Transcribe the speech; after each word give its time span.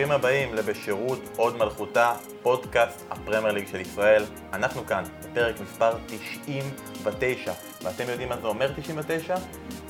ברוכים 0.00 0.18
הבאים 0.18 0.54
לבשירות 0.54 1.18
עוד 1.36 1.56
מלכותה, 1.56 2.12
פודקאסט 2.42 3.04
הפרמייר 3.10 3.54
ליג 3.54 3.66
של 3.66 3.80
ישראל. 3.80 4.24
אנחנו 4.52 4.86
כאן 4.86 5.04
בפרק 5.22 5.60
מספר 5.60 5.92
99, 6.06 7.52
ואתם 7.82 8.04
יודעים 8.08 8.28
מה 8.28 8.36
זה 8.40 8.46
אומר 8.46 8.72
99? 8.76 9.34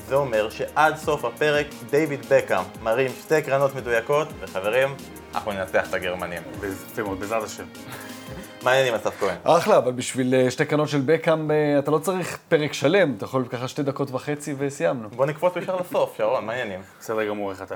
זה 0.07 0.15
אומר 0.15 0.49
שעד 0.49 0.95
סוף 0.95 1.25
הפרק 1.25 1.67
דיוויד 1.89 2.19
בקאם 2.29 2.63
מרים 2.83 3.11
שתי 3.21 3.41
קרנות 3.41 3.75
מדויקות, 3.75 4.27
וחברים, 4.39 4.95
אנחנו 5.33 5.51
ננצח 5.51 5.89
את 5.89 5.93
הגרמנים. 5.93 6.41
יפה 6.63 7.03
מאוד, 7.03 7.19
בעזרת 7.19 7.43
השם. 7.43 7.65
מה 8.63 8.71
העניינים 8.71 8.93
אסף 8.93 9.19
כהן? 9.19 9.37
אחלה, 9.43 9.77
אבל 9.77 9.91
בשביל 9.91 10.35
אה, 10.35 10.51
שתי 10.51 10.65
קרנות 10.65 10.89
של 10.89 11.01
בקאם 11.05 11.51
אה, 11.51 11.79
אתה 11.79 11.91
לא 11.91 11.97
צריך 11.97 12.39
פרק 12.49 12.73
שלם, 12.73 13.13
אתה 13.17 13.25
יכול 13.25 13.45
ככה 13.49 13.67
שתי 13.67 13.83
דקות 13.83 14.11
וחצי 14.11 14.55
וסיימנו. 14.57 15.09
בוא 15.09 15.25
נקפוץ 15.25 15.55
ישר 15.55 15.75
לסוף, 15.75 16.17
שרון, 16.17 16.45
מה 16.45 16.53
העניינים? 16.53 16.81
בסדר 16.99 17.27
גמור, 17.27 17.51
איך 17.51 17.61
אתה? 17.61 17.75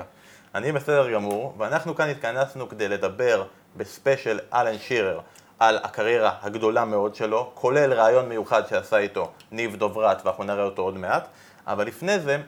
אני 0.56 0.72
בסדר 0.72 1.12
גמור, 1.12 1.54
ואנחנו 1.58 1.94
כאן 1.94 2.08
התכנסנו 2.08 2.68
כדי 2.68 2.88
לדבר 2.88 3.44
בספיישל 3.76 4.40
אלן 4.54 4.78
שירר 4.78 5.20
על 5.58 5.78
הקריירה 5.82 6.32
הגדולה 6.42 6.84
מאוד 6.84 7.14
שלו, 7.14 7.50
כולל 7.54 7.92
ראיון 7.92 8.28
מיוחד 8.28 8.66
שעשה 8.66 8.96
איתו 8.96 9.32
ניב 9.50 9.76
דוברת, 9.76 10.26
ואנחנו 10.26 10.44
נראה 10.44 10.64
אותו 10.64 10.82
עוד 10.82 10.96
מעט, 10.96 11.28
אבל 11.66 11.86
לפני 11.86 12.18
זה, 12.18 12.38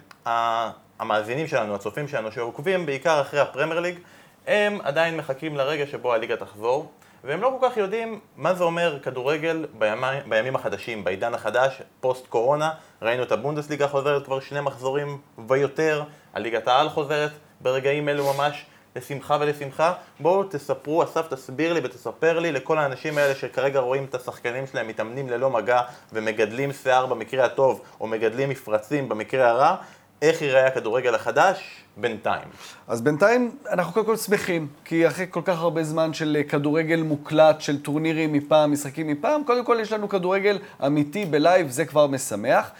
המאזינים 0.98 1.46
שלנו, 1.46 1.74
הצופים 1.74 2.08
שלנו 2.08 2.32
שעוקבים 2.32 2.86
בעיקר 2.86 3.20
אחרי 3.20 3.40
הפרמייר 3.40 3.80
ליג, 3.80 3.98
הם 4.46 4.78
עדיין 4.82 5.16
מחכים 5.16 5.56
לרגע 5.56 5.86
שבו 5.86 6.14
הליגה 6.14 6.36
תחזור, 6.36 6.90
והם 7.24 7.42
לא 7.42 7.56
כל 7.60 7.68
כך 7.68 7.76
יודעים 7.76 8.20
מה 8.36 8.54
זה 8.54 8.64
אומר 8.64 8.98
כדורגל 9.02 9.66
בימי, 9.78 10.06
בימים 10.28 10.56
החדשים, 10.56 11.04
בעידן 11.04 11.34
החדש, 11.34 11.82
פוסט 12.00 12.26
קורונה, 12.26 12.70
ראינו 13.02 13.22
את 13.22 13.32
הבונדסליגה 13.32 13.88
חוזרת 13.88 14.24
כבר 14.24 14.40
שני 14.40 14.60
מחזורים 14.60 15.18
ויותר, 15.48 16.02
הליגת 16.34 16.68
העל 16.68 16.88
חוזרת 16.88 17.30
ברגעים 17.60 18.08
אלו 18.08 18.34
ממש 18.34 18.66
לשמחה 18.96 19.36
ולשמחה. 19.40 19.92
בואו 20.20 20.44
תספרו, 20.44 21.04
אסף 21.04 21.28
תסביר 21.28 21.72
לי 21.72 21.80
ותספר 21.84 22.38
לי 22.38 22.52
לכל 22.52 22.78
האנשים 22.78 23.18
האלה 23.18 23.34
שכרגע 23.34 23.80
רואים 23.80 24.04
את 24.04 24.14
השחקנים 24.14 24.66
שלהם 24.66 24.88
מתאמנים 24.88 25.28
ללא 25.28 25.50
מגע 25.50 25.80
ומגדלים 26.12 26.72
שיער 26.72 27.06
במקרה 27.06 27.44
הטוב 27.44 27.80
או 28.00 28.06
מגדלים 28.06 28.48
מפרצים 28.48 29.08
במקרה 29.08 29.48
הרע, 29.48 29.76
איך 30.22 30.42
ייראה 30.42 30.66
הכדורגל 30.66 31.14
החדש 31.14 31.84
בינתיים? 31.96 32.48
אז 32.88 33.00
בינתיים 33.00 33.56
אנחנו 33.70 33.92
קודם 33.92 34.06
כל 34.06 34.16
שמחים, 34.16 34.68
כי 34.84 35.06
אחרי 35.08 35.26
כל 35.30 35.42
כך 35.44 35.58
הרבה 35.58 35.84
זמן 35.84 36.12
של 36.12 36.36
אה, 36.38 36.44
כדורגל 36.44 37.02
מוקלט, 37.02 37.60
של 37.60 37.82
טורנירים 37.82 38.32
מפעם, 38.32 38.72
משחקים 38.72 39.06
מפעם, 39.06 39.44
קודם 39.44 39.64
כל 39.64 39.78
יש 39.80 39.92
לנו 39.92 40.08
כדורגל 40.08 40.58
אמיתי 40.86 41.24
בלייב, 41.24 41.70
זה 41.70 41.84
כבר 41.84 42.06
משמח. 42.06 42.70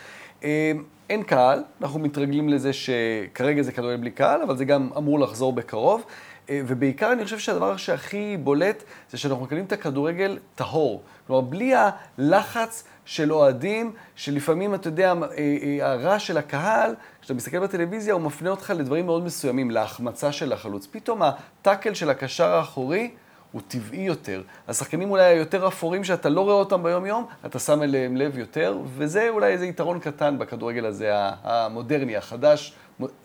אין 1.10 1.22
קהל, 1.22 1.62
אנחנו 1.82 2.00
מתרגלים 2.00 2.48
לזה 2.48 2.70
שכרגע 2.72 3.62
זה 3.62 3.72
כדורגל 3.72 4.00
בלי 4.00 4.10
קהל, 4.10 4.42
אבל 4.42 4.56
זה 4.56 4.64
גם 4.64 4.90
אמור 4.96 5.20
לחזור 5.20 5.52
בקרוב. 5.52 6.04
אה, 6.50 6.60
ובעיקר 6.66 7.12
אני 7.12 7.24
חושב 7.24 7.38
שהדבר 7.38 7.76
שהכי 7.76 8.36
בולט 8.36 8.82
זה 9.10 9.18
שאנחנו 9.18 9.44
מקבלים 9.44 9.64
את 9.64 9.72
הכדורגל 9.72 10.38
טהור. 10.54 11.02
כלומר, 11.26 11.40
בלי 11.40 11.72
הלחץ 11.74 12.84
של 13.04 13.32
אוהדים, 13.32 13.92
שלפעמים, 14.16 14.74
אתה 14.74 14.88
יודע, 14.88 15.12
אה, 15.12 15.56
אה, 15.62 15.92
הרעש 15.92 16.26
של 16.26 16.38
הקהל, 16.38 16.94
כשאתה 17.20 17.34
מסתכל 17.34 17.58
בטלוויזיה, 17.58 18.14
הוא 18.14 18.22
מפנה 18.22 18.50
אותך 18.50 18.72
לדברים 18.76 19.06
מאוד 19.06 19.24
מסוימים, 19.24 19.70
להחמצה 19.70 20.32
של 20.32 20.52
החלוץ. 20.52 20.86
פתאום 20.90 21.22
הטאקל 21.22 21.94
של 21.94 22.10
הקשר 22.10 22.54
האחורי 22.54 23.10
הוא 23.52 23.62
טבעי 23.68 24.00
יותר. 24.00 24.42
השחקנים 24.68 25.10
אולי 25.10 25.24
היותר 25.24 25.68
אפורים 25.68 26.04
שאתה 26.04 26.28
לא 26.28 26.40
רואה 26.40 26.54
אותם 26.54 26.82
ביום-יום, 26.82 27.26
אתה 27.46 27.58
שם 27.58 27.82
אליהם 27.82 28.16
לב 28.16 28.38
יותר, 28.38 28.78
וזה 28.84 29.28
אולי 29.28 29.52
איזה 29.52 29.66
יתרון 29.66 30.00
קטן 30.00 30.38
בכדורגל 30.38 30.86
הזה, 30.86 31.10
המודרני, 31.42 32.16
החדש, 32.16 32.72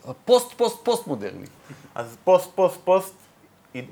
הפוסט-פוסט-פוסט 0.06 1.08
מודרני. 1.08 1.46
אז 1.96 2.18
פוסט-פוסט-פוסט, 2.24 3.14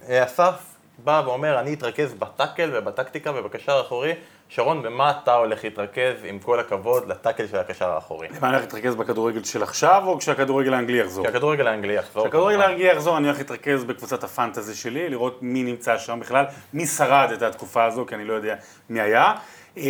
אסף 0.08 0.76
בא 1.04 1.22
ואומר, 1.26 1.60
אני 1.60 1.74
אתרכז 1.74 2.14
בטאקל 2.14 2.72
ובטקטיקה 2.74 3.32
ובקשר 3.36 3.78
האחורי. 3.78 4.14
שרון, 4.54 4.82
במה 4.82 5.12
אתה 5.12 5.34
הולך 5.34 5.64
להתרכז, 5.64 6.16
עם 6.24 6.40
כל 6.40 6.60
הכבוד, 6.60 7.08
לטאקל 7.08 7.48
של 7.48 7.58
הקשר 7.58 7.90
האחורי? 7.90 8.28
מה, 8.42 8.48
אני 8.48 8.56
הולך 8.56 8.62
להתרכז 8.62 8.96
בכדורגל 8.96 9.44
של 9.44 9.64
עכשיו, 9.64 10.04
או 10.06 10.20
כשהכדורגל 10.20 10.74
האנגלי 10.74 11.00
יחזור? 11.00 11.26
כשהכדורגל 11.26 11.68
האנגלי 11.68 11.94
יחזור. 11.94 12.24
כשהכדורגל 12.24 12.62
האנגלי 12.62 12.92
יחזור, 12.92 13.18
אני 13.18 13.28
הולך 13.28 13.38
להתרכז 13.38 13.84
בקבוצת 13.84 14.24
הפנטזי 14.24 14.76
שלי, 14.76 15.10
לראות 15.10 15.40
מי 15.42 15.64
נמצא 15.64 15.98
שם 15.98 16.20
בכלל, 16.20 16.46
מי 16.74 16.86
שרד 16.86 17.32
את 17.32 17.42
התקופה 17.42 17.86
הזו, 17.86 18.06
כי 18.06 18.16
אני 18.16 18.26
לא 18.26 18.34
יודע 18.34 18.56
מי 18.90 19.02
היה. 19.02 19.34
אמ, 19.78 19.84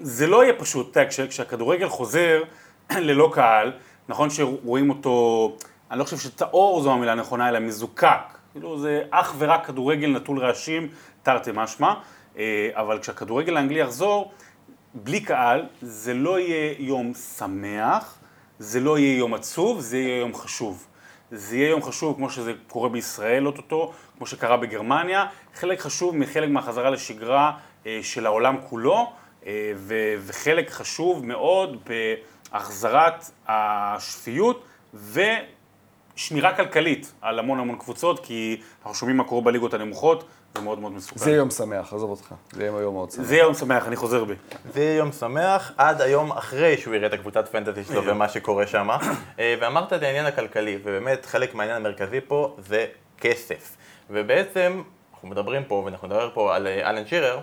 זה 0.00 0.26
לא 0.26 0.44
יהיה 0.44 0.54
פשוט, 0.58 0.96
כשהכדורגל 1.28 1.88
חוזר 1.88 2.42
ללא 2.90 3.30
קהל, 3.32 3.72
נכון 4.08 4.30
שרואים 4.30 4.90
אותו, 4.90 5.56
אני 5.90 5.98
לא 5.98 6.04
חושב 6.04 6.18
שטהור 6.18 6.80
זו 6.80 6.92
המילה 6.92 7.12
הנכונה, 7.12 7.48
אלא 7.48 7.58
מזוקק. 7.58 8.18
כאילו 8.52 8.78
זה 8.78 9.02
אך 9.10 9.34
ורק 9.38 9.66
כדורגל 9.66 10.08
נטול 10.08 10.38
רעשים, 10.38 10.88
תרתי 11.22 11.50
משמע, 11.54 11.88
אה, 11.88 11.94
אבל 12.72 12.98
כשהכדורגל 13.00 13.56
האנגלי 13.56 13.80
יחזור, 13.80 14.32
בלי 14.94 15.20
קהל, 15.20 15.66
זה 15.82 16.14
לא 16.14 16.38
יהיה 16.40 16.74
יום 16.78 17.14
שמח, 17.14 18.18
זה 18.58 18.80
לא 18.80 18.98
יהיה 18.98 19.18
יום 19.18 19.34
עצוב, 19.34 19.80
זה 19.80 19.98
יהיה 19.98 20.18
יום 20.18 20.34
חשוב. 20.34 20.86
זה 21.30 21.56
יהיה 21.56 21.68
יום 21.68 21.82
חשוב 21.82 22.16
כמו 22.16 22.30
שזה 22.30 22.52
קורה 22.68 22.88
בישראל 22.88 23.46
אוטוטו, 23.46 23.92
כמו 24.16 24.26
שקרה 24.26 24.56
בגרמניה, 24.56 25.26
חלק 25.54 25.80
חשוב 25.80 26.16
מחלק 26.16 26.48
מהחזרה 26.48 26.90
לשגרה 26.90 27.52
אה, 27.86 28.00
של 28.02 28.26
העולם 28.26 28.56
כולו, 28.68 29.12
אה, 29.46 29.72
וחלק 30.26 30.70
חשוב 30.70 31.26
מאוד 31.26 31.88
בהחזרת 32.52 33.30
השפיות 33.48 34.64
ושמירה 34.94 36.56
כלכלית 36.56 37.12
על 37.20 37.38
המון 37.38 37.58
המון 37.60 37.78
קבוצות, 37.78 38.26
כי 38.26 38.60
אנחנו 38.80 38.94
שומעים 38.94 39.16
מה 39.16 39.24
קורה 39.24 39.42
בליגות 39.42 39.74
הנמוכות, 39.74 40.24
זה 40.58 40.62
מאוד 40.64 40.78
מאוד 40.78 40.92
מסוכן. 40.92 41.18
זה 41.18 41.30
יום 41.30 41.50
שמח, 41.50 41.92
עזוב 41.92 42.10
אותך. 42.10 42.34
זה 42.52 42.62
יהיה 42.62 42.80
יום 42.80 42.94
מאוד 42.94 43.10
שמח. 43.10 43.24
זה 43.24 43.36
יום 43.36 43.54
שמח, 43.54 43.86
אני 43.86 43.96
חוזר 43.96 44.24
בי. 44.24 44.34
זה 44.72 44.80
יהיה 44.80 44.96
יום 44.96 45.12
שמח 45.12 45.72
עד 45.76 46.00
היום 46.00 46.32
אחרי 46.32 46.76
שהוא 46.78 46.94
יראה 46.94 47.06
את 47.06 47.12
הקבוצת 47.12 47.48
פנטזי 47.48 47.84
שלו 47.84 48.04
ומה 48.06 48.28
שקורה 48.28 48.66
שם. 48.66 48.88
אה, 49.38 49.54
ואמרת 49.60 49.92
את 49.92 50.02
העניין 50.02 50.26
הכלכלי, 50.26 50.78
ובאמת 50.84 51.26
חלק 51.26 51.54
מהעניין 51.54 51.76
המרכזי 51.76 52.20
פה 52.20 52.56
זה 52.58 52.86
כסף. 53.20 53.76
ובעצם, 54.10 54.82
אנחנו 55.14 55.28
מדברים 55.28 55.64
פה, 55.64 55.82
ואנחנו 55.84 56.08
נדבר 56.08 56.30
פה 56.34 56.56
על 56.56 56.66
אה, 56.66 56.90
אלן 56.90 57.06
שירר, 57.06 57.40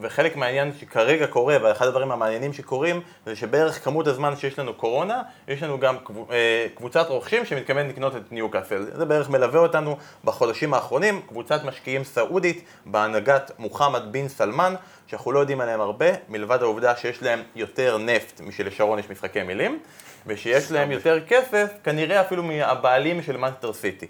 וחלק 0.00 0.36
מהעניין 0.36 0.72
שכרגע 0.80 1.26
קורה, 1.26 1.56
ואחד 1.62 1.86
הדברים 1.86 2.12
המעניינים 2.12 2.52
שקורים, 2.52 3.00
זה 3.26 3.36
שבערך 3.36 3.84
כמות 3.84 4.06
הזמן 4.06 4.36
שיש 4.36 4.58
לנו 4.58 4.74
קורונה, 4.74 5.22
יש 5.48 5.62
לנו 5.62 5.80
גם 5.80 5.96
אה, 6.30 6.66
קבוצת 6.74 7.06
רוכשים 7.08 7.44
שמתכוונת 7.44 7.88
לקנות 7.88 8.16
את 8.16 8.32
ניוקאסל. 8.32 8.86
זה 8.94 9.04
בערך 9.04 9.30
מלווה 9.30 9.60
אותנו 9.60 9.96
בחודשים 10.24 10.74
האחרונים, 10.74 11.22
קבוצת 11.28 11.64
משקיעים 11.64 12.04
סעודית 12.04 12.64
בהנהגת 12.86 13.50
מוחמד 13.58 14.02
בן 14.10 14.28
סלמן, 14.28 14.74
שאנחנו 15.06 15.32
לא 15.32 15.38
יודעים 15.38 15.60
עליהם 15.60 15.80
הרבה, 15.80 16.06
מלבד 16.28 16.62
העובדה 16.62 16.96
שיש 16.96 17.22
להם 17.22 17.42
יותר 17.56 17.98
נפט 17.98 18.40
משלשרון 18.40 18.98
יש 18.98 19.10
משחקי 19.10 19.42
מילים, 19.42 19.78
ושיש 20.26 20.72
להם 20.72 20.90
יותר 20.90 21.20
כסף, 21.28 21.70
כנראה 21.84 22.20
אפילו 22.20 22.42
מהבעלים 22.42 23.22
של 23.22 23.36
מנצ'סטר 23.36 23.72
סיטי. 23.72 24.06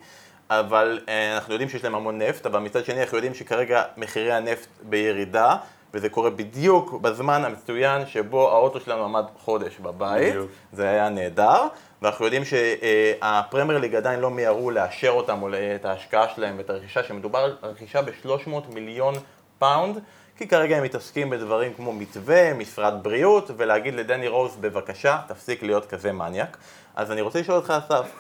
אבל 0.51 1.01
אה, 1.09 1.35
אנחנו 1.35 1.53
יודעים 1.53 1.69
שיש 1.69 1.85
להם 1.85 1.95
המון 1.95 2.19
נפט, 2.23 2.47
אבל 2.47 2.61
מצד 2.61 2.85
שני 2.85 3.03
אנחנו 3.03 3.17
יודעים 3.17 3.35
שכרגע 3.35 3.83
מחירי 3.97 4.33
הנפט 4.33 4.69
בירידה, 4.83 5.57
וזה 5.95 6.09
קורה 6.09 6.31
בדיוק 6.31 6.93
בזמן 6.93 7.45
המצוין 7.45 8.07
שבו 8.07 8.51
האוטו 8.51 8.81
שלנו 8.81 9.05
עמד 9.05 9.25
חודש 9.39 9.79
בבית, 9.79 10.29
בדיוק. 10.33 10.51
זה 10.73 10.89
היה 10.89 11.09
נהדר, 11.09 11.67
ואנחנו 12.03 12.25
יודעים 12.25 12.43
שהפרמייר 12.45 13.79
ליג 13.79 13.95
עדיין 13.95 14.21
לא 14.21 14.31
מיהרו 14.31 14.71
לאשר 14.71 15.11
אותם 15.11 15.43
או 15.43 15.49
את 15.75 15.85
ההשקעה 15.85 16.29
שלהם 16.29 16.59
ואת 16.59 16.71
הרכישה, 16.71 17.03
שמדובר 17.03 17.39
על 17.39 17.57
רכישה 17.63 18.03
ב-300 18.03 18.75
מיליון 18.75 19.15
פאונד, 19.59 19.99
כי 20.37 20.49
כרגע 20.49 20.77
הם 20.77 20.85
מתעסקים 20.85 21.31
בדברים 21.31 21.75
כמו 21.75 21.93
מתווה, 21.93 22.55
משרד 22.55 22.95
בריאות, 23.03 23.51
ולהגיד 23.57 23.95
לדני 23.95 24.29
רוז, 24.29 24.57
בבקשה, 24.61 25.19
תפסיק 25.29 25.63
להיות 25.63 25.87
כזה 25.87 26.13
מניאק. 26.13 26.57
אז 26.97 27.13
אני 27.13 27.21
רוצה 27.21 27.41
לשאול 27.41 27.57
אותך, 27.57 27.75
אסף, 27.79 28.11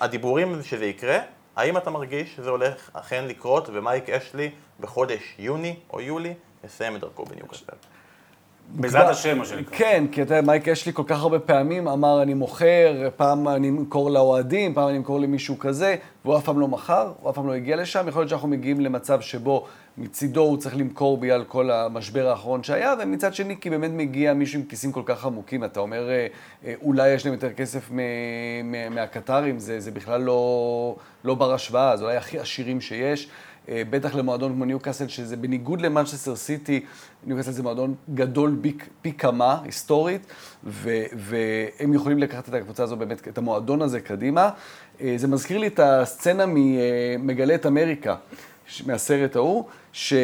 הדיבורים 0.00 0.62
שזה 0.62 0.86
יקרה, 0.86 1.18
האם 1.56 1.76
אתה 1.76 1.90
מרגיש 1.90 2.36
שזה 2.36 2.50
הולך 2.50 2.90
אכן 2.92 3.24
לקרות 3.28 3.68
ומייק 3.72 4.10
אשלי 4.10 4.50
בחודש 4.80 5.34
יוני 5.38 5.76
או 5.92 6.00
יולי 6.00 6.34
יסיים 6.64 6.96
את 6.96 7.00
דרכו 7.00 7.24
בניוקאסל? 7.24 7.72
בעזרת 8.68 9.08
השם, 9.08 9.38
מה 9.38 9.44
שנקרא. 9.44 9.78
כן, 9.78 10.04
כי 10.12 10.22
אתה 10.22 10.34
יודע, 10.34 10.46
מייק 10.46 10.68
אשלי 10.68 10.92
כל 10.92 11.02
כך 11.06 11.20
הרבה 11.20 11.38
פעמים 11.38 11.88
אמר, 11.88 12.22
אני 12.22 12.34
מוכר, 12.34 13.08
פעם 13.16 13.48
אני 13.48 13.68
אמכור 13.68 14.10
לאוהדים, 14.10 14.74
פעם 14.74 14.88
אני 14.88 14.96
אמכור 14.96 15.20
למישהו 15.20 15.58
כזה, 15.58 15.96
והוא 16.24 16.36
אף 16.38 16.44
פעם 16.44 16.60
לא 16.60 16.68
מכר, 16.68 17.12
הוא 17.20 17.30
אף 17.30 17.34
פעם 17.34 17.46
לא 17.46 17.52
הגיע 17.52 17.76
לשם. 17.76 18.08
יכול 18.08 18.20
להיות 18.20 18.30
שאנחנו 18.30 18.48
מגיעים 18.48 18.80
למצב 18.80 19.20
שבו 19.20 19.66
מצידו 19.98 20.40
הוא 20.40 20.56
צריך 20.56 20.76
למכור 20.76 21.18
בגלל 21.18 21.44
כל 21.44 21.70
המשבר 21.70 22.28
האחרון 22.28 22.62
שהיה, 22.62 22.94
ומצד 23.00 23.34
שני, 23.34 23.56
כי 23.60 23.70
באמת 23.70 23.90
מגיע 23.90 24.34
מישהו 24.34 24.60
עם 24.60 24.66
כיסים 24.66 24.92
כל 24.92 25.02
כך 25.04 25.26
עמוקים, 25.26 25.64
אתה 25.64 25.80
אומר, 25.80 26.10
אה, 26.10 26.26
אה, 26.64 26.74
אולי 26.82 27.10
יש 27.10 27.24
להם 27.24 27.34
יותר 27.34 27.52
כסף 27.52 27.90
מהקטרים, 28.90 29.58
זה, 29.58 29.80
זה 29.80 29.90
בכלל 29.90 30.20
לא, 30.20 30.96
לא 31.24 31.34
בר 31.34 31.52
השוואה, 31.52 31.96
זה 31.96 32.04
אולי 32.04 32.16
הכי 32.16 32.38
עשירים 32.38 32.80
שיש. 32.80 33.28
אה, 33.68 33.82
בטח 33.90 34.14
למועדון 34.14 34.52
כמו 34.52 34.64
ניוקאסל, 34.64 35.08
שזה 35.08 35.36
בניגוד 35.36 35.80
למנצ'סטר 35.80 36.36
סיטי, 36.36 36.84
ניוקאסל 37.26 37.50
זה 37.50 37.62
מועדון 37.62 37.94
גדול 38.14 38.58
פי, 38.62 38.76
פי 39.02 39.12
כמה, 39.12 39.60
היסטורית, 39.64 40.26
ו, 40.64 41.02
והם 41.16 41.94
יכולים 41.94 42.18
לקחת 42.18 42.48
את 42.48 42.54
הקבוצה 42.54 42.82
הזו, 42.82 42.96
באמת, 42.96 43.28
את 43.28 43.38
המועדון 43.38 43.82
הזה 43.82 44.00
קדימה. 44.00 44.50
זה 45.16 45.28
מזכיר 45.28 45.58
לי 45.58 45.66
את 45.66 45.80
הסצנה 45.82 46.44
ממגלה 46.48 47.54
את 47.54 47.66
אמריקה, 47.66 48.16
מהסרט 48.86 49.36
ההוא. 49.36 49.64
ש... 49.92 50.14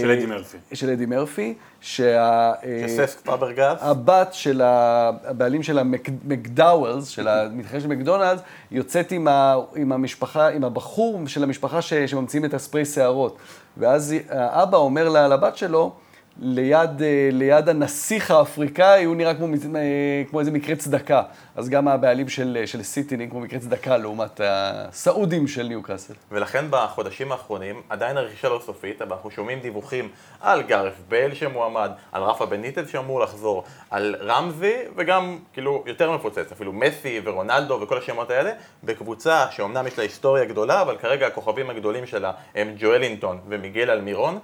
של 0.00 0.10
אדי 0.10 0.26
מרפי. 0.26 0.56
של 0.72 0.90
אדי 0.90 1.06
מרפי, 1.06 1.54
שה... 1.80 2.52
שססק 2.86 3.20
פאברגס. 3.20 3.78
הבת 3.80 4.28
של 4.32 4.62
הבעלים 4.64 5.62
של 5.62 5.78
המקדאוולס, 5.78 7.08
של 7.08 7.28
המתחרה 7.28 7.80
של 7.80 7.88
מקדונלדס, 7.88 8.40
יוצאת 8.70 9.12
עם, 9.12 9.28
ה... 9.28 9.54
עם 9.76 9.92
המשפחה, 9.92 10.48
עם 10.48 10.64
הבחור 10.64 11.20
של 11.26 11.42
המשפחה 11.42 11.82
ש... 11.82 11.94
שממציאים 11.94 12.44
את 12.44 12.54
הספרי 12.54 12.84
שערות. 12.84 13.38
ואז 13.76 14.14
האבא 14.28 14.76
אומר 14.76 15.08
לה, 15.08 15.28
לבת 15.28 15.56
שלו, 15.56 15.92
ליד, 16.38 17.02
אה, 17.02 17.28
ליד 17.32 17.68
הנסיך 17.68 18.30
האפריקאי, 18.30 19.04
הוא 19.04 19.16
נראה 19.16 19.34
כמו, 19.34 19.46
אה, 19.46 20.22
כמו 20.30 20.40
איזה 20.40 20.50
מקרה 20.50 20.76
צדקה. 20.76 21.22
אז 21.56 21.68
גם 21.68 21.88
הבעלים 21.88 22.28
של, 22.28 22.62
של 22.66 22.82
סיטי 22.82 23.16
נראים 23.16 23.30
כמו 23.30 23.40
מקרה 23.40 23.58
צדקה 23.58 23.96
לעומת 23.96 24.40
הסעודים 24.44 25.48
של 25.48 25.62
ניוקאסל. 25.62 26.14
ולכן 26.32 26.64
בחודשים 26.70 27.32
האחרונים 27.32 27.82
עדיין 27.88 28.16
הרכישה 28.16 28.48
לא 28.48 28.60
סופית, 28.66 29.02
אבל 29.02 29.12
אנחנו 29.12 29.30
שומעים 29.30 29.60
דיווחים 29.60 30.08
על 30.40 30.62
גארף 30.62 30.94
בייל 31.08 31.34
שמועמד, 31.34 31.90
על 32.12 32.22
רפה 32.22 32.46
בניטד 32.46 32.88
שאמור 32.88 33.20
לחזור, 33.20 33.64
על 33.90 34.16
רמזי, 34.20 34.76
וגם 34.96 35.38
כאילו 35.52 35.84
יותר 35.86 36.12
מפוצץ, 36.12 36.52
אפילו 36.52 36.72
מסי 36.72 37.20
ורונלדו 37.24 37.78
וכל 37.82 37.98
השמות 37.98 38.30
האלה, 38.30 38.52
בקבוצה 38.84 39.46
שאומנם 39.50 39.86
יש 39.86 39.98
לה 39.98 40.02
היסטוריה 40.04 40.44
גדולה, 40.44 40.82
אבל 40.82 40.96
כרגע 40.96 41.26
הכוכבים 41.26 41.70
הגדולים 41.70 42.06
שלה 42.06 42.32
הם 42.54 42.74
ג'ואלינטון 42.78 43.38
ומיגל 43.48 43.90
אלמירון. 43.90 44.38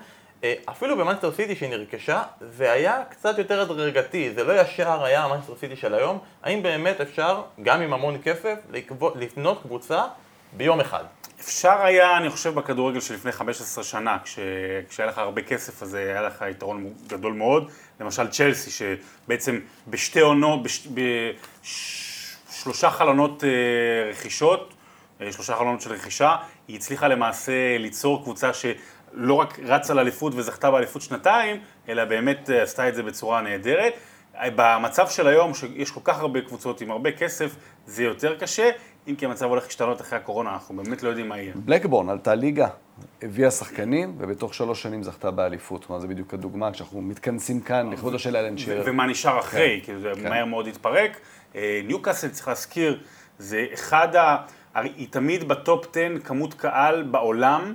אה, 0.44 0.54
אפילו 0.64 0.96
במאנסטר 0.96 1.32
סיטי 1.32 1.56
שהיא 1.56 1.70
נרכשה, 1.70 2.22
זה 2.40 2.72
היה 2.72 3.02
קצת 3.10 3.38
יותר 3.38 3.60
הדרגתי, 3.60 4.30
זה 4.34 4.44
לא 4.44 4.60
ישר 4.60 5.04
היה 5.04 5.24
המאנסטר 5.24 5.56
סיטי 5.56 5.76
של 5.76 5.94
היום, 5.94 6.18
האם 6.42 6.62
באמת 6.62 7.00
אפשר, 7.00 7.42
גם 7.62 7.80
עם 7.80 7.92
המון 7.92 8.16
כסף, 8.22 8.54
לפנות 9.14 9.62
קבוצה 9.62 10.02
ביום 10.52 10.80
אחד? 10.80 11.04
אפשר 11.40 11.82
היה, 11.82 12.16
אני 12.16 12.30
חושב, 12.30 12.54
בכדורגל 12.54 13.00
של 13.00 13.14
לפני 13.14 13.32
15 13.32 13.84
שנה, 13.84 14.18
כש, 14.24 14.38
כשהיה 14.88 15.08
לך 15.08 15.18
הרבה 15.18 15.42
כסף, 15.42 15.82
אז 15.82 15.94
היה 15.94 16.22
לך 16.22 16.44
יתרון 16.50 16.92
גדול 17.06 17.32
מאוד. 17.32 17.70
למשל 18.00 18.28
צ'לסי, 18.28 18.70
שבעצם 18.70 19.60
בשתי 19.88 20.20
עונות, 20.20 20.60
בשלושה 21.64 22.90
חלונות 22.90 23.44
אה, 23.44 23.48
רכישות, 24.10 24.74
אה, 25.20 25.32
שלושה 25.32 25.56
חלונות 25.56 25.80
של 25.80 25.92
רכישה, 25.92 26.36
היא 26.68 26.76
הצליחה 26.76 27.08
למעשה 27.08 27.78
ליצור 27.78 28.22
קבוצה 28.22 28.52
ש... 28.52 28.66
לא 29.14 29.34
רק 29.34 29.58
רצה 29.58 29.94
לאליפות 29.94 30.32
וזכתה 30.36 30.70
באליפות 30.70 31.02
שנתיים, 31.02 31.60
אלא 31.88 32.04
באמת 32.04 32.50
אה, 32.50 32.62
עשתה 32.62 32.88
את 32.88 32.94
זה 32.94 33.02
בצורה 33.02 33.40
נהדרת. 33.40 33.92
במצב 34.56 35.08
של 35.08 35.26
היום, 35.26 35.54
שיש 35.54 35.90
כל 35.90 36.00
כך 36.04 36.20
הרבה 36.20 36.40
קבוצות 36.40 36.80
עם 36.80 36.90
הרבה 36.90 37.12
כסף, 37.12 37.56
זה 37.86 38.04
יותר 38.04 38.38
קשה, 38.38 38.70
אם 39.08 39.14
כי 39.14 39.26
המצב 39.26 39.46
הולך 39.46 39.64
להשתנות 39.64 40.00
אחרי 40.00 40.18
הקורונה, 40.18 40.52
אנחנו 40.52 40.76
באמת 40.76 41.02
לא 41.02 41.08
יודעים 41.08 41.28
מה 41.28 41.38
יהיה. 41.38 41.52
בלקבורן 41.56 42.08
עלתה 42.08 42.34
ליגה, 42.34 42.68
הביאה 43.22 43.50
שחקנים, 43.50 44.14
ובתוך 44.18 44.54
שלוש 44.54 44.82
שנים 44.82 45.02
זכתה 45.02 45.30
באליפות. 45.30 45.84
כלומר, 45.84 46.00
זה 46.00 46.06
בדיוק 46.06 46.34
הדוגמה, 46.34 46.72
כשאנחנו 46.72 47.02
מתכנסים 47.02 47.60
כאן 47.60 47.90
לכבודו 47.92 48.18
של 48.18 48.36
אלן 48.36 48.58
שיר. 48.58 48.82
ומה 48.86 49.06
נשאר 49.06 49.38
אחרי, 49.38 49.80
כן, 49.80 49.92
כי 49.92 49.98
זה 49.98 50.12
כן. 50.14 50.28
מהר 50.28 50.44
מאוד 50.44 50.66
התפרק. 50.66 51.20
אה, 51.54 51.80
ניוקאסל, 51.84 52.28
צריך 52.28 52.48
להזכיר, 52.48 53.00
זה 53.38 53.66
אחד 53.74 54.16
ה... 54.16 54.36
היא 54.74 55.08
תמיד 55.10 55.48
בטופ 55.48 55.86
10 55.90 56.00
כמות 56.24 56.54
קהל 56.54 57.02
בעולם. 57.02 57.74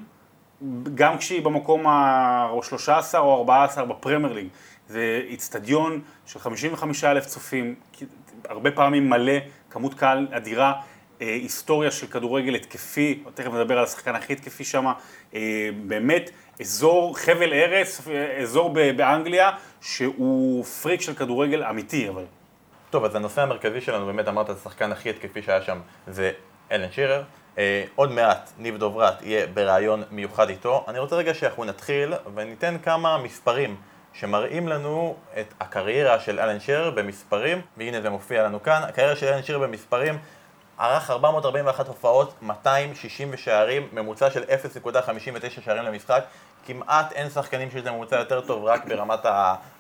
גם 0.95 1.17
כשהיא 1.17 1.41
במקום 1.41 1.87
ה-13 1.87 3.17
או 3.17 3.37
14 3.37 3.85
בפרמייר 3.85 4.33
ליג, 4.33 4.47
זה 4.87 5.21
איצטדיון 5.27 6.01
של 6.25 6.39
55 6.39 7.03
אלף 7.03 7.25
צופים, 7.25 7.75
הרבה 8.49 8.71
פעמים 8.71 9.09
מלא, 9.09 9.33
כמות 9.69 9.93
קהל 9.93 10.27
אדירה, 10.31 10.73
אה, 11.21 11.33
היסטוריה 11.33 11.91
של 11.91 12.07
כדורגל 12.07 12.55
התקפי, 12.55 13.23
תכף 13.33 13.51
נדבר 13.51 13.77
על 13.77 13.83
השחקן 13.83 14.15
הכי 14.15 14.33
התקפי 14.33 14.63
שם, 14.63 14.85
אה, 15.33 15.69
באמת 15.87 16.29
אזור 16.61 17.17
חבל 17.17 17.53
ארץ, 17.53 18.07
אזור 18.41 18.73
באנגליה, 18.95 19.51
שהוא 19.81 20.63
פריק 20.63 21.01
של 21.01 21.13
כדורגל 21.13 21.63
אמיתי, 21.63 22.09
אבל... 22.09 22.23
טוב, 22.89 23.05
אז 23.05 23.15
הנושא 23.15 23.41
המרכזי 23.41 23.81
שלנו, 23.81 24.05
באמת 24.05 24.27
אמרת, 24.27 24.49
השחקן 24.49 24.91
הכי 24.91 25.09
התקפי 25.09 25.41
שהיה 25.41 25.61
שם 25.61 25.79
זה 26.07 26.31
אלן 26.71 26.91
שירר. 26.91 27.23
אה, 27.57 27.83
עוד 27.95 28.11
מעט 28.11 28.51
ניב 28.57 28.77
דוברת 28.77 29.21
יהיה 29.21 29.47
בריאיון 29.47 30.03
מיוחד 30.11 30.49
איתו. 30.49 30.85
אני 30.87 30.99
רוצה 30.99 31.15
רגע 31.15 31.33
שאנחנו 31.33 31.65
נתחיל 31.65 32.13
וניתן 32.35 32.77
כמה 32.83 33.17
מספרים 33.17 33.75
שמראים 34.13 34.67
לנו 34.67 35.15
את 35.39 35.53
הקריירה 35.59 36.19
של 36.19 36.39
אלן 36.39 36.59
שירר 36.59 36.89
במספרים, 36.89 37.61
והנה 37.77 38.01
זה 38.01 38.09
מופיע 38.09 38.43
לנו 38.43 38.63
כאן. 38.63 38.81
הקריירה 38.83 39.15
של 39.15 39.27
אלן 39.27 39.43
שירר 39.43 39.59
במספרים 39.59 40.17
ערך 40.79 41.09
441 41.09 41.87
הופעות, 41.87 42.33
260 42.41 43.37
שערים, 43.37 43.87
ממוצע 43.93 44.31
של 44.31 44.43
0.59 44.43 45.61
שערים 45.61 45.83
למשחק. 45.83 46.23
כמעט 46.65 47.11
אין 47.11 47.29
שחקנים 47.29 47.69
להם 47.85 47.95
ממוצע 47.95 48.15
יותר 48.15 48.41
טוב, 48.41 48.63
רק 48.63 48.85
ברמת 48.85 49.19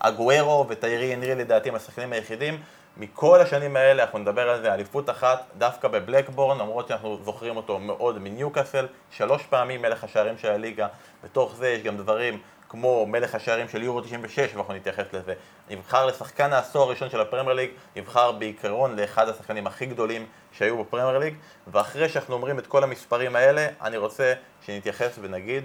הגוארו 0.01 0.65
וטיירי 0.69 1.13
אנרי 1.13 1.35
לדעתי 1.35 1.69
הם 1.69 1.75
השחקנים 1.75 2.13
היחידים. 2.13 2.61
מכל 2.99 3.41
השנים 3.41 3.75
האלה, 3.75 4.03
אנחנו 4.03 4.19
נדבר 4.19 4.49
על 4.49 4.61
זה, 4.61 4.73
אליפות 4.73 5.09
אחת, 5.09 5.43
דווקא 5.57 5.87
בבלקבורן, 5.87 6.57
למרות 6.57 6.87
שאנחנו 6.87 7.19
זוכרים 7.23 7.57
אותו 7.57 7.79
מאוד 7.79 8.19
מניוקאסל, 8.19 8.87
שלוש 9.11 9.45
פעמים 9.45 9.81
מלך 9.81 10.03
השערים 10.03 10.37
של 10.37 10.51
הליגה, 10.51 10.87
בתוך 11.23 11.55
זה 11.55 11.69
יש 11.69 11.83
גם 11.83 11.97
דברים 11.97 12.39
כמו 12.69 13.05
מלך 13.05 13.35
השערים 13.35 13.69
של 13.69 13.83
יורו 13.83 14.01
96, 14.01 14.55
ואנחנו 14.55 14.73
נתייחס 14.73 15.13
לזה. 15.13 15.33
נבחר 15.69 16.05
לשחקן 16.05 16.53
העשור 16.53 16.83
הראשון 16.83 17.09
של 17.09 17.21
הפרמייר 17.21 17.55
ליג, 17.55 17.71
נבחר 17.95 18.31
בעיקרון 18.31 18.95
לאחד 18.99 19.29
השחקנים 19.29 19.67
הכי 19.67 19.85
גדולים 19.85 20.25
שהיו 20.51 20.83
בפרמייר 20.83 21.17
ליג, 21.17 21.35
ואחרי 21.67 22.09
שאנחנו 22.09 22.35
אומרים 22.35 22.59
את 22.59 22.67
כל 22.67 22.83
המספרים 22.83 23.35
האלה, 23.35 23.67
אני 23.81 23.97
רוצה 23.97 24.33
שנתייחס 24.65 25.19
ונגיד, 25.21 25.63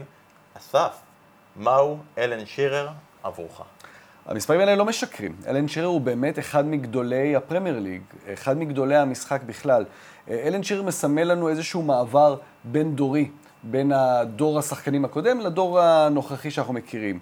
אסף, 0.58 1.00
מהו 1.56 1.98
אלן 2.18 2.46
שירר 2.46 2.88
עבורך? 3.22 3.60
המספרים 4.26 4.60
האלה 4.60 4.76
לא 4.76 4.84
משקרים. 4.84 5.32
אלן 5.46 5.68
שירר 5.68 5.86
הוא 5.86 6.00
באמת 6.00 6.38
אחד 6.38 6.66
מגדולי 6.66 7.36
הפרמייר 7.36 7.78
ליג, 7.78 8.02
אחד 8.32 8.58
מגדולי 8.58 8.96
המשחק 8.96 9.42
בכלל. 9.46 9.84
אלן 10.28 10.62
שירר 10.62 10.82
מסמל 10.82 11.24
לנו 11.24 11.48
איזשהו 11.48 11.82
מעבר 11.82 12.36
בין 12.64 12.96
דורי, 12.96 13.28
בין 13.62 13.92
הדור 13.92 14.58
השחקנים 14.58 15.04
הקודם 15.04 15.40
לדור 15.40 15.80
הנוכחי 15.80 16.50
שאנחנו 16.50 16.74
מכירים. 16.74 17.18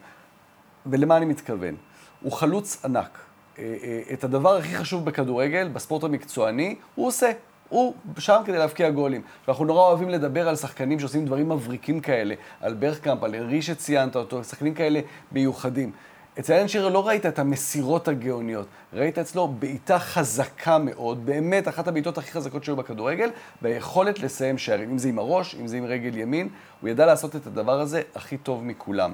ולמה 0.86 1.16
אני 1.16 1.24
מתכוון? 1.24 1.74
הוא 2.22 2.32
חלוץ 2.32 2.84
ענק. 2.84 3.18
אה, 3.58 3.74
אה, 3.82 4.00
את 4.12 4.24
הדבר 4.24 4.56
הכי 4.56 4.74
חשוב 4.74 5.04
בכדורגל, 5.04 5.68
בספורט 5.68 6.04
המקצועני, 6.04 6.74
הוא 6.94 7.06
עושה. 7.06 7.30
הוא 7.68 7.94
שם 8.18 8.42
כדי 8.44 8.58
להבקיע 8.58 8.90
גולים. 8.90 9.22
ואנחנו 9.46 9.64
נורא 9.64 9.80
אוהבים 9.80 10.08
לדבר 10.08 10.48
על 10.48 10.56
שחקנים 10.56 11.00
שעושים 11.00 11.26
דברים 11.26 11.48
מבריקים 11.48 12.00
כאלה, 12.00 12.34
על 12.60 12.74
ברכקאמפ, 12.74 13.22
על 13.22 13.34
ארי 13.34 13.62
שציינת 13.62 14.16
אותו, 14.16 14.44
שחקנים 14.44 14.74
כאלה 14.74 15.00
מיוחדים. 15.32 15.92
אצל 16.38 16.52
אלן 16.52 16.68
שירר 16.68 16.88
לא 16.88 17.08
ראית 17.08 17.26
את 17.26 17.38
המסירות 17.38 18.08
הגאוניות, 18.08 18.66
ראית 18.92 19.18
אצלו 19.18 19.48
בעיטה 19.48 19.98
חזקה 19.98 20.78
מאוד, 20.78 21.26
באמת 21.26 21.68
אחת 21.68 21.88
הבעיטות 21.88 22.18
הכי 22.18 22.32
חזקות 22.32 22.64
שהיו 22.64 22.76
בכדורגל, 22.76 23.30
והיכולת 23.62 24.18
לסיים 24.18 24.58
שערים, 24.58 24.90
אם 24.90 24.98
זה 24.98 25.08
עם 25.08 25.18
הראש, 25.18 25.54
אם 25.60 25.66
זה 25.66 25.76
עם 25.76 25.84
רגל 25.84 26.18
ימין, 26.18 26.48
הוא 26.80 26.88
ידע 26.90 27.06
לעשות 27.06 27.36
את 27.36 27.46
הדבר 27.46 27.80
הזה 27.80 28.02
הכי 28.14 28.36
טוב 28.36 28.64
מכולם. 28.64 29.12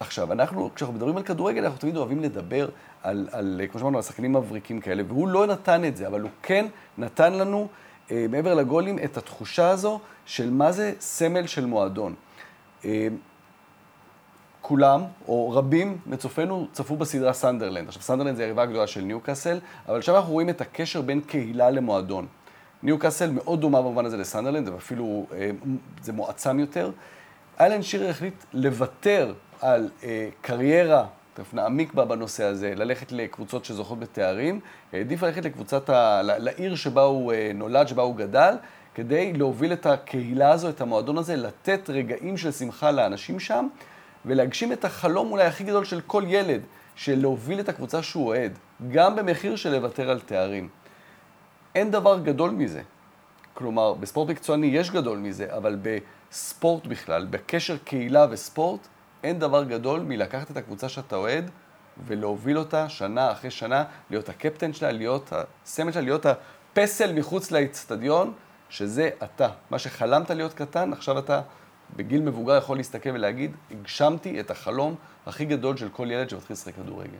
עכשיו, 0.00 0.32
אנחנו, 0.32 0.70
כשאנחנו 0.74 0.96
מדברים 0.96 1.16
על 1.16 1.22
כדורגל, 1.22 1.64
אנחנו 1.64 1.78
תמיד 1.78 1.96
אוהבים 1.96 2.20
לדבר 2.20 2.68
על, 3.02 3.28
על 3.32 3.60
כמו 3.70 3.78
שאמרנו, 3.78 3.98
על 3.98 4.02
שחקנים 4.02 4.32
מבריקים 4.32 4.80
כאלה, 4.80 5.02
והוא 5.08 5.28
לא 5.28 5.46
נתן 5.46 5.84
את 5.84 5.96
זה, 5.96 6.06
אבל 6.06 6.20
הוא 6.20 6.30
כן 6.42 6.66
נתן 6.98 7.32
לנו, 7.32 7.68
אה, 8.10 8.26
מעבר 8.30 8.54
לגולים, 8.54 8.98
את 8.98 9.16
התחושה 9.16 9.70
הזו 9.70 10.00
של 10.26 10.50
מה 10.50 10.72
זה 10.72 10.92
סמל 11.00 11.46
של 11.46 11.66
מועדון. 11.66 12.14
אה, 12.84 13.08
כולם, 14.62 15.02
או 15.28 15.50
רבים 15.50 15.98
מצופינו, 16.06 16.66
צפו 16.72 16.96
בסדרה 16.96 17.32
סנדרלנד. 17.32 17.88
עכשיו, 17.88 18.02
סנדרלנד 18.02 18.36
זה 18.36 18.42
היריבה 18.42 18.62
הגדולה 18.62 18.86
של 18.86 19.00
ניוקאסל, 19.00 19.58
אבל 19.88 20.00
שם 20.00 20.14
אנחנו 20.14 20.32
רואים 20.32 20.48
את 20.48 20.60
הקשר 20.60 21.00
בין 21.00 21.20
קהילה 21.20 21.70
למועדון. 21.70 22.26
ניוקאסל 22.82 23.30
מאוד 23.30 23.60
דומה 23.60 23.82
במובן 23.82 24.06
הזה 24.06 24.16
לסנדרלנד, 24.16 24.68
ואפילו 24.68 25.26
אה, 25.32 25.50
זה 26.02 26.12
מועצם 26.12 26.58
יותר. 26.58 26.90
איילן 27.60 27.82
שירר 27.82 28.10
החליט 28.10 28.44
לוותר 28.52 29.32
על 29.60 29.90
אה, 30.04 30.28
קריירה, 30.40 31.06
תכף 31.34 31.54
נעמיק 31.54 31.94
בה 31.94 32.04
בנושא 32.04 32.44
הזה, 32.44 32.74
ללכת 32.76 33.12
לקבוצות 33.12 33.64
שזוכות 33.64 33.98
בתארים, 33.98 34.60
העדיף 34.92 35.22
ללכת 35.22 35.44
לקבוצת, 35.44 35.90
ה... 35.90 36.20
לעיר 36.22 36.74
שבה 36.74 37.02
הוא 37.02 37.32
אה, 37.32 37.50
נולד, 37.54 37.88
שבה 37.88 38.02
הוא 38.02 38.16
גדל, 38.16 38.54
כדי 38.94 39.32
להוביל 39.32 39.72
את 39.72 39.86
הקהילה 39.86 40.50
הזו, 40.50 40.68
את 40.68 40.80
המועדון 40.80 41.18
הזה, 41.18 41.36
לתת 41.36 41.90
רגעים 41.90 42.36
של 42.36 42.52
שמחה 42.52 42.90
לאנשים 42.90 43.40
שם. 43.40 43.68
ולהגשים 44.26 44.72
את 44.72 44.84
החלום 44.84 45.30
אולי 45.30 45.44
הכי 45.44 45.64
גדול 45.64 45.84
של 45.84 46.00
כל 46.00 46.24
ילד, 46.26 46.60
של 46.94 47.20
להוביל 47.20 47.60
את 47.60 47.68
הקבוצה 47.68 48.02
שהוא 48.02 48.26
אוהד, 48.26 48.58
גם 48.90 49.16
במחיר 49.16 49.56
של 49.56 49.72
לוותר 49.72 50.10
על 50.10 50.20
תארים. 50.20 50.68
אין 51.74 51.90
דבר 51.90 52.18
גדול 52.18 52.50
מזה. 52.50 52.82
כלומר, 53.54 53.94
בספורט 53.94 54.30
מקצועני 54.30 54.66
יש 54.66 54.90
גדול 54.90 55.18
מזה, 55.18 55.56
אבל 55.56 55.78
בספורט 55.82 56.86
בכלל, 56.86 57.26
בקשר 57.30 57.76
קהילה 57.84 58.26
וספורט, 58.30 58.88
אין 59.22 59.38
דבר 59.38 59.64
גדול 59.64 60.00
מלקחת 60.00 60.50
את 60.50 60.56
הקבוצה 60.56 60.88
שאתה 60.88 61.16
אוהד 61.16 61.50
ולהוביל 62.06 62.58
אותה 62.58 62.88
שנה 62.88 63.32
אחרי 63.32 63.50
שנה, 63.50 63.84
להיות 64.10 64.28
הקפטן 64.28 64.72
שלה, 64.72 64.92
להיות 64.92 65.32
הסמל 65.32 65.92
שלה, 65.92 66.02
להיות 66.02 66.26
הפסל 66.26 67.12
מחוץ 67.12 67.50
לאצטדיון, 67.50 68.32
שזה 68.68 69.10
אתה. 69.24 69.48
מה 69.70 69.78
שחלמת 69.78 70.30
להיות 70.30 70.54
קטן, 70.54 70.92
עכשיו 70.92 71.18
אתה 71.18 71.40
בגיל 71.96 72.22
מבוגר 72.22 72.56
יכול 72.56 72.76
להסתכל 72.76 73.10
ולהגיד, 73.10 73.56
הגשמתי 73.70 74.40
את 74.40 74.50
החלום 74.50 74.94
הכי 75.26 75.44
גדול 75.44 75.76
של 75.76 75.88
כל 75.88 76.10
ילד 76.10 76.30
שמתחיל 76.30 76.54
לשחק 76.54 76.74
כדורגל. 76.74 77.18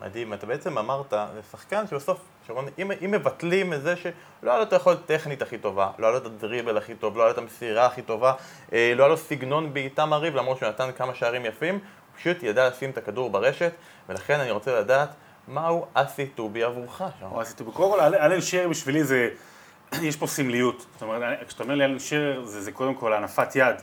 מדהים, 0.00 0.32
אתה 0.32 0.46
בעצם 0.46 0.78
אמרת, 0.78 1.10
זה 1.10 1.40
שחקן 1.50 1.86
שבסוף, 1.86 2.20
שרון, 2.46 2.64
אם, 2.78 2.90
אם 3.04 3.10
מבטלים 3.10 3.72
את 3.72 3.82
זה 3.82 3.96
שלא 3.96 4.12
היה 4.50 4.58
לו 4.58 4.62
את 4.62 4.72
היכולת 4.72 4.98
הטכנית 5.04 5.42
הכי 5.42 5.58
טובה, 5.58 5.90
לא 5.98 6.06
היה 6.06 6.12
לו 6.12 6.18
את 6.18 6.26
הדריבל 6.26 6.76
הכי 6.76 6.94
טוב, 6.94 7.16
לא 7.16 7.22
היה 7.22 7.28
לו 7.28 7.32
את 7.32 7.38
המסירה 7.38 7.86
הכי 7.86 8.02
טובה, 8.02 8.32
אה, 8.72 8.92
לא 8.96 9.02
היה 9.02 9.08
לו 9.08 9.16
סגנון 9.16 9.74
בעיטה 9.74 10.06
מרהיב, 10.06 10.36
למרות 10.36 10.58
שהוא 10.58 10.68
נתן 10.68 10.90
כמה 10.96 11.14
שערים 11.14 11.44
יפים, 11.44 11.74
הוא 11.74 11.80
פשוט 12.18 12.42
ידע 12.42 12.68
לשים 12.68 12.90
את 12.90 12.98
הכדור 12.98 13.30
ברשת, 13.30 13.72
ולכן 14.08 14.40
אני 14.40 14.50
רוצה 14.50 14.80
לדעת, 14.80 15.08
מהו 15.48 15.86
אסי 15.94 16.26
טובי 16.26 16.62
עבורך? 16.62 17.02
או 17.22 17.42
אסי 17.42 17.56
טובי, 17.56 17.70
קודם 17.72 17.90
כל, 17.90 18.00
אלן 18.00 18.40
שירר 18.40 18.68
בשבילי 18.68 19.04
זה, 19.04 19.28
יש 20.02 20.16
פה 20.16 20.26
סמליות. 20.26 20.86
זאת 20.92 21.02
אומרת, 21.02 21.38
כשאתה 21.46 21.62
אומר 21.62 21.74
לי 21.74 21.84
אלן 21.84 21.98
שירר, 21.98 22.44
זה, 22.44 22.62
זה 22.62 22.72
קודם 22.72 22.94
כל 22.94 23.12
הנפת 23.12 23.56
יד. 23.56 23.76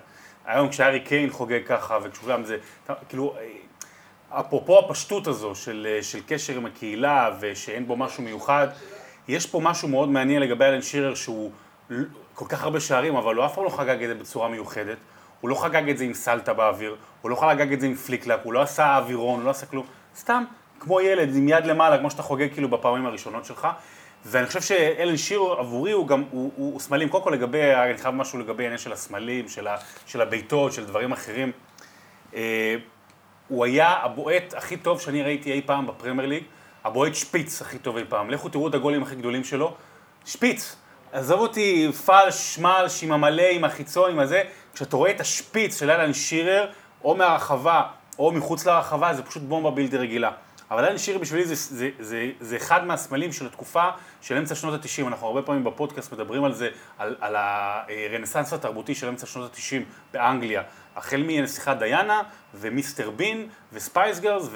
היום 0.45 0.69
כשארי 0.69 0.99
קיין 0.99 1.29
חוגג 1.29 1.59
ככה, 1.65 1.97
וכשגם 2.03 2.43
זה, 2.43 2.57
כאילו, 3.09 3.35
אפרופו 4.29 4.79
הפשטות 4.79 5.27
הזו 5.27 5.55
של, 5.55 5.97
של 6.01 6.19
קשר 6.27 6.55
עם 6.55 6.65
הקהילה 6.65 7.29
ושאין 7.39 7.87
בו 7.87 7.95
משהו 7.95 8.23
מיוחד, 8.23 8.67
יש 9.27 9.47
פה 9.47 9.59
משהו 9.59 9.87
מאוד 9.87 10.09
מעניין 10.09 10.41
לגבי 10.41 10.65
אלן 10.65 10.81
שירר 10.81 11.15
שהוא 11.15 11.51
כל 12.35 12.45
כך 12.49 12.63
הרבה 12.63 12.79
שערים, 12.79 13.15
אבל 13.15 13.35
הוא 13.35 13.45
אף 13.45 13.55
פעם 13.55 13.63
לא 13.63 13.69
חגג 13.69 14.03
את 14.03 14.07
זה 14.07 14.15
בצורה 14.15 14.49
מיוחדת. 14.49 14.97
הוא 15.41 15.49
לא 15.49 15.55
חגג 15.55 15.89
את 15.89 15.97
זה 15.97 16.03
עם 16.03 16.13
סלטה 16.13 16.53
באוויר, 16.53 16.95
הוא 17.21 17.31
לא 17.31 17.35
חגג 17.35 17.73
את 17.73 17.79
זה 17.79 17.85
עם 17.85 17.95
פליקלק, 17.95 18.39
הוא 18.43 18.53
לא 18.53 18.61
עשה 18.61 18.97
אווירון, 18.97 19.39
הוא 19.39 19.45
לא 19.45 19.49
עשה 19.49 19.65
כלום. 19.65 19.85
סתם, 20.15 20.43
כמו 20.79 21.01
ילד, 21.01 21.35
עם 21.35 21.49
יד 21.49 21.65
למעלה, 21.65 21.97
כמו 21.97 22.11
שאתה 22.11 22.21
חוגג 22.21 22.53
כאילו 22.53 22.69
בפעמים 22.69 23.05
הראשונות 23.05 23.45
שלך. 23.45 23.67
ואני 24.25 24.47
חושב 24.47 24.61
שאלן 24.61 25.17
שיר 25.17 25.41
עבורי 25.41 25.91
הוא 25.91 26.07
גם, 26.07 26.23
הוא, 26.31 26.51
הוא, 26.55 26.71
הוא 26.71 26.79
סמלים, 26.79 27.09
קודם 27.09 27.23
כל 27.23 27.29
לגבי, 27.29 27.73
אני 27.73 27.97
חייב 27.97 28.15
משהו 28.15 28.39
לגבי 28.39 28.63
העניין 28.63 28.77
של 28.77 28.93
הסמלים, 28.93 29.49
של, 29.49 29.67
ה, 29.67 29.77
של 30.05 30.21
הבעיטות, 30.21 30.73
של 30.73 30.85
דברים 30.85 31.11
אחרים. 31.11 31.51
אה, 32.35 32.75
הוא 33.47 33.65
היה 33.65 33.89
הבועט 33.89 34.53
הכי 34.57 34.77
טוב 34.77 35.01
שאני 35.01 35.23
ראיתי 35.23 35.51
אי 35.51 35.61
פעם 35.65 35.87
בפרמייר 35.87 36.29
ליג, 36.29 36.43
הבועט 36.83 37.15
שפיץ 37.15 37.61
הכי 37.61 37.77
טוב 37.77 37.97
אי 37.97 38.03
פעם. 38.09 38.29
לכו 38.29 38.49
תראו 38.49 38.67
את 38.67 38.75
הגולים 38.75 39.03
הכי 39.03 39.15
גדולים 39.15 39.43
שלו, 39.43 39.75
שפיץ. 40.25 40.75
עזוב 41.11 41.39
אותי 41.39 41.91
פלש, 42.05 42.55
שמלש, 42.55 43.03
עם 43.03 43.11
המלא, 43.11 43.43
עם 43.51 43.63
החיצון, 43.63 44.11
עם 44.11 44.19
הזה, 44.19 44.43
כשאתה 44.73 44.95
רואה 44.95 45.11
את 45.11 45.19
השפיץ 45.19 45.79
של 45.79 45.91
אלן 45.91 46.13
שירר, 46.13 46.67
או 47.03 47.15
מהרחבה 47.15 47.83
או 48.19 48.31
מחוץ 48.31 48.65
לרחבה, 48.65 49.13
זה 49.13 49.23
פשוט 49.23 49.43
בומבה 49.43 49.71
בלתי 49.71 49.97
רגילה. 49.97 50.31
אבל 50.71 50.85
אלן 50.85 50.97
שירי 50.97 51.17
בשבילי 51.17 51.45
זה, 51.45 51.55
זה, 51.55 51.89
זה, 51.99 52.31
זה 52.39 52.55
אחד 52.55 52.85
מהסמלים 52.85 53.33
של 53.33 53.45
התקופה 53.45 53.89
של 54.21 54.37
אמצע 54.37 54.55
שנות 54.55 54.73
ה-90, 54.73 55.07
אנחנו 55.07 55.27
הרבה 55.27 55.41
פעמים 55.41 55.63
בפודקאסט 55.63 56.13
מדברים 56.13 56.43
על 56.43 56.53
זה, 56.53 56.69
על, 56.97 57.15
על 57.19 57.35
הרנסאנס 57.37 58.53
התרבותי 58.53 58.95
של 58.95 59.07
אמצע 59.07 59.25
שנות 59.25 59.51
ה-90 59.53 59.83
באנגליה, 60.13 60.61
החל 60.95 61.23
מנסיכת 61.27 61.75
דיאנה 61.79 62.21
ומיסטר 62.53 63.09
בין 63.09 63.47
וספייס 63.73 64.19
גרס 64.19 64.49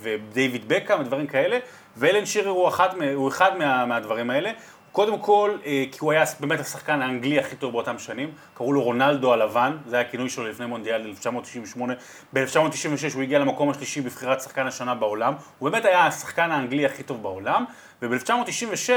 ודייוויד 0.00 0.68
בקאם 0.68 1.00
ודברים 1.00 1.26
כאלה, 1.26 1.58
ואלן 1.96 2.26
שירר 2.26 2.50
הוא 2.50 2.68
אחד, 2.68 2.88
הוא 3.14 3.28
אחד 3.28 3.58
מה, 3.58 3.86
מהדברים 3.86 4.30
האלה. 4.30 4.52
קודם 4.92 5.18
כל, 5.18 5.56
אה, 5.66 5.84
כי 5.92 5.98
הוא 6.00 6.12
היה 6.12 6.24
באמת 6.40 6.60
השחקן 6.60 7.02
האנגלי 7.02 7.38
הכי 7.38 7.56
טוב 7.56 7.72
באותם 7.72 7.98
שנים, 7.98 8.30
קראו 8.54 8.72
לו 8.72 8.82
רונלדו 8.82 9.32
הלבן, 9.32 9.76
זה 9.86 9.96
היה 9.96 10.06
הכינוי 10.06 10.28
שלו 10.30 10.46
לפני 10.46 10.66
מונדיאל 10.66 11.00
1998. 11.00 11.94
ב-1996 12.32 13.14
הוא 13.14 13.22
הגיע 13.22 13.38
למקום 13.38 13.70
השלישי 13.70 14.00
בבחירת 14.00 14.40
שחקן 14.40 14.66
השנה 14.66 14.94
בעולם, 14.94 15.34
הוא 15.58 15.70
באמת 15.70 15.84
היה 15.84 16.06
השחקן 16.06 16.50
האנגלי 16.50 16.86
הכי 16.86 17.02
טוב 17.02 17.22
בעולם, 17.22 17.64
וב-1996, 18.02 18.90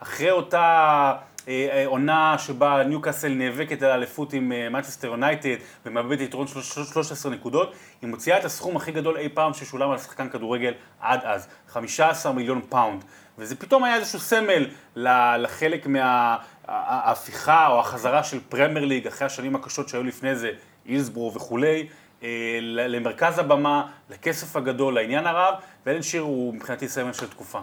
אחרי 0.00 0.30
אותה 0.30 1.12
עונה 1.86 2.38
שבה 2.38 2.82
ניוקאסל 2.84 3.28
נאבקת 3.28 3.82
על 3.82 3.90
האליפות 3.90 4.32
עם 4.32 4.48
מנצ'סטר 4.48 5.08
יונייטד 5.08 5.56
ומאבדת 5.86 6.20
יתרון 6.20 6.46
13 6.46 7.32
נקודות, 7.32 7.74
היא 8.02 8.10
מוציאה 8.10 8.38
את 8.38 8.44
הסכום 8.44 8.76
הכי 8.76 8.92
גדול 8.92 9.16
אי 9.16 9.28
פעם 9.28 9.54
ששולם 9.54 9.90
על 9.90 9.98
שחקן 9.98 10.28
כדורגל 10.28 10.72
עד 11.00 11.20
אז, 11.24 11.48
15 11.68 12.32
מיליון 12.32 12.60
פאונד. 12.68 13.04
וזה 13.38 13.56
פתאום 13.56 13.84
היה 13.84 13.96
איזשהו 13.96 14.18
סמל 14.18 14.66
לחלק 15.38 15.86
מההפיכה 15.86 17.66
או 17.66 17.80
החזרה 17.80 18.24
של 18.24 18.40
פרמייר 18.48 18.84
ליג 18.84 19.06
אחרי 19.06 19.26
השנים 19.26 19.56
הקשות 19.56 19.88
שהיו 19.88 20.02
לפני 20.02 20.36
זה, 20.36 20.50
אילסבורו 20.86 21.34
וכולי, 21.34 21.86
אה, 22.22 22.58
למרכז 22.62 23.38
הבמה, 23.38 23.86
לכסף 24.10 24.56
הגדול, 24.56 24.94
לעניין 24.94 25.26
הרב, 25.26 25.54
ואלן 25.86 26.02
שיר 26.02 26.22
הוא 26.22 26.54
מבחינתי 26.54 26.88
סמל 26.88 27.12
של 27.12 27.28
תקופה. 27.28 27.60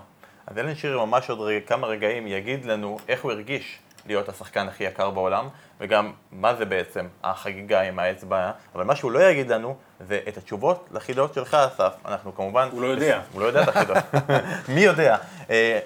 אז 0.50 0.58
אלן 0.58 0.76
שיר 0.76 1.00
ממש 1.06 1.30
עוד 1.30 1.40
רגע, 1.40 1.66
כמה 1.68 1.88
רגעים 1.88 2.28
יגיד 2.28 2.66
לנו 2.66 2.98
איך 3.08 3.24
הוא 3.24 3.32
הרגיש 3.32 3.80
להיות 4.06 4.30
השחקן 4.30 4.68
הכי 4.68 4.84
יקר 4.84 5.10
בעולם, 5.10 5.48
וגם 5.80 6.12
מה 6.32 6.56
זה 6.56 6.66
בעצם 6.66 7.08
החגיגה 7.24 7.82
עם 7.82 8.00
האצבע, 8.00 8.52
אבל 8.76 8.84
מה 8.84 8.96
שהוא 8.96 9.12
לא 9.12 9.24
יגיד 9.24 9.50
לנו 9.50 9.76
זה 10.08 10.20
את 10.28 10.38
התשובות 10.38 10.88
לחידות 10.92 11.34
שלך, 11.34 11.54
אסף. 11.54 11.94
אנחנו 12.06 12.36
כמובן... 12.36 12.70
הוא 12.72 12.82
לא 12.82 12.88
יודע. 12.88 13.22
הוא 13.34 13.42
לא 13.42 13.46
יודע 13.46 13.64
את 13.64 13.68
החידות. 13.68 13.98
מי 14.76 14.82
יודע? 14.82 15.18
אה, 15.50 15.80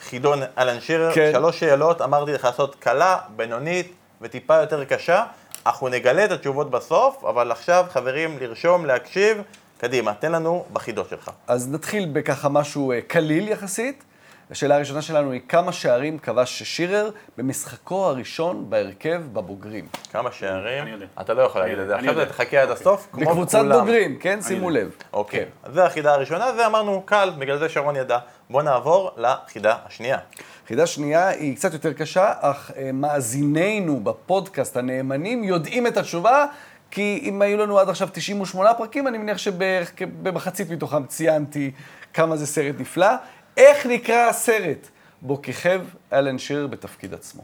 חידון 0.00 0.40
אלן 0.58 0.80
שירר, 0.80 1.14
כן. 1.14 1.30
שלוש 1.32 1.60
שאלות, 1.60 2.02
אמרתי 2.02 2.32
לך 2.32 2.44
לעשות 2.44 2.74
קלה, 2.74 3.18
בינונית 3.36 3.92
וטיפה 4.20 4.56
יותר 4.56 4.84
קשה. 4.84 5.24
אנחנו 5.66 5.88
נגלה 5.88 6.24
את 6.24 6.30
התשובות 6.30 6.70
בסוף, 6.70 7.24
אבל 7.24 7.50
עכשיו, 7.50 7.86
חברים, 7.90 8.38
לרשום, 8.40 8.86
להקשיב. 8.86 9.42
קדימה, 9.84 10.14
תן 10.14 10.32
לנו 10.32 10.64
בחידות 10.72 11.08
שלך. 11.08 11.30
אז 11.46 11.72
נתחיל 11.72 12.08
בככה 12.12 12.48
משהו 12.48 12.92
אה, 12.92 13.00
קליל 13.00 13.48
יחסית. 13.48 14.04
השאלה 14.50 14.76
הראשונה 14.76 15.02
שלנו 15.02 15.30
היא 15.32 15.40
כמה 15.48 15.72
שערים 15.72 16.18
כבש 16.18 16.62
שירר 16.62 17.10
במשחקו 17.38 18.06
הראשון 18.06 18.70
בהרכב 18.70 19.22
בבוגרים. 19.32 19.86
כמה 20.12 20.32
שערים? 20.32 20.82
אני 20.82 20.90
יודע. 20.90 21.06
אתה 21.20 21.34
לא 21.34 21.42
יכול 21.42 21.60
להגיד 21.60 21.78
את 21.78 21.86
זה. 21.86 21.96
עכשיו 21.96 22.22
אתה 22.22 22.26
תחכה 22.26 22.62
עד 22.62 22.70
הסוף, 22.70 23.08
כמו 23.12 23.24
כולם. 23.24 23.30
בקבוצת 23.30 23.64
בוגרים, 23.72 24.18
כן? 24.18 24.42
שימו 24.42 24.70
לב. 24.70 24.90
אוקיי. 25.12 25.40
כן. 25.40 25.46
אז 25.62 25.74
זו 25.74 25.80
החידה 25.80 26.14
הראשונה, 26.14 26.50
ואמרנו 26.58 27.02
קל, 27.04 27.32
בגלל 27.38 27.58
זה 27.58 27.68
שרון 27.68 27.96
ידע. 27.96 28.18
בואו 28.50 28.62
נעבור 28.62 29.10
לחידה 29.16 29.76
השנייה. 29.86 30.18
חידה 30.68 30.86
שנייה 30.86 31.28
היא 31.28 31.56
קצת 31.56 31.72
יותר 31.72 31.92
קשה, 31.92 32.32
אך 32.40 32.70
אה, 32.76 32.90
מאזינינו 32.92 34.00
בפודקאסט 34.00 34.76
הנאמנים 34.76 35.44
יודעים 35.44 35.86
את 35.86 35.96
התשובה, 35.96 36.46
כי 36.92 37.20
אם 37.22 37.42
היו 37.42 37.58
לנו 37.58 37.78
עד 37.78 37.88
עכשיו 37.88 38.08
98 38.12 38.74
פרקים, 38.74 39.08
אני 39.08 39.18
מניח 39.18 39.38
שבמחצית 39.38 40.70
מתוכם 40.70 41.06
ציינתי 41.06 41.70
כמה 42.14 42.36
זה 42.36 42.46
סרט 42.46 42.74
נפלא. 42.78 43.06
איך 43.56 43.86
נקרא 43.86 44.28
הסרט 44.28 44.88
בו 45.22 45.42
כיכב 45.42 45.80
אלן 46.12 46.38
שיר 46.38 46.66
בתפקיד 46.66 47.14
עצמו? 47.14 47.42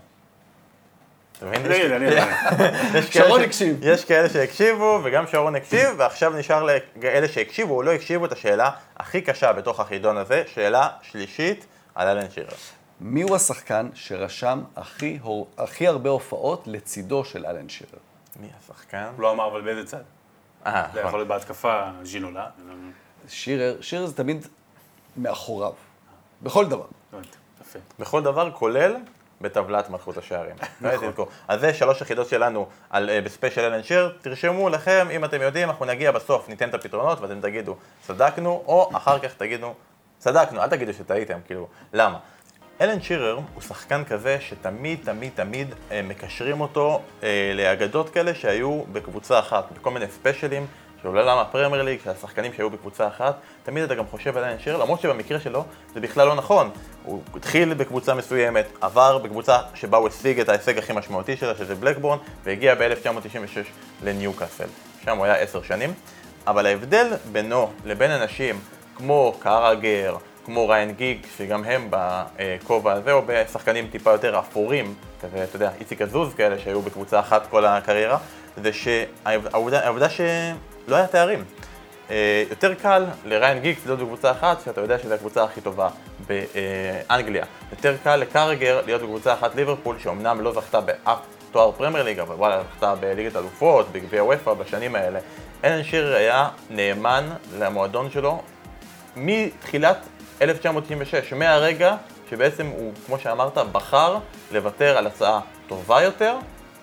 שרון 3.11 3.41
הקשיב. 3.41 3.79
יש 3.83 4.05
כאלה 4.05 4.29
שהקשיבו, 4.29 5.01
וגם 5.05 5.27
שרון 5.27 5.57
הקשיב, 5.57 5.89
ועכשיו 5.97 6.33
נשאר 6.37 6.67
לאלה 7.03 7.29
שהקשיבו 7.29 7.75
או 7.75 7.83
לא 7.83 7.93
הקשיבו 7.93 8.25
את 8.25 8.33
השאלה 8.33 8.71
הכי 8.97 9.21
קשה 9.21 9.53
בתוך 9.53 9.81
החידון 9.81 10.17
הזה, 10.17 10.43
שאלה 10.55 10.89
שלישית 11.03 11.67
על 11.95 12.09
אלן 12.09 12.31
שירר. 12.31 12.49
מי 13.01 13.23
הוא 13.23 13.37
השחקן 13.37 13.89
שרשם 13.95 14.61
הכי, 14.77 15.19
הכי 15.59 15.87
הרבה 15.87 16.11
הופעות 16.11 16.63
לצידו 16.67 17.25
של 17.25 17.47
אלן 17.47 17.69
שירר? 17.69 18.08
מי 18.39 18.49
השחקן? 18.59 19.11
הוא 19.17 19.23
לא 19.23 19.31
אמר, 19.31 19.47
אבל 19.47 19.61
באיזה 19.61 19.87
צד? 19.87 20.03
אה, 20.67 20.87
זה 20.93 21.01
יכול 21.01 21.19
להיות 21.19 21.29
בהתקפה 21.29 21.83
ז'ינולה. 22.03 22.47
שירר, 23.29 23.81
שירר 23.81 24.07
זה 24.07 24.17
תמיד 24.17 24.47
מאחוריו. 25.17 25.73
בכל 26.43 26.67
דבר. 26.69 26.87
בכל 27.99 28.23
דבר, 28.23 28.51
כולל 28.51 28.97
בטבלת 29.41 29.91
מלכות 29.91 30.17
השערים. 30.17 30.57
נכון. 30.81 31.27
אז 31.49 31.61
זה 31.61 31.75
שלוש 31.75 32.01
יחידות 32.01 32.29
שלנו 32.29 32.69
על, 32.91 33.11
uh, 33.11 33.25
בספיישל 33.25 33.61
אלן 33.61 33.83
שיר. 33.83 34.17
תרשמו 34.23 34.69
לכם, 34.69 35.09
אם 35.11 35.25
אתם 35.25 35.43
יודעים, 35.43 35.69
אנחנו 35.69 35.85
נגיע 35.85 36.13
בסוף, 36.13 36.49
ניתן 36.49 36.69
את 36.69 36.75
הפתרונות 36.75 37.21
ואתם 37.21 37.41
תגידו, 37.41 37.77
צדקנו, 38.07 38.63
או 38.67 38.91
אחר 38.97 39.19
כך 39.19 39.35
תגידו, 39.35 39.75
צדקנו, 40.19 40.63
אל 40.63 40.69
תגידו 40.69 40.93
שטעיתם, 40.93 41.39
כאילו, 41.47 41.69
למה? 41.93 42.19
אלן 42.81 43.01
שירר 43.01 43.39
הוא 43.55 43.63
שחקן 43.63 44.05
כזה 44.05 44.39
שתמיד, 44.41 44.99
תמיד, 45.05 45.33
תמיד 45.35 45.75
אה, 45.91 46.03
מקשרים 46.03 46.61
אותו 46.61 47.03
אה, 47.23 47.53
לאגדות 47.55 48.11
כאלה 48.11 48.35
שהיו 48.35 48.83
בקבוצה 48.93 49.39
אחת, 49.39 49.65
בכל 49.73 49.91
מיני 49.91 50.07
ספיישלים 50.09 50.67
של 51.03 51.09
עולם 51.09 51.39
הפרמייר 51.39 51.83
ליג, 51.83 52.01
של 52.05 52.11
השחקנים 52.11 52.53
שהיו 52.53 52.71
בקבוצה 52.71 53.09
אחת, 53.09 53.37
תמיד 53.63 53.85
אתה 53.85 53.95
גם 53.95 54.07
חושב 54.07 54.37
על 54.37 54.45
אלן 54.45 54.59
שירר, 54.59 54.77
למרות 54.77 55.01
שבמקרה 55.01 55.41
שלו 55.41 55.65
זה 55.95 56.01
בכלל 56.01 56.27
לא 56.27 56.35
נכון. 56.35 56.71
הוא 57.05 57.23
התחיל 57.35 57.75
בקבוצה 57.75 58.15
מסוימת, 58.15 58.67
עבר 58.81 59.19
בקבוצה 59.19 59.59
שבה 59.75 59.99
הוא 59.99 60.09
השיג 60.09 60.41
את 60.41 60.49
ההישג 60.49 60.79
הכי 60.79 60.93
משמעותי 60.93 61.37
שלה, 61.37 61.55
שזה 61.55 61.75
בלקבורן, 61.75 62.19
והגיע 62.45 62.75
ב-1996 62.75 63.59
לניוקאסל. 64.05 64.69
שם 65.05 65.17
הוא 65.17 65.25
היה 65.25 65.35
עשר 65.35 65.63
שנים. 65.63 65.95
אבל 66.47 66.67
ההבדל 66.67 67.07
בינו 67.33 67.71
לבין 67.85 68.11
אנשים 68.11 68.61
כמו 68.95 69.37
קרגר, 69.39 70.17
כמו 70.49 70.69
ריין 70.69 70.93
גיג, 70.93 71.19
שגם 71.37 71.65
הם 71.65 71.91
בכובע 71.91 72.93
הזה, 72.93 73.13
או 73.13 73.23
בשחקנים 73.27 73.87
טיפה 73.91 74.11
יותר 74.11 74.39
אפורים, 74.39 74.95
כזה, 75.23 75.45
אתה 75.45 75.57
יודע, 75.57 75.71
איציק 75.81 76.03
עזוז 76.03 76.35
כאלה 76.35 76.59
שהיו 76.59 76.83
בקבוצה 76.83 77.21
אחת 77.21 77.47
כל 77.51 77.65
הקריירה, 77.65 78.19
זה 78.63 78.71
שהעובדה 78.73 80.09
שלא 80.09 80.97
היה 80.97 81.07
תארים. 81.07 81.45
אה, 82.11 82.45
יותר 82.51 82.75
קל 82.75 83.05
לריין 83.25 83.59
גיגס 83.59 83.87
להיות 83.87 83.99
בקבוצה 83.99 84.31
אחת, 84.31 84.61
שאתה 84.65 84.81
יודע 84.81 84.99
שזו 84.99 85.15
הקבוצה 85.15 85.45
הכי 85.45 85.61
טובה 85.61 85.89
באנגליה. 86.27 87.45
יותר 87.71 87.97
קל 88.05 88.17
לקרגר 88.17 88.81
להיות 88.87 89.03
בקבוצה 89.03 89.33
אחת 89.35 89.55
ליברפול, 89.55 89.99
שאומנם 89.99 90.41
לא 90.41 90.53
זכתה 90.53 90.81
באף 90.81 91.19
תואר 91.53 91.73
פרמייר 91.73 92.05
ליג, 92.05 92.19
אבל 92.19 92.35
וואלה, 92.35 92.63
זכתה 92.75 92.95
בליגת 92.95 93.37
אלופות, 93.37 93.93
בגביע 93.93 94.25
וופא 94.25 94.55
בשנים 94.55 94.95
האלה. 94.95 95.19
אלן 95.65 95.85
שירר 95.85 96.17
היה 96.17 96.49
נאמן 96.71 97.29
למועדון 97.59 98.11
שלו 98.11 98.43
מתחילת 99.17 99.99
1996, 100.43 101.33
מהרגע 101.33 101.97
שבעצם 102.31 102.67
הוא, 102.67 102.93
כמו 103.07 103.19
שאמרת, 103.19 103.59
בחר 103.73 104.19
לוותר 104.53 104.99
על 104.99 105.07
הצעה 105.07 105.41
טובה 105.67 106.03
יותר 106.03 106.37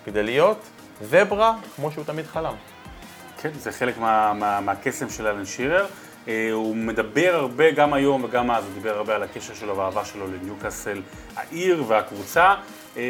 כדי 0.06 0.24
להיות 0.24 0.58
זברה 1.02 1.56
כמו 1.76 1.92
שהוא 1.92 2.06
תמיד 2.06 2.26
חלם. 2.26 2.54
כן, 3.42 3.52
זה 3.54 3.72
חלק 3.72 3.98
מה, 3.98 4.34
מה, 4.34 4.62
מהקסם 4.62 5.10
של 5.10 5.28
אלן 5.28 5.46
שירר. 5.46 5.86
אה, 6.28 6.50
הוא 6.52 6.76
מדבר 6.76 7.32
הרבה, 7.34 7.72
גם 7.72 7.94
היום 7.94 8.24
וגם 8.24 8.52
אז, 8.52 8.64
הוא 8.64 8.74
דיבר 8.74 8.98
הרבה 8.98 9.16
על 9.16 9.24
הקשר 9.24 9.54
שלו 9.54 9.78
והאהבה 9.78 10.06
שלו 10.06 10.28
לניוקאסל, 10.28 11.02
העיר 11.36 11.84
והקבוצה. 11.88 12.56
אה, 12.98 13.02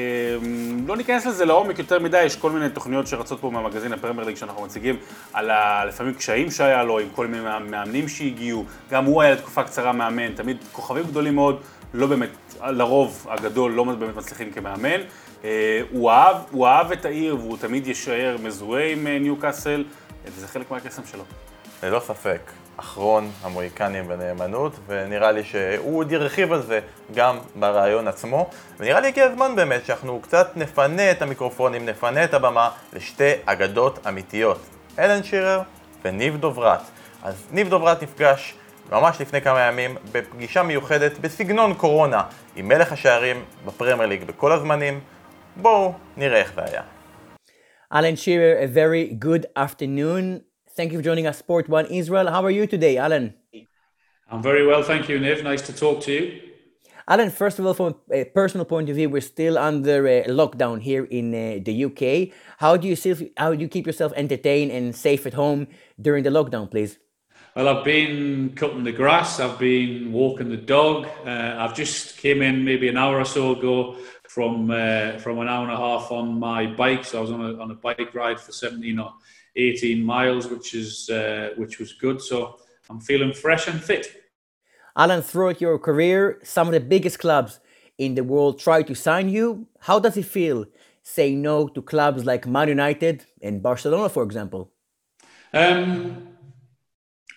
לא 0.87 0.97
ניכנס 0.97 1.25
לזה 1.25 1.45
לעומק 1.45 1.79
יותר 1.79 1.99
מדי, 1.99 2.23
יש 2.23 2.35
כל 2.35 2.51
מיני 2.51 2.69
תוכניות 2.69 3.07
שרצות 3.07 3.41
פה 3.41 3.49
מהמגזין 3.49 3.93
הפרמייר 3.93 4.27
ליג 4.27 4.35
שאנחנו 4.35 4.63
מציגים 4.63 4.95
על 5.33 5.49
ה... 5.49 5.85
לפעמים 5.85 6.13
קשיים 6.13 6.51
שהיה 6.51 6.83
לו, 6.83 6.99
עם 6.99 7.07
כל 7.15 7.27
מיני 7.27 7.43
מאמנים 7.43 8.07
שהגיעו, 8.07 8.65
גם 8.91 9.05
הוא 9.05 9.21
היה 9.21 9.33
לתקופה 9.33 9.63
קצרה 9.63 9.91
מאמן, 9.91 10.33
תמיד 10.35 10.57
כוכבים 10.71 11.03
גדולים 11.03 11.35
מאוד, 11.35 11.61
לא 11.93 12.07
באמת, 12.07 12.29
לרוב 12.63 13.27
הגדול 13.29 13.71
לא 13.71 13.83
באמת 13.83 14.15
מצליחים 14.15 14.51
כמאמן. 14.51 14.99
אה, 15.43 15.81
הוא 15.91 16.11
אהב, 16.11 16.35
הוא 16.51 16.67
אהב 16.67 16.91
את 16.91 17.05
העיר 17.05 17.35
והוא 17.35 17.57
תמיד 17.57 17.87
יישאר 17.87 18.35
מזוהה 18.43 18.91
עם 18.91 19.07
ניוקאסל, 19.07 19.83
וזה 20.25 20.47
חלק 20.47 20.71
מהקסם 20.71 21.01
שלו. 21.11 21.23
ללא 21.83 21.99
ספק. 21.99 22.64
אחרון 22.77 23.31
המוהיקנים 23.41 24.07
בנאמנות, 24.07 24.79
ונראה 24.87 25.31
לי 25.31 25.43
שהוא 25.43 25.99
עוד 25.99 26.11
ירחיב 26.11 26.53
על 26.53 26.61
זה 26.61 26.79
גם 27.13 27.37
ברעיון 27.55 28.07
עצמו. 28.07 28.49
ונראה 28.79 28.99
לי 28.99 29.07
הגיע 29.07 29.25
הזמן 29.25 29.55
באמת 29.55 29.85
שאנחנו 29.85 30.19
קצת 30.21 30.51
נפנה 30.55 31.11
את 31.11 31.21
המיקרופונים, 31.21 31.85
נפנה 31.85 32.23
את 32.23 32.33
הבמה 32.33 32.69
לשתי 32.93 33.31
אגדות 33.45 34.07
אמיתיות, 34.07 34.59
אלן 34.99 35.23
שירר 35.23 35.61
וניב 36.05 36.37
דוברת. 36.37 36.79
אז 37.23 37.47
ניב 37.51 37.69
דוברת 37.69 38.03
נפגש 38.03 38.53
ממש 38.91 39.21
לפני 39.21 39.41
כמה 39.41 39.61
ימים 39.61 39.97
בפגישה 40.11 40.63
מיוחדת 40.63 41.17
בסגנון 41.17 41.73
קורונה 41.73 42.23
עם 42.55 42.67
מלך 42.67 42.91
השערים 42.91 43.45
בפרמייר 43.65 44.09
ליג 44.09 44.23
בכל 44.23 44.51
הזמנים. 44.51 44.99
בואו 45.55 45.93
נראה 46.17 46.39
איך 46.39 46.53
זה 46.55 46.61
היה. 46.65 46.81
אלן 47.93 48.15
שירר, 48.15 48.55
a 48.59 48.77
very 48.77 49.25
good 49.25 49.45
afternoon. 49.59 50.54
Thank 50.75 50.91
you 50.91 50.99
for 50.99 51.03
joining 51.03 51.25
us, 51.25 51.37
Sport 51.37 51.69
One 51.69 51.85
Israel. 51.85 52.29
How 52.29 52.43
are 52.43 52.51
you 52.51 52.67
today, 52.67 52.97
Alan? 52.97 53.33
I'm 54.29 54.43
very 54.43 54.67
well, 54.67 54.83
thank 54.83 55.07
you, 55.07 55.17
Niv. 55.19 55.41
Nice 55.41 55.61
to 55.67 55.73
talk 55.73 56.01
to 56.01 56.11
you. 56.11 56.41
Alan, 57.07 57.29
first 57.29 57.59
of 57.59 57.65
all, 57.65 57.73
from 57.73 57.95
a 58.11 58.25
personal 58.25 58.65
point 58.65 58.89
of 58.89 58.97
view, 58.97 59.09
we're 59.09 59.21
still 59.21 59.57
under 59.57 60.05
a 60.05 60.25
lockdown 60.25 60.81
here 60.81 61.05
in 61.05 61.33
uh, 61.33 61.59
the 61.63 61.85
UK. 61.85 62.35
How 62.57 62.75
do 62.75 62.89
you 62.89 62.97
still, 62.97 63.15
how 63.37 63.53
do 63.53 63.61
you 63.61 63.69
keep 63.69 63.87
yourself 63.87 64.11
entertained 64.17 64.71
and 64.71 64.93
safe 64.93 65.25
at 65.25 65.33
home 65.33 65.67
during 66.01 66.25
the 66.25 66.29
lockdown, 66.29 66.69
please? 66.69 66.97
Well, 67.55 67.69
I've 67.69 67.85
been 67.85 68.51
cutting 68.55 68.83
the 68.83 68.91
grass. 68.91 69.39
I've 69.39 69.57
been 69.57 70.11
walking 70.11 70.49
the 70.49 70.57
dog. 70.57 71.07
Uh, 71.25 71.55
I've 71.57 71.73
just 71.73 72.17
came 72.17 72.41
in 72.41 72.65
maybe 72.65 72.89
an 72.89 72.97
hour 72.97 73.17
or 73.17 73.23
so 73.23 73.57
ago 73.57 73.95
from 74.27 74.69
uh, 74.71 75.19
from 75.19 75.39
an 75.39 75.47
hour 75.47 75.63
and 75.63 75.71
a 75.71 75.77
half 75.77 76.11
on 76.11 76.37
my 76.37 76.67
bike. 76.67 77.05
So 77.05 77.19
I 77.19 77.21
was 77.21 77.31
on 77.31 77.39
a 77.39 77.61
on 77.61 77.71
a 77.71 77.75
bike 77.75 78.13
ride 78.13 78.41
for 78.41 78.51
17 78.51 78.99
or 78.99 79.13
18 79.55 80.03
miles, 80.03 80.47
which 80.47 80.73
is 80.73 81.09
uh, 81.09 81.49
which 81.57 81.79
was 81.79 81.93
good. 81.93 82.21
So 82.21 82.59
I'm 82.89 82.99
feeling 82.99 83.33
fresh 83.33 83.67
and 83.67 83.81
fit. 83.81 84.23
Alan, 84.95 85.21
throughout 85.21 85.59
your 85.59 85.77
career, 85.77 86.39
some 86.43 86.67
of 86.67 86.73
the 86.73 86.79
biggest 86.79 87.19
clubs 87.19 87.59
in 87.97 88.15
the 88.15 88.23
world 88.23 88.59
try 88.59 88.81
to 88.83 88.95
sign 88.95 89.29
you. 89.29 89.67
How 89.79 89.99
does 89.99 90.17
it 90.17 90.25
feel 90.25 90.65
saying 91.03 91.41
no 91.41 91.67
to 91.67 91.81
clubs 91.81 92.25
like 92.25 92.47
Man 92.47 92.69
United 92.69 93.25
and 93.41 93.61
Barcelona, 93.61 94.09
for 94.09 94.23
example? 94.23 94.71
Um, 95.53 96.29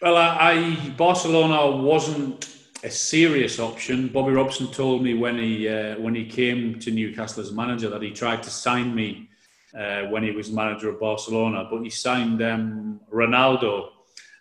well, 0.01 0.17
I, 0.17 0.53
I, 0.53 0.91
Barcelona 0.97 1.77
wasn't 1.77 2.49
a 2.83 2.91
serious 2.91 3.59
option. 3.59 4.09
Bobby 4.09 4.33
Robson 4.33 4.69
told 4.69 5.03
me 5.03 5.15
when 5.15 5.39
he 5.39 5.69
uh, 5.69 5.99
when 5.99 6.15
he 6.15 6.25
came 6.27 6.79
to 6.81 6.91
Newcastle 6.91 7.43
as 7.43 7.53
manager 7.53 7.89
that 7.91 8.03
he 8.03 8.11
tried 8.11 8.43
to 8.45 8.51
sign 8.51 8.95
me 8.95 9.28
uh, 9.77 10.03
when 10.05 10.23
he 10.23 10.31
was 10.31 10.51
manager 10.51 10.89
of 10.89 11.01
Barcelona, 11.01 11.67
but 11.71 11.83
he 11.83 11.91
signed 11.91 12.43
um, 12.43 13.01
Ronaldo 13.13 13.91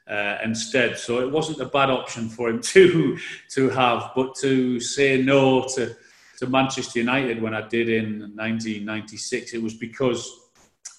uh, 0.07 0.37
instead. 0.43 0.97
So 0.97 1.19
it 1.19 1.31
wasn't 1.31 1.59
a 1.59 1.65
bad 1.65 1.89
option 1.89 2.29
for 2.29 2.49
him 2.49 2.61
to 2.73 3.17
to 3.49 3.69
have, 3.69 4.11
but 4.15 4.35
to 4.35 4.79
say 4.79 5.21
no 5.21 5.67
to 5.75 5.95
to 6.37 6.47
Manchester 6.47 6.99
United 6.99 7.41
when 7.41 7.55
I 7.55 7.67
did 7.67 7.89
in 7.89 8.19
1996, 8.35 9.53
it 9.53 9.61
was 9.61 9.73
because 9.73 10.31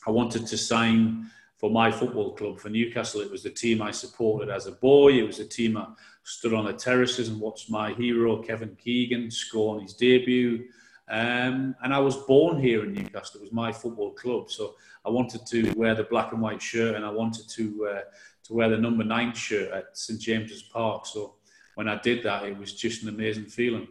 I 0.06 0.10
wanted 0.10 0.46
to 0.48 0.58
sign 0.58 1.30
for 1.58 1.70
my 1.70 1.90
football 1.90 2.34
club 2.34 2.58
for 2.58 2.68
Newcastle. 2.68 3.20
It 3.20 3.30
was 3.30 3.42
the 3.42 3.50
team 3.50 3.80
I 3.80 3.90
supported 3.92 4.48
as 4.48 4.66
a 4.66 4.72
boy. 4.72 5.12
It 5.12 5.26
was 5.26 5.38
a 5.38 5.44
team 5.44 5.76
I 5.76 5.86
stood 6.24 6.54
on 6.54 6.64
the 6.64 6.72
terraces 6.72 7.28
and 7.28 7.40
watched 7.40 7.70
my 7.70 7.92
hero 7.94 8.42
Kevin 8.42 8.76
Keegan 8.76 9.30
score 9.30 9.76
on 9.76 9.82
his 9.82 9.94
debut. 9.94 10.64
Um, 11.10 11.74
and 11.82 11.94
I 11.94 11.98
was 11.98 12.16
born 12.16 12.60
here 12.60 12.84
in 12.84 12.92
Newcastle. 12.92 13.40
It 13.40 13.44
was 13.44 13.52
my 13.52 13.72
football 13.72 14.12
club, 14.12 14.50
so 14.50 14.74
I 15.04 15.10
wanted 15.10 15.46
to 15.46 15.72
wear 15.72 15.94
the 15.94 16.04
black 16.04 16.32
and 16.32 16.42
white 16.42 16.60
shirt, 16.60 16.96
and 16.96 17.04
I 17.04 17.10
wanted 17.10 17.48
to 17.48 17.88
uh, 17.92 18.00
to 18.44 18.54
wear 18.54 18.68
the 18.68 18.76
number 18.76 19.04
nine 19.04 19.32
shirt 19.34 19.72
at 19.72 19.96
St 19.96 20.20
James's 20.20 20.62
Park. 20.62 21.06
So 21.06 21.34
when 21.76 21.88
I 21.88 21.98
did 22.00 22.22
that, 22.24 22.44
it 22.44 22.58
was 22.58 22.74
just 22.74 23.02
an 23.02 23.08
amazing 23.08 23.46
feeling. 23.46 23.88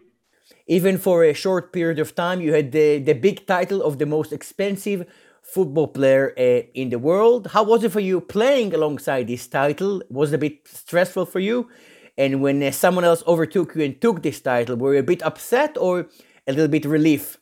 Even 0.67 0.97
for 0.97 1.23
a 1.23 1.33
short 1.33 1.73
period 1.73 1.99
of 1.99 2.13
time, 2.13 2.39
you 2.39 2.53
had 2.53 2.71
the 2.71 2.99
the 2.99 3.13
big 3.13 3.47
title 3.47 3.81
of 3.81 3.97
the 3.97 4.05
most 4.05 4.31
expensive 4.31 5.05
football 5.41 5.87
player 5.87 6.33
uh, 6.37 6.61
in 6.73 6.89
the 6.89 6.99
world. 6.99 7.47
How 7.47 7.63
was 7.63 7.83
it 7.83 7.91
for 7.91 8.01
you 8.01 8.21
playing 8.21 8.73
alongside 8.73 9.27
this 9.27 9.47
title? 9.47 10.03
Was 10.09 10.33
it 10.33 10.35
a 10.35 10.37
bit 10.37 10.67
stressful 10.67 11.25
for 11.25 11.39
you? 11.39 11.69
And 12.17 12.41
when 12.41 12.61
uh, 12.61 12.71
someone 12.71 13.05
else 13.05 13.23
overtook 13.25 13.75
you 13.75 13.83
and 13.83 14.01
took 14.01 14.21
this 14.23 14.41
title, 14.41 14.75
were 14.75 14.93
you 14.93 14.99
a 14.99 15.03
bit 15.03 15.23
upset 15.23 15.77
or 15.77 16.07
a 16.47 16.51
little 16.51 16.67
bit 16.67 16.85
relief? 16.85 17.37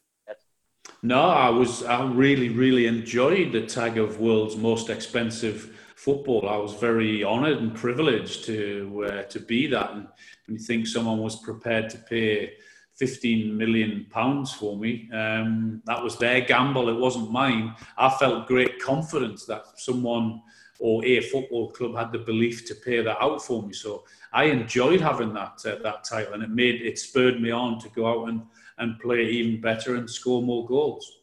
No, 1.01 1.21
I 1.21 1.49
was. 1.49 1.83
I 1.83 2.03
really, 2.03 2.49
really 2.49 2.87
enjoyed 2.87 3.51
the 3.51 3.65
tag 3.65 3.97
of 3.97 4.19
world's 4.19 4.57
most 4.57 4.89
expensive 4.89 5.77
football. 5.95 6.49
I 6.49 6.57
was 6.57 6.73
very 6.73 7.23
honoured 7.23 7.59
and 7.59 7.75
privileged 7.75 8.45
to 8.45 9.05
uh, 9.07 9.21
to 9.23 9.39
be 9.39 9.67
that. 9.67 9.91
And 9.91 10.07
when 10.47 10.57
you 10.57 10.59
think 10.59 10.87
someone 10.87 11.19
was 11.19 11.35
prepared 11.41 11.89
to 11.91 11.97
pay 11.99 12.53
15 12.95 13.55
million 13.55 14.07
pounds 14.09 14.51
for 14.53 14.77
me, 14.77 15.09
um, 15.13 15.81
that 15.85 16.01
was 16.01 16.17
their 16.17 16.41
gamble. 16.41 16.89
It 16.89 16.99
wasn't 16.99 17.31
mine. 17.31 17.75
I 17.97 18.09
felt 18.09 18.47
great 18.47 18.81
confidence 18.81 19.45
that 19.45 19.65
someone 19.77 20.41
or 20.79 21.05
a 21.05 21.21
football 21.21 21.71
club 21.71 21.95
had 21.95 22.11
the 22.11 22.19
belief 22.19 22.65
to 22.67 22.75
pay 22.75 23.01
that 23.01 23.21
out 23.21 23.41
for 23.41 23.63
me. 23.63 23.73
So 23.73 24.03
I 24.33 24.45
enjoyed 24.45 25.01
having 25.01 25.33
that 25.33 25.63
uh, 25.65 25.75
that 25.83 26.03
title, 26.03 26.33
and 26.33 26.43
it 26.43 26.49
made 26.49 26.81
it 26.81 26.97
spurred 26.97 27.39
me 27.39 27.51
on 27.51 27.79
to 27.79 27.89
go 27.89 28.07
out 28.07 28.29
and 28.29 28.41
and 28.77 28.99
play 28.99 29.23
even 29.25 29.61
better 29.61 29.95
and 29.95 30.09
score 30.09 30.41
more 30.41 30.65
goals. 30.65 31.19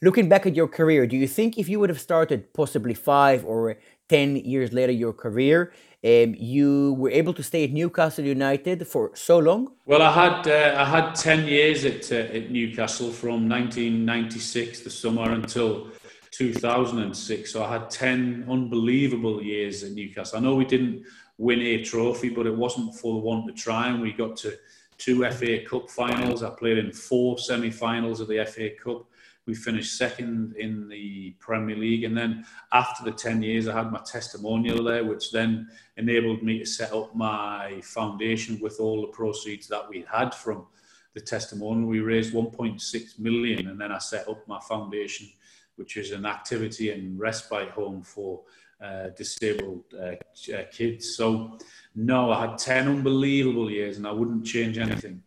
Looking 0.00 0.28
back 0.28 0.46
at 0.46 0.56
your 0.56 0.66
career, 0.66 1.06
do 1.06 1.16
you 1.16 1.28
think 1.28 1.58
if 1.58 1.68
you 1.68 1.78
would 1.78 1.88
have 1.88 2.00
started 2.00 2.52
possibly 2.52 2.94
five 2.94 3.44
or 3.44 3.76
10 4.08 4.36
years 4.36 4.72
later 4.72 4.90
your 4.90 5.12
career, 5.12 5.72
um, 6.04 6.34
you 6.36 6.94
were 6.94 7.10
able 7.10 7.32
to 7.34 7.42
stay 7.42 7.62
at 7.64 7.70
Newcastle 7.70 8.24
United 8.24 8.86
for 8.88 9.12
so 9.14 9.38
long? 9.38 9.72
Well, 9.86 10.02
I 10.02 10.10
had 10.10 10.48
uh, 10.48 10.74
I 10.76 10.84
had 10.84 11.14
10 11.14 11.46
years 11.46 11.84
at, 11.84 12.10
uh, 12.10 12.36
at 12.36 12.50
Newcastle 12.50 13.12
from 13.12 13.48
1996, 13.48 14.80
the 14.80 14.90
summer, 14.90 15.30
until 15.30 15.88
2006. 16.32 17.52
So 17.52 17.64
I 17.64 17.72
had 17.72 17.88
10 17.88 18.46
unbelievable 18.50 19.40
years 19.40 19.84
at 19.84 19.92
Newcastle. 19.92 20.38
I 20.38 20.40
know 20.40 20.56
we 20.56 20.64
didn't 20.64 21.04
win 21.38 21.60
a 21.60 21.84
trophy, 21.84 22.30
but 22.30 22.46
it 22.46 22.56
wasn't 22.56 22.96
for 22.96 23.14
the 23.14 23.20
want 23.20 23.46
to 23.46 23.52
try, 23.52 23.88
and 23.88 24.02
we 24.02 24.12
got 24.12 24.36
to 24.38 24.58
two 25.02 25.28
FA 25.30 25.58
Cup 25.64 25.90
finals. 25.90 26.44
I 26.44 26.50
played 26.50 26.78
in 26.78 26.92
four 26.92 27.36
semi 27.36 27.70
finals 27.70 28.20
of 28.20 28.28
the 28.28 28.44
FA 28.44 28.70
Cup. 28.70 29.04
We 29.46 29.54
finished 29.54 29.98
second 29.98 30.54
in 30.56 30.88
the 30.88 31.34
Premier 31.40 31.74
League. 31.74 32.04
And 32.04 32.16
then 32.16 32.46
after 32.72 33.02
the 33.02 33.10
10 33.10 33.42
years, 33.42 33.66
I 33.66 33.76
had 33.76 33.90
my 33.90 34.00
testimonial 34.06 34.84
there, 34.84 35.04
which 35.04 35.32
then 35.32 35.68
enabled 35.96 36.44
me 36.44 36.60
to 36.60 36.64
set 36.66 36.92
up 36.92 37.16
my 37.16 37.80
foundation 37.82 38.60
with 38.60 38.78
all 38.78 39.00
the 39.00 39.08
proceeds 39.08 39.66
that 39.66 39.88
we 39.88 40.04
had 40.08 40.32
from 40.32 40.66
the 41.14 41.20
testimonial. 41.20 41.88
We 41.88 41.98
raised 41.98 42.32
1.6 42.32 43.18
million, 43.18 43.66
and 43.66 43.80
then 43.80 43.90
I 43.90 43.98
set 43.98 44.28
up 44.28 44.46
my 44.46 44.60
foundation, 44.60 45.28
which 45.74 45.96
is 45.96 46.12
an 46.12 46.26
activity 46.26 46.90
and 46.92 47.18
respite 47.18 47.70
home 47.70 48.02
for 48.02 48.42
uh, 48.82 49.08
disabled 49.16 49.84
uh, 49.94 50.14
uh, 50.52 50.64
kids. 50.72 51.16
So, 51.16 51.58
no, 51.94 52.32
I 52.32 52.46
had 52.46 52.58
10 52.58 52.88
unbelievable 52.88 53.70
years 53.70 53.96
and 53.96 54.06
I 54.06 54.12
wouldn't 54.12 54.44
change 54.44 54.78
anything. 54.78 55.22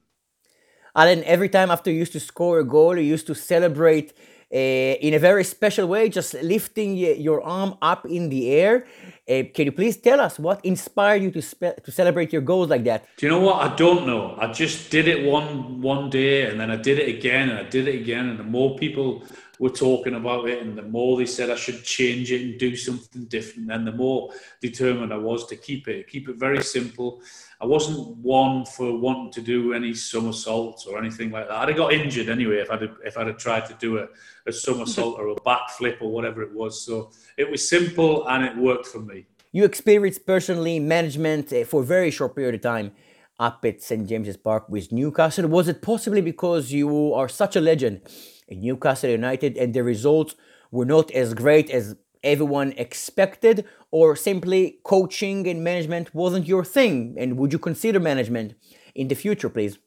Alan, 0.95 1.23
every 1.23 1.49
time 1.49 1.71
after 1.71 1.91
you 1.91 1.99
used 1.99 2.13
to 2.13 2.19
score 2.19 2.59
a 2.59 2.63
goal, 2.63 2.97
you 2.97 3.03
used 3.03 3.27
to 3.27 3.35
celebrate 3.35 4.13
uh, 4.53 4.57
in 4.57 5.13
a 5.13 5.19
very 5.19 5.43
special 5.43 5.87
way, 5.87 6.07
just 6.07 6.33
lifting 6.35 6.95
your 6.95 7.41
arm 7.41 7.75
up 7.81 8.05
in 8.05 8.29
the 8.29 8.51
air. 8.51 8.85
Uh, 9.27 9.43
can 9.53 9.65
you 9.65 9.71
please 9.71 9.97
tell 9.97 10.21
us 10.21 10.37
what 10.37 10.63
inspired 10.63 11.21
you 11.23 11.31
to 11.31 11.41
spe- 11.41 11.83
to 11.83 11.91
celebrate 11.91 12.31
your 12.31 12.43
goals 12.43 12.69
like 12.69 12.83
that? 12.83 13.05
Do 13.17 13.25
you 13.25 13.31
know 13.31 13.41
what? 13.41 13.57
I 13.69 13.75
don't 13.75 14.05
know. 14.05 14.37
I 14.39 14.53
just 14.53 14.91
did 14.91 15.07
it 15.07 15.25
one 15.25 15.81
one 15.81 16.09
day, 16.09 16.45
and 16.45 16.59
then 16.59 16.69
I 16.69 16.75
did 16.75 16.99
it 16.99 17.09
again, 17.09 17.49
and 17.49 17.59
I 17.59 17.69
did 17.69 17.87
it 17.87 17.95
again, 17.95 18.29
and 18.29 18.39
the 18.39 18.43
more 18.43 18.77
people 18.77 19.23
were 19.59 19.69
talking 19.69 20.15
about 20.15 20.47
it, 20.49 20.61
and 20.61 20.77
the 20.77 20.81
more 20.83 21.17
they 21.17 21.25
said 21.25 21.49
I 21.49 21.55
should 21.55 21.83
change 21.83 22.31
it 22.31 22.41
and 22.41 22.59
do 22.59 22.75
something 22.75 23.25
different, 23.25 23.71
and 23.71 23.87
the 23.87 23.91
more 23.91 24.31
determined 24.61 25.13
I 25.13 25.17
was 25.17 25.47
to 25.47 25.55
keep 25.55 25.87
it. 25.87 26.07
Keep 26.07 26.29
it 26.29 26.35
very 26.37 26.61
simple. 26.63 27.21
I 27.61 27.65
wasn't 27.65 28.17
one 28.17 28.65
for 28.65 28.97
wanting 28.97 29.31
to 29.33 29.41
do 29.41 29.73
any 29.73 29.93
somersaults 29.93 30.85
or 30.85 30.97
anything 30.97 31.31
like 31.31 31.47
that. 31.47 31.57
I'd 31.57 31.69
have 31.69 31.77
got 31.77 31.93
injured 31.93 32.29
anyway 32.29 32.57
if 32.57 32.69
I'd 32.69 32.81
have, 32.81 32.97
if 33.05 33.17
I'd 33.17 33.27
have 33.27 33.37
tried 33.37 33.65
to 33.67 33.73
do 33.75 33.99
a, 33.99 34.07
a 34.45 34.51
somersault 34.51 35.17
or 35.17 35.29
a 35.29 35.35
backflip 35.35 36.01
or 36.01 36.11
whatever 36.11 36.41
it 36.41 36.51
was. 36.53 36.85
So 36.85 37.11
it 37.37 37.49
was 37.49 37.67
simple 37.67 38.27
and 38.27 38.43
it 38.43 38.57
worked 38.57 38.87
for 38.87 38.99
me. 38.99 39.25
You 39.53 39.63
experienced 39.63 40.25
personally 40.25 40.79
management 40.79 41.53
uh, 41.53 41.63
for 41.63 41.81
a 41.81 41.85
very 41.85 42.11
short 42.11 42.35
period 42.35 42.55
of 42.55 42.61
time 42.61 42.91
up 43.39 43.65
at 43.65 43.81
St 43.81 44.07
James's 44.07 44.37
Park 44.37 44.69
with 44.69 44.91
Newcastle. 44.91 45.47
Was 45.47 45.67
it 45.67 45.81
possibly 45.81 46.21
because 46.21 46.71
you 46.71 47.13
are 47.13 47.27
such 47.27 47.55
a 47.55 47.61
legend 47.61 48.01
in 48.47 48.61
Newcastle 48.61 49.09
United 49.09 49.57
and 49.57 49.73
the 49.73 49.83
results 49.83 50.35
were 50.71 50.85
not 50.85 51.11
as 51.11 51.33
great 51.33 51.69
as 51.69 51.95
everyone 52.23 52.73
expected, 52.77 53.65
or 53.91 54.15
simply 54.15 54.79
coaching 54.83 55.47
and 55.47 55.63
management 55.63 56.13
wasn't 56.15 56.47
your 56.47 56.65
thing? 56.65 57.15
And 57.19 57.37
would 57.37 57.53
you 57.53 57.59
consider 57.59 57.99
management 57.99 58.55
in 58.95 59.07
the 59.07 59.15
future, 59.15 59.49
please? 59.49 59.77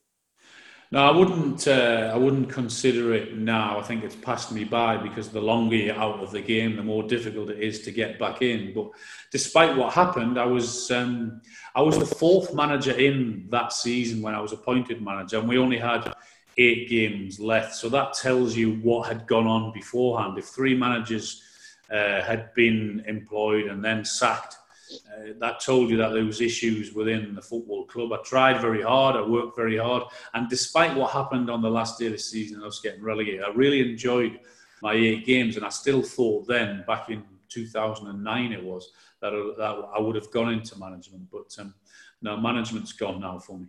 No, 0.91 1.01
I 1.01 1.11
wouldn't. 1.11 1.69
Uh, 1.69 2.11
I 2.15 2.17
wouldn't 2.17 2.49
consider 2.49 3.13
it 3.13 3.37
now. 3.37 3.79
I 3.79 3.83
think 3.83 4.05
it's 4.05 4.17
passed 4.17 4.53
me 4.53 4.65
by 4.65 4.97
because 4.97 5.29
the 5.29 5.41
longer 5.41 5.77
you're 5.77 5.95
out 5.95 6.21
of 6.21 6.31
the 6.31 6.41
game, 6.41 6.77
the 6.77 6.83
more 6.83 7.03
difficult 7.03 7.51
it 7.51 7.61
is 7.61 7.83
to 7.83 7.91
get 7.91 8.19
back 8.19 8.41
in. 8.41 8.73
But 8.73 8.91
despite 9.31 9.77
what 9.77 9.93
happened, 9.93 10.39
I 10.39 10.47
was 10.47 10.91
um, 10.91 11.43
I 11.75 11.83
was 11.83 11.99
the 11.99 12.07
fourth 12.07 12.55
manager 12.55 12.93
in 12.93 13.49
that 13.51 13.75
season 13.75 14.23
when 14.23 14.35
I 14.35 14.41
was 14.41 14.53
appointed 14.53 15.03
manager, 15.03 15.39
and 15.39 15.49
we 15.49 15.59
only 15.59 15.79
had 15.79 16.15
eight 16.57 16.89
games 16.89 17.39
left. 17.39 17.75
So 17.75 17.91
that 17.91 18.15
tells 18.15 18.57
you 18.57 18.77
what 18.77 19.09
had 19.09 19.27
gone 19.27 19.47
on 19.47 19.73
beforehand. 19.75 20.39
If 20.39 20.47
three 20.47 20.75
managers 20.75 21.43
uh, 21.91 22.23
had 22.23 22.55
been 22.55 23.05
employed 23.07 23.67
and 23.67 23.85
then 23.85 24.07
sacked, 24.07 24.57
uh, 24.91 25.33
that 25.39 25.61
told 25.61 25.91
you 25.91 25.97
that 25.99 26.11
there 26.11 26.25
was 26.25 26.41
issues 26.41 26.93
within 26.93 27.35
the 27.35 27.43
football 27.43 27.85
club. 27.87 28.13
I 28.13 28.23
tried 28.25 28.61
very 28.61 28.83
hard, 28.83 29.17
I 29.17 29.23
worked 29.23 29.57
very 29.57 29.77
hard, 29.77 30.05
and 30.35 30.49
despite 30.49 30.97
what 30.97 31.11
happened 31.13 31.51
on 31.51 31.63
the 31.63 31.71
last 31.71 31.99
day 31.99 32.07
of 32.07 32.13
the 32.13 32.19
season, 32.19 32.63
us 32.63 32.81
getting 32.81 33.03
relegated, 33.03 33.43
I 33.43 33.51
really 33.51 33.81
enjoyed 33.91 34.41
my 34.83 34.95
eight 34.95 35.27
games, 35.27 35.57
and 35.57 35.65
I 35.65 35.71
still 35.71 36.03
thought 36.03 36.47
then, 36.47 36.85
back 36.87 37.11
in 37.11 37.25
2009, 37.49 38.53
it 38.53 38.63
was 38.63 38.93
that 39.21 39.33
I, 39.33 39.53
that 39.59 39.89
I 39.97 40.01
would 40.01 40.15
have 40.15 40.31
gone 40.31 40.53
into 40.53 40.79
management, 40.79 41.29
but 41.31 41.55
um, 41.59 41.75
no, 42.23 42.37
management's 42.37 42.93
gone 42.93 43.21
now 43.21 43.39
for 43.39 43.59
me. 43.59 43.67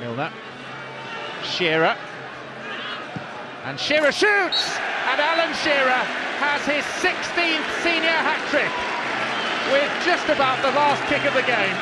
Milner, 0.00 0.32
Shearer, 1.44 1.96
and 3.64 3.78
Shearer 3.78 4.12
shoots, 4.12 4.78
and 5.08 5.20
Alan 5.20 5.54
Shearer 5.54 6.04
has 6.38 6.64
his 6.64 6.84
16th 7.02 7.82
senior 7.82 8.08
hat 8.08 8.48
trick 8.48 8.87
with 9.72 9.90
just 10.04 10.28
about 10.28 10.60
the 10.62 10.70
last 10.70 11.02
kick 11.08 11.24
of 11.24 11.34
the 11.34 11.42
game. 11.42 11.76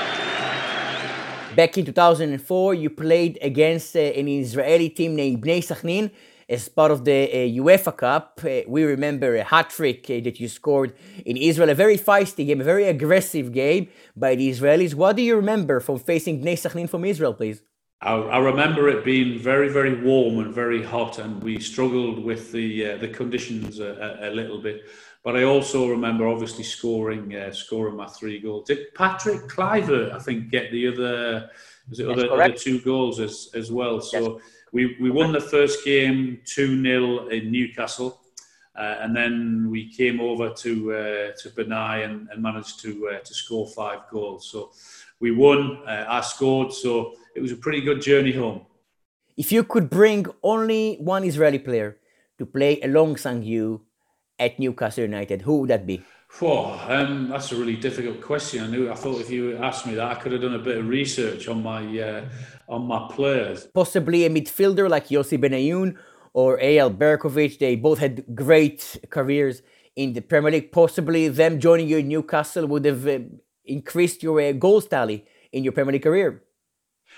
Back 1.57 1.79
in 1.79 1.85
2004, 1.87 2.75
you 2.75 2.91
played 2.91 3.39
against 3.41 3.97
uh, 3.97 4.01
an 4.01 4.29
Israeli 4.29 4.91
team 4.91 5.17
named 5.17 5.43
Bnei 5.43 5.61
Sachnin 5.61 6.11
as 6.49 6.69
part 6.69 6.91
of 6.91 7.05
the 7.05 7.21
uh, 7.25 7.63
UEFA 7.63 7.97
Cup. 7.97 8.41
Uh, 8.45 8.61
we 8.69 8.85
remember 8.85 9.35
a 9.37 9.43
hat 9.43 9.71
trick 9.71 10.05
uh, 10.11 10.21
that 10.21 10.39
you 10.39 10.49
scored 10.49 10.95
in 11.25 11.37
Israel, 11.37 11.71
a 11.71 11.75
very 11.75 11.99
feisty 11.99 12.47
game, 12.47 12.61
a 12.61 12.65
very 12.65 12.85
aggressive 12.85 13.53
game 13.53 13.89
by 14.15 14.35
the 14.35 14.51
Israelis. 14.51 14.95
What 14.95 15.17
do 15.17 15.23
you 15.23 15.37
remember 15.37 15.81
from 15.81 15.99
facing 15.99 16.43
Bnei 16.43 16.55
Sachnin 16.55 16.89
from 16.89 17.05
Israel, 17.05 17.35
please? 17.35 17.63
I, 18.03 18.15
I, 18.15 18.39
remember 18.39 18.89
it 18.89 19.05
being 19.05 19.39
very, 19.39 19.71
very 19.71 20.03
warm 20.03 20.39
and 20.39 20.53
very 20.53 20.83
hot, 20.83 21.19
and 21.19 21.43
we 21.43 21.59
struggled 21.59 22.23
with 22.23 22.53
the 22.53 22.93
uh, 22.93 22.97
the 22.99 23.09
conditions 23.09 23.81
a, 23.81 24.19
a, 24.21 24.29
a, 24.29 24.31
little 24.31 24.61
bit. 24.61 24.83
But 25.27 25.37
I 25.37 25.43
also 25.43 25.89
remember 25.89 26.29
obviously 26.29 26.63
scoring 26.63 27.35
uh, 27.35 27.51
scoring 27.51 27.97
my 27.97 28.07
three 28.07 28.39
goals. 28.39 28.69
Did 28.69 28.95
Patrick 28.95 29.49
Kluivert, 29.49 30.13
I 30.13 30.21
think, 30.21 30.51
get 30.51 30.71
the 30.71 30.87
other 30.87 31.51
was 31.91 31.99
it 31.99 32.09
other, 32.09 32.31
other, 32.31 32.53
two 32.53 32.81
goals 32.83 33.19
as 33.19 33.51
as 33.53 33.73
well? 33.73 34.01
So 34.01 34.21
yes. 34.21 34.43
we 34.71 34.97
we 35.01 35.11
won 35.11 35.33
the 35.33 35.41
first 35.41 35.85
game 35.85 36.41
two 36.45 36.81
0 36.81 37.27
in 37.31 37.51
Newcastle. 37.51 38.21
Uh, 38.79 38.99
and 39.01 39.17
then 39.17 39.69
we 39.69 39.93
came 39.93 40.21
over 40.21 40.51
to 40.51 40.95
uh, 40.95 41.33
to 41.41 41.51
Bnei 41.57 42.05
and, 42.05 42.29
and 42.31 42.41
managed 42.41 42.79
to 42.83 42.91
uh, 43.09 43.19
to 43.19 43.35
score 43.35 43.67
five 43.67 44.03
goals. 44.09 44.49
So 44.49 44.71
we 45.19 45.33
won. 45.33 45.83
Uh, 45.89 46.05
I 46.09 46.21
scored. 46.21 46.73
So 46.73 47.15
it 47.35 47.41
was 47.41 47.51
a 47.51 47.57
pretty 47.57 47.81
good 47.81 48.01
journey 48.01 48.31
home. 48.33 48.61
If 49.37 49.51
you 49.51 49.65
could 49.65 49.91
bring 49.91 50.27
only 50.45 50.99
one 51.01 51.25
Israeli 51.25 51.59
player 51.59 51.99
to 52.39 52.47
play 52.47 52.81
alongside 52.83 53.43
you 53.43 53.86
at 54.39 54.59
Newcastle 54.59 55.05
United, 55.05 55.43
who 55.43 55.61
would 55.61 55.71
that 55.71 55.87
be? 55.87 56.03
Oh, 56.43 56.85
um, 56.89 57.29
that's 57.29 57.53
a 57.53 57.57
really 57.57 57.77
difficult 57.77 58.21
question. 58.21 58.65
I 58.65 58.67
knew. 58.67 58.91
I 58.91 58.95
thought 58.95 59.21
if 59.21 59.31
you 59.31 59.57
asked 59.57 59.87
me 59.87 59.95
that, 59.95 60.11
I 60.11 60.15
could 60.17 60.33
have 60.33 60.43
done 60.43 60.55
a 60.55 60.59
bit 60.59 60.79
of 60.79 60.89
research 60.89 61.49
on 61.49 61.63
my 61.63 61.83
uh, 61.99 62.29
on 62.69 62.87
my 62.87 63.09
players. 63.11 63.69
Possibly 63.73 64.27
a 64.27 64.31
midfielder 64.31 64.89
like 64.89 65.09
Yossi 65.09 65.39
Benayoun 65.39 65.97
or 66.35 66.59
Eyal 66.59 66.95
Berkovic. 66.95 67.59
They 67.59 67.77
both 67.77 68.01
had 68.01 68.25
great 68.35 68.99
careers 69.09 69.63
in 69.95 70.13
the 70.13 70.21
Premier 70.21 70.51
League. 70.51 70.73
Possibly 70.73 71.29
them 71.29 71.59
joining 71.59 71.89
you 71.89 71.99
in 71.99 72.09
Newcastle 72.09 72.67
would 72.67 72.85
have 72.85 73.07
uh, 73.07 73.21
increased 73.65 74.23
your 74.23 74.41
uh, 74.41 74.53
goals 74.53 74.87
tally 74.87 75.25
in 75.53 75.65
your 75.65 75.73
Premier 75.73 75.93
League 75.93 76.03
career. 76.03 76.43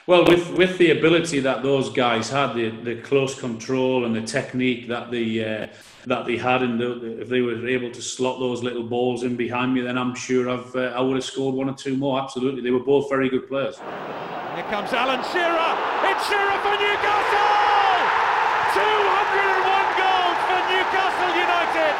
Well, 0.06 0.24
with, 0.24 0.50
with 0.52 0.78
the 0.78 0.92
ability 0.92 1.40
that 1.40 1.62
those 1.62 1.90
guys 1.90 2.30
had, 2.30 2.54
the, 2.54 2.70
the 2.70 2.96
close 3.02 3.38
control 3.38 4.06
and 4.06 4.14
the 4.14 4.22
technique 4.22 4.88
that 4.88 5.10
the 5.10 5.44
uh, 5.44 5.66
that 6.08 6.26
they 6.26 6.36
had, 6.36 6.62
and 6.62 6.80
the, 6.80 7.20
if 7.20 7.28
they 7.28 7.40
were 7.40 7.66
able 7.66 7.90
to 7.90 8.02
slot 8.02 8.40
those 8.40 8.62
little 8.62 8.82
balls 8.82 9.22
in 9.22 9.36
behind 9.36 9.74
me, 9.74 9.80
then 9.82 9.96
I'm 9.96 10.14
sure 10.14 10.50
I've 10.50 10.74
uh, 10.74 10.96
I 10.96 11.00
would 11.00 11.16
have 11.16 11.24
scored 11.24 11.54
one 11.54 11.68
or 11.68 11.74
two 11.74 11.96
more. 11.96 12.20
Absolutely, 12.20 12.62
they 12.62 12.70
were 12.70 12.84
both 12.84 13.08
very 13.08 13.28
good 13.28 13.48
players. 13.48 13.78
Here 13.78 14.66
comes 14.70 14.92
Alan 14.92 15.22
Shearer. 15.30 15.72
It's 16.10 16.24
Shearer 16.26 16.58
for 16.64 16.74
Newcastle. 16.76 17.48
201 18.74 19.88
goals 20.02 20.38
for 20.48 20.60
Newcastle 20.72 21.32
United. 21.46 21.94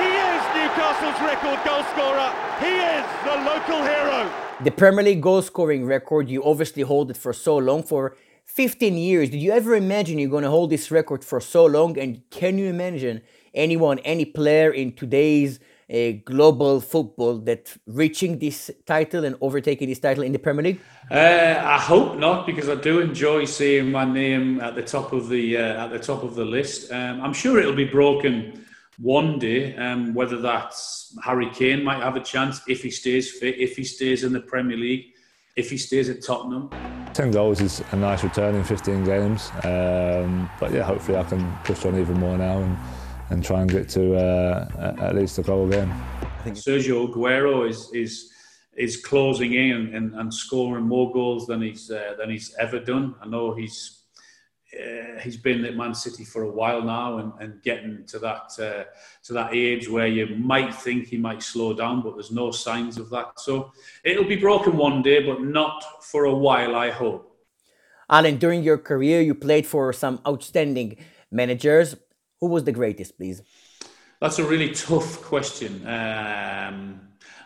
He 0.00 0.10
is 0.10 0.42
Newcastle's 0.56 1.18
record 1.22 1.60
goal 1.66 1.84
scorer. 1.92 2.30
He 2.62 2.72
is 2.80 3.06
the 3.26 3.36
local 3.44 3.82
hero 3.82 4.44
the 4.62 4.70
Premier 4.70 5.04
League 5.04 5.20
goal 5.20 5.42
scoring 5.42 5.84
record, 5.84 6.30
you 6.30 6.44
obviously 6.44 6.82
hold 6.82 7.10
it 7.10 7.16
for 7.16 7.32
so 7.32 7.56
long, 7.56 7.82
for 7.82 8.16
15 8.44 8.96
years. 8.96 9.30
Did 9.30 9.40
you 9.40 9.52
ever 9.52 9.74
imagine 9.74 10.18
you're 10.18 10.30
going 10.30 10.44
to 10.44 10.50
hold 10.50 10.70
this 10.70 10.90
record 10.90 11.24
for 11.24 11.40
so 11.40 11.64
long? 11.66 11.98
And 11.98 12.22
can 12.30 12.58
you 12.58 12.66
imagine 12.66 13.22
anyone, 13.52 13.98
any 14.00 14.24
player 14.24 14.70
in 14.70 14.92
today's 14.92 15.58
uh, 15.92 16.12
global 16.24 16.80
football 16.80 17.38
that 17.38 17.76
reaching 17.86 18.38
this 18.38 18.70
title 18.86 19.24
and 19.24 19.36
overtaking 19.40 19.88
this 19.88 19.98
title 19.98 20.22
in 20.22 20.32
the 20.32 20.38
Premier 20.38 20.62
League? 20.62 20.80
Uh, 21.10 21.60
I 21.62 21.78
hope 21.78 22.18
not, 22.18 22.46
because 22.46 22.68
I 22.68 22.74
do 22.76 23.00
enjoy 23.00 23.44
seeing 23.44 23.90
my 23.90 24.04
name 24.04 24.60
at 24.60 24.74
the 24.74 24.82
top 24.82 25.12
of 25.12 25.28
the 25.28 25.56
uh, 25.56 25.84
at 25.84 25.90
the 25.90 25.98
top 25.98 26.22
of 26.22 26.34
the 26.34 26.44
list. 26.44 26.92
Um, 26.92 27.20
I'm 27.20 27.32
sure 27.32 27.58
it'll 27.58 27.74
be 27.74 27.84
broken 27.84 28.64
one 28.98 29.38
day. 29.38 29.76
Um, 29.76 30.14
whether 30.14 30.40
that's 30.40 31.16
Harry 31.22 31.50
Kane 31.50 31.82
might 31.82 32.02
have 32.02 32.16
a 32.16 32.20
chance 32.20 32.60
if 32.68 32.82
he 32.82 32.90
stays 32.90 33.32
fit, 33.32 33.58
if 33.58 33.76
he 33.76 33.84
stays 33.84 34.24
in 34.24 34.32
the 34.32 34.40
Premier 34.40 34.76
League, 34.76 35.13
if 35.56 35.70
he 35.70 35.76
stays 35.76 36.08
at 36.08 36.22
Tottenham. 36.22 36.70
10 37.14 37.30
goals 37.30 37.60
is 37.60 37.82
a 37.92 37.96
nice 37.96 38.24
return 38.24 38.54
in 38.54 38.64
15 38.64 39.04
games. 39.04 39.50
Um, 39.62 40.50
but 40.58 40.72
yeah, 40.72 40.82
hopefully 40.82 41.16
I 41.16 41.24
can 41.24 41.56
push 41.64 41.84
on 41.84 41.98
even 41.98 42.18
more 42.18 42.36
now 42.36 42.60
and, 42.60 42.76
and 43.30 43.44
try 43.44 43.60
and 43.60 43.70
get 43.70 43.88
to 43.90 44.16
uh, 44.16 44.96
at 45.00 45.14
least 45.14 45.38
a 45.38 45.42
goal 45.42 45.68
again. 45.68 45.90
I 45.90 46.42
think 46.42 46.56
Sergio 46.56 47.08
Aguero 47.08 47.68
is 47.68 47.90
is 47.94 48.30
is 48.76 48.96
closing 48.96 49.54
in 49.54 49.94
and, 49.94 50.14
and 50.14 50.34
scoring 50.34 50.84
more 50.84 51.12
goals 51.12 51.46
than 51.46 51.62
he's 51.62 51.90
uh, 51.90 52.14
than 52.18 52.28
he's 52.30 52.54
ever 52.58 52.80
done. 52.80 53.14
I 53.22 53.26
know 53.28 53.54
he's 53.54 53.93
uh, 54.74 55.20
he's 55.20 55.36
been 55.36 55.64
at 55.64 55.76
Man 55.76 55.94
City 55.94 56.24
for 56.24 56.42
a 56.42 56.50
while 56.50 56.82
now 56.82 57.18
and, 57.18 57.32
and 57.40 57.62
getting 57.62 58.04
to 58.06 58.18
that 58.20 58.52
uh, 58.58 58.84
to 59.24 59.32
that 59.32 59.54
age 59.54 59.88
where 59.88 60.06
you 60.06 60.26
might 60.36 60.74
think 60.74 61.06
he 61.06 61.16
might 61.16 61.42
slow 61.42 61.74
down, 61.74 62.02
but 62.02 62.14
there's 62.14 62.30
no 62.30 62.50
signs 62.50 62.98
of 62.98 63.10
that. 63.10 63.40
So 63.40 63.72
it'll 64.02 64.24
be 64.24 64.36
broken 64.36 64.76
one 64.76 65.02
day, 65.02 65.24
but 65.24 65.42
not 65.42 66.04
for 66.04 66.24
a 66.24 66.34
while, 66.34 66.74
I 66.76 66.90
hope. 66.90 67.30
Alan, 68.08 68.36
during 68.36 68.62
your 68.62 68.78
career, 68.78 69.20
you 69.22 69.34
played 69.34 69.66
for 69.66 69.92
some 69.92 70.20
outstanding 70.26 70.96
managers. 71.30 71.96
Who 72.40 72.48
was 72.48 72.64
the 72.64 72.72
greatest, 72.72 73.16
please? 73.16 73.42
That's 74.20 74.38
a 74.38 74.44
really 74.44 74.72
tough 74.72 75.22
question. 75.22 75.86
Um, 75.86 77.00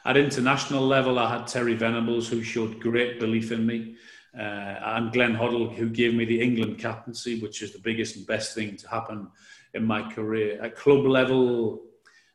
at 0.04 0.16
international 0.16 0.86
level, 0.86 1.18
I 1.18 1.38
had 1.38 1.46
Terry 1.46 1.74
Venables, 1.74 2.28
who 2.28 2.42
showed 2.42 2.80
great 2.80 3.20
belief 3.20 3.52
in 3.52 3.66
me, 3.66 3.96
uh, 4.38 4.78
and 4.96 5.12
Glenn 5.12 5.34
Hoddle, 5.34 5.74
who 5.74 5.88
gave 5.88 6.14
me 6.14 6.24
the 6.24 6.40
England 6.40 6.78
captaincy, 6.78 7.40
which 7.40 7.60
is 7.62 7.72
the 7.72 7.80
biggest 7.80 8.16
and 8.16 8.26
best 8.26 8.54
thing 8.54 8.76
to 8.76 8.88
happen 8.88 9.28
in 9.74 9.84
my 9.84 10.02
career. 10.12 10.60
At 10.62 10.76
club 10.76 11.04
level, 11.04 11.82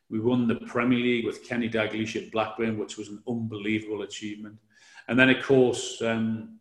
we 0.09 0.19
won 0.19 0.47
the 0.47 0.55
Premier 0.55 0.99
League 0.99 1.25
with 1.25 1.47
Kenny 1.47 1.69
Dalglish 1.69 2.15
at 2.15 2.31
Blackburn, 2.31 2.77
which 2.77 2.97
was 2.97 3.07
an 3.07 3.23
unbelievable 3.27 4.01
achievement. 4.01 4.57
And 5.07 5.17
then, 5.17 5.29
of 5.29 5.43
course, 5.43 6.01
um, 6.01 6.59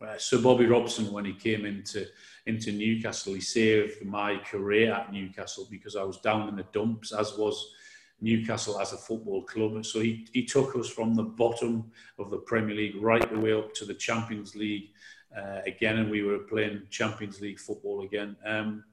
uh, 0.00 0.16
Sir 0.16 0.38
Bobby 0.38 0.66
Robson, 0.66 1.12
when 1.12 1.24
he 1.24 1.34
came 1.34 1.66
into 1.66 2.06
into 2.46 2.72
Newcastle, 2.72 3.34
he 3.34 3.40
saved 3.40 4.04
my 4.04 4.38
career 4.38 4.92
at 4.92 5.12
Newcastle 5.12 5.68
because 5.70 5.94
I 5.94 6.02
was 6.04 6.18
down 6.18 6.48
in 6.48 6.56
the 6.56 6.64
dumps, 6.72 7.12
as 7.12 7.36
was 7.36 7.74
Newcastle 8.20 8.80
as 8.80 8.92
a 8.92 8.96
football 8.96 9.42
club. 9.42 9.84
So 9.84 10.00
he, 10.00 10.26
he 10.32 10.44
took 10.44 10.76
us 10.76 10.88
from 10.88 11.14
the 11.14 11.22
bottom 11.22 11.90
of 12.18 12.30
the 12.30 12.38
Premier 12.38 12.76
League 12.76 12.96
right 12.96 13.28
the 13.32 13.38
way 13.38 13.52
up 13.52 13.74
to 13.74 13.84
the 13.84 13.94
Champions 13.94 14.54
League 14.54 14.90
uh, 15.36 15.60
again, 15.66 15.98
and 15.98 16.10
we 16.10 16.22
were 16.22 16.38
playing 16.38 16.82
Champions 16.90 17.40
League 17.40 17.58
football 17.58 18.02
again. 18.02 18.36
Um, 18.44 18.84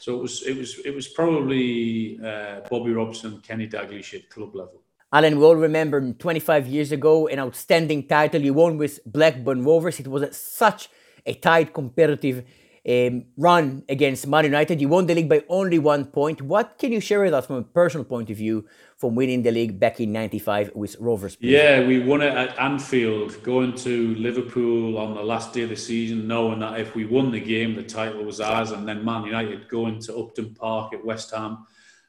so 0.00 0.14
it 0.14 0.22
was 0.22 0.42
it 0.42 0.56
was 0.56 0.78
it 0.84 0.94
was 0.94 1.08
probably 1.08 2.18
uh, 2.22 2.60
Bobby 2.68 2.92
Robson, 2.92 3.40
Kenny 3.40 3.66
Dalglish 3.66 4.14
at 4.14 4.28
club 4.28 4.54
level. 4.54 4.82
Alan, 5.12 5.38
we 5.38 5.44
all 5.44 5.56
remember 5.56 6.12
25 6.12 6.66
years 6.66 6.92
ago 6.92 7.28
an 7.28 7.38
outstanding 7.38 8.06
title 8.06 8.42
you 8.42 8.52
won 8.52 8.76
with 8.76 9.00
Blackburn 9.06 9.64
Rovers. 9.64 10.00
It 10.00 10.08
was 10.08 10.36
such 10.36 10.90
a 11.24 11.32
tight 11.32 11.72
competitive 11.72 12.44
um, 12.88 13.24
run 13.36 13.84
against 13.88 14.26
Man 14.26 14.44
United. 14.44 14.80
You 14.80 14.88
won 14.88 15.06
the 15.06 15.14
league 15.14 15.28
by 15.28 15.42
only 15.48 15.78
one 15.78 16.04
point. 16.04 16.40
What 16.40 16.78
can 16.78 16.92
you 16.92 17.00
share 17.00 17.22
with 17.22 17.34
us 17.34 17.46
from 17.46 17.56
a 17.56 17.62
personal 17.62 18.04
point 18.04 18.30
of 18.30 18.36
view 18.36 18.64
from 18.96 19.14
winning 19.14 19.42
the 19.42 19.50
league 19.50 19.80
back 19.80 20.00
in 20.00 20.12
95 20.12 20.70
with 20.74 20.96
Rovers? 21.00 21.36
Please? 21.36 21.50
Yeah, 21.50 21.84
we 21.84 21.98
won 21.98 22.22
it 22.22 22.32
at 22.32 22.58
Anfield, 22.58 23.42
going 23.42 23.74
to 23.76 24.14
Liverpool 24.14 24.98
on 24.98 25.14
the 25.14 25.22
last 25.22 25.52
day 25.52 25.62
of 25.62 25.70
the 25.70 25.76
season, 25.76 26.28
knowing 26.28 26.60
that 26.60 26.78
if 26.78 26.94
we 26.94 27.04
won 27.04 27.32
the 27.32 27.40
game, 27.40 27.74
the 27.74 27.82
title 27.82 28.22
was 28.22 28.40
ours, 28.40 28.70
and 28.70 28.86
then 28.86 29.04
Man 29.04 29.24
United 29.24 29.68
going 29.68 30.00
to 30.02 30.16
Upton 30.16 30.54
Park 30.54 30.94
at 30.94 31.04
West 31.04 31.34
Ham. 31.34 31.66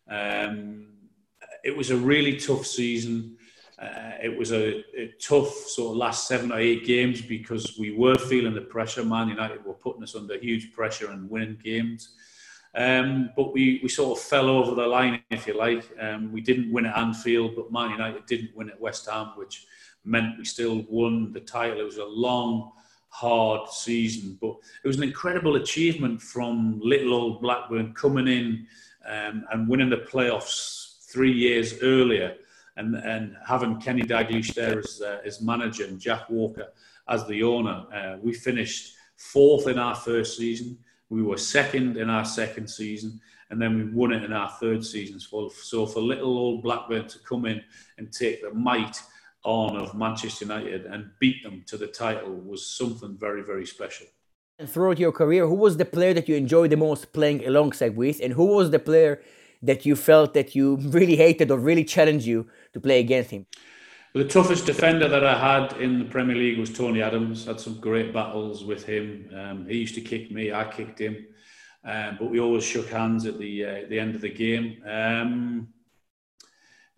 Um, 0.07 0.87
it 1.63 1.75
was 1.75 1.89
a 1.89 1.97
really 1.97 2.37
tough 2.37 2.65
season. 2.65 3.37
Uh, 3.79 4.13
it 4.23 4.35
was 4.35 4.51
a, 4.51 4.83
a, 4.97 5.13
tough 5.21 5.53
sort 5.53 5.91
of 5.91 5.97
last 5.97 6.27
seven 6.27 6.51
or 6.51 6.57
eight 6.57 6.83
games 6.83 7.21
because 7.21 7.77
we 7.77 7.91
were 7.91 8.15
feeling 8.15 8.55
the 8.55 8.61
pressure. 8.61 9.05
Man 9.05 9.29
United 9.29 9.63
were 9.63 9.75
putting 9.75 10.01
us 10.01 10.15
under 10.15 10.35
huge 10.39 10.73
pressure 10.73 11.11
and 11.11 11.29
winning 11.29 11.59
games. 11.63 12.15
Um, 12.73 13.29
but 13.35 13.53
we, 13.53 13.79
we 13.83 13.89
sort 13.89 14.17
of 14.17 14.23
fell 14.23 14.49
over 14.49 14.73
the 14.73 14.87
line, 14.87 15.21
if 15.29 15.45
you 15.45 15.55
like. 15.55 15.83
Um, 15.99 16.31
we 16.31 16.41
didn't 16.41 16.71
win 16.71 16.87
at 16.87 16.97
Anfield, 16.97 17.55
but 17.55 17.71
Man 17.71 17.91
United 17.91 18.25
didn't 18.25 18.55
win 18.55 18.69
at 18.71 18.81
West 18.81 19.07
Ham, 19.09 19.33
which 19.35 19.67
meant 20.03 20.39
we 20.39 20.45
still 20.45 20.83
won 20.89 21.31
the 21.31 21.39
title. 21.39 21.79
It 21.79 21.83
was 21.83 21.97
a 21.97 22.05
long, 22.05 22.71
hard 23.09 23.69
season, 23.69 24.39
but 24.41 24.55
it 24.83 24.87
was 24.87 24.97
an 24.97 25.03
incredible 25.03 25.55
achievement 25.55 26.19
from 26.19 26.79
little 26.83 27.13
old 27.13 27.41
Blackburn 27.41 27.93
coming 27.93 28.27
in 28.27 28.65
um, 29.07 29.45
and 29.51 29.69
winning 29.69 29.89
the 29.89 29.97
playoffs 29.97 31.07
three 31.07 31.31
years 31.31 31.81
earlier 31.83 32.35
and, 32.77 32.95
and 32.95 33.35
having 33.45 33.79
Kenny 33.79 34.03
Dalglish 34.03 34.53
there 34.53 34.79
as, 34.79 35.01
uh, 35.01 35.19
as 35.25 35.41
manager 35.41 35.85
and 35.85 35.99
Jack 35.99 36.29
Walker 36.29 36.67
as 37.09 37.25
the 37.27 37.43
owner. 37.43 37.85
Uh, 37.93 38.17
we 38.21 38.33
finished 38.33 38.93
fourth 39.17 39.67
in 39.67 39.79
our 39.79 39.95
first 39.95 40.37
season. 40.37 40.77
We 41.09 41.23
were 41.23 41.37
second 41.37 41.97
in 41.97 42.09
our 42.09 42.25
second 42.25 42.67
season, 42.67 43.19
and 43.49 43.61
then 43.61 43.75
we 43.77 43.93
won 43.93 44.11
it 44.13 44.23
in 44.23 44.33
our 44.33 44.49
third 44.49 44.85
season. 44.85 45.19
So, 45.19 45.49
so 45.49 45.85
for 45.85 46.01
little 46.01 46.37
old 46.37 46.63
Blackburn 46.63 47.07
to 47.07 47.19
come 47.19 47.45
in 47.45 47.61
and 47.97 48.11
take 48.11 48.41
the 48.41 48.53
might 48.53 49.01
on 49.43 49.77
of 49.77 49.95
Manchester 49.95 50.45
United 50.45 50.85
and 50.85 51.09
beat 51.19 51.41
them 51.43 51.63
to 51.67 51.77
the 51.77 51.87
title 51.87 52.33
was 52.33 52.67
something 52.67 53.17
very, 53.17 53.41
very 53.43 53.65
special. 53.65 54.07
And 54.59 54.69
throughout 54.69 54.99
your 54.99 55.11
career, 55.11 55.47
who 55.47 55.53
was 55.53 55.77
the 55.77 55.85
player 55.85 56.13
that 56.15 56.27
you 56.27 56.35
enjoyed 56.35 56.71
the 56.71 56.77
most 56.77 57.13
playing 57.13 57.45
alongside 57.45 57.95
with, 57.95 58.19
and 58.21 58.33
who 58.33 58.47
was 58.47 58.71
the 58.71 58.79
player 58.79 59.21
that 59.61 59.85
you 59.85 59.95
felt 59.95 60.33
that 60.33 60.55
you 60.55 60.75
really 60.77 61.15
hated 61.15 61.51
or 61.51 61.57
really 61.57 61.83
challenged 61.83 62.25
you 62.25 62.47
to 62.73 62.79
play 62.79 62.99
against 62.99 63.31
him? 63.31 63.45
The 64.13 64.25
toughest 64.25 64.65
defender 64.65 65.07
that 65.07 65.23
I 65.23 65.37
had 65.37 65.79
in 65.79 65.99
the 65.99 66.05
Premier 66.05 66.35
League 66.35 66.57
was 66.57 66.73
Tony 66.73 67.01
Adams. 67.01 67.45
Had 67.45 67.59
some 67.59 67.79
great 67.79 68.13
battles 68.13 68.63
with 68.63 68.83
him. 68.83 69.29
Um, 69.35 69.67
he 69.67 69.77
used 69.77 69.95
to 69.95 70.01
kick 70.01 70.31
me, 70.31 70.51
I 70.51 70.63
kicked 70.63 70.99
him, 70.99 71.27
um, 71.85 72.17
but 72.19 72.31
we 72.31 72.39
always 72.39 72.63
shook 72.63 72.89
hands 72.89 73.25
at 73.25 73.37
the 73.37 73.65
uh, 73.65 73.81
the 73.89 73.99
end 73.99 74.15
of 74.15 74.21
the 74.21 74.29
game. 74.29 74.81
Um, 74.87 75.67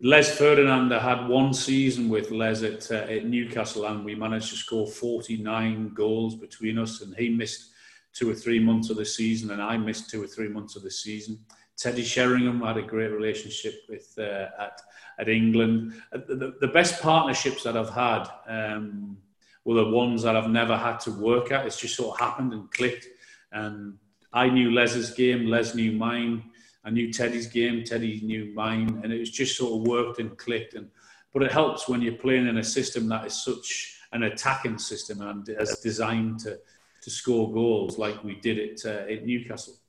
Les 0.02 0.34
Ferdinand, 0.38 0.94
I 0.94 0.98
had 0.98 1.28
one 1.28 1.52
season 1.52 2.08
with 2.08 2.30
Les 2.30 2.62
at, 2.62 2.90
uh, 2.90 3.12
at 3.12 3.26
Newcastle, 3.26 3.84
and 3.84 4.02
we 4.02 4.14
managed 4.14 4.48
to 4.48 4.56
score 4.56 4.86
49 4.86 5.92
goals 5.92 6.36
between 6.36 6.78
us. 6.78 7.02
And 7.02 7.14
he 7.16 7.28
missed 7.28 7.72
two 8.14 8.30
or 8.30 8.34
three 8.34 8.60
months 8.60 8.88
of 8.88 8.96
the 8.96 9.04
season, 9.04 9.50
and 9.50 9.60
I 9.60 9.76
missed 9.76 10.08
two 10.08 10.22
or 10.22 10.26
three 10.26 10.48
months 10.48 10.74
of 10.74 10.82
the 10.82 10.90
season. 10.90 11.38
Teddy 11.80 12.04
Sheringham 12.04 12.60
had 12.60 12.76
a 12.76 12.82
great 12.82 13.10
relationship 13.10 13.84
with 13.88 14.14
uh, 14.18 14.48
at 14.58 14.82
at 15.18 15.28
England. 15.28 15.94
Uh, 16.12 16.18
the, 16.28 16.54
the, 16.60 16.68
best 16.68 17.00
partnerships 17.00 17.62
that 17.62 17.76
I've 17.76 17.90
had 17.90 18.28
um, 18.46 19.16
were 19.64 19.76
the 19.76 19.90
ones 19.90 20.22
that 20.22 20.36
I've 20.36 20.50
never 20.50 20.76
had 20.76 21.00
to 21.00 21.10
work 21.10 21.52
at. 21.52 21.66
It's 21.66 21.80
just 21.80 21.96
sort 21.96 22.14
of 22.14 22.20
happened 22.20 22.52
and 22.52 22.70
clicked. 22.70 23.06
And 23.52 23.96
I 24.32 24.48
knew 24.50 24.72
Les's 24.72 25.10
game, 25.12 25.46
Les 25.46 25.74
knew 25.74 25.92
mine. 25.92 26.44
I 26.84 26.90
knew 26.90 27.12
Teddy's 27.12 27.46
game, 27.46 27.82
Teddy 27.84 28.20
knew 28.22 28.52
mine, 28.54 29.00
and 29.02 29.12
it 29.12 29.18
was 29.18 29.30
just 29.30 29.56
sort 29.56 29.80
of 29.80 29.88
worked 29.88 30.20
and 30.20 30.36
clicked. 30.36 30.74
And 30.74 30.90
but 31.32 31.42
it 31.42 31.52
helps 31.52 31.88
when 31.88 32.02
you're 32.02 32.14
playing 32.14 32.46
in 32.46 32.58
a 32.58 32.64
system 32.64 33.08
that 33.08 33.26
is 33.26 33.42
such 33.42 33.96
an 34.12 34.24
attacking 34.24 34.78
system 34.78 35.22
and 35.22 35.48
is 35.48 35.78
designed 35.78 36.40
to 36.40 36.58
to 37.02 37.10
score 37.10 37.50
goals 37.50 37.96
like 37.96 38.22
we 38.22 38.34
did 38.34 38.58
it 38.58 38.82
uh, 38.84 39.10
at 39.10 39.24
Newcastle. 39.24 39.79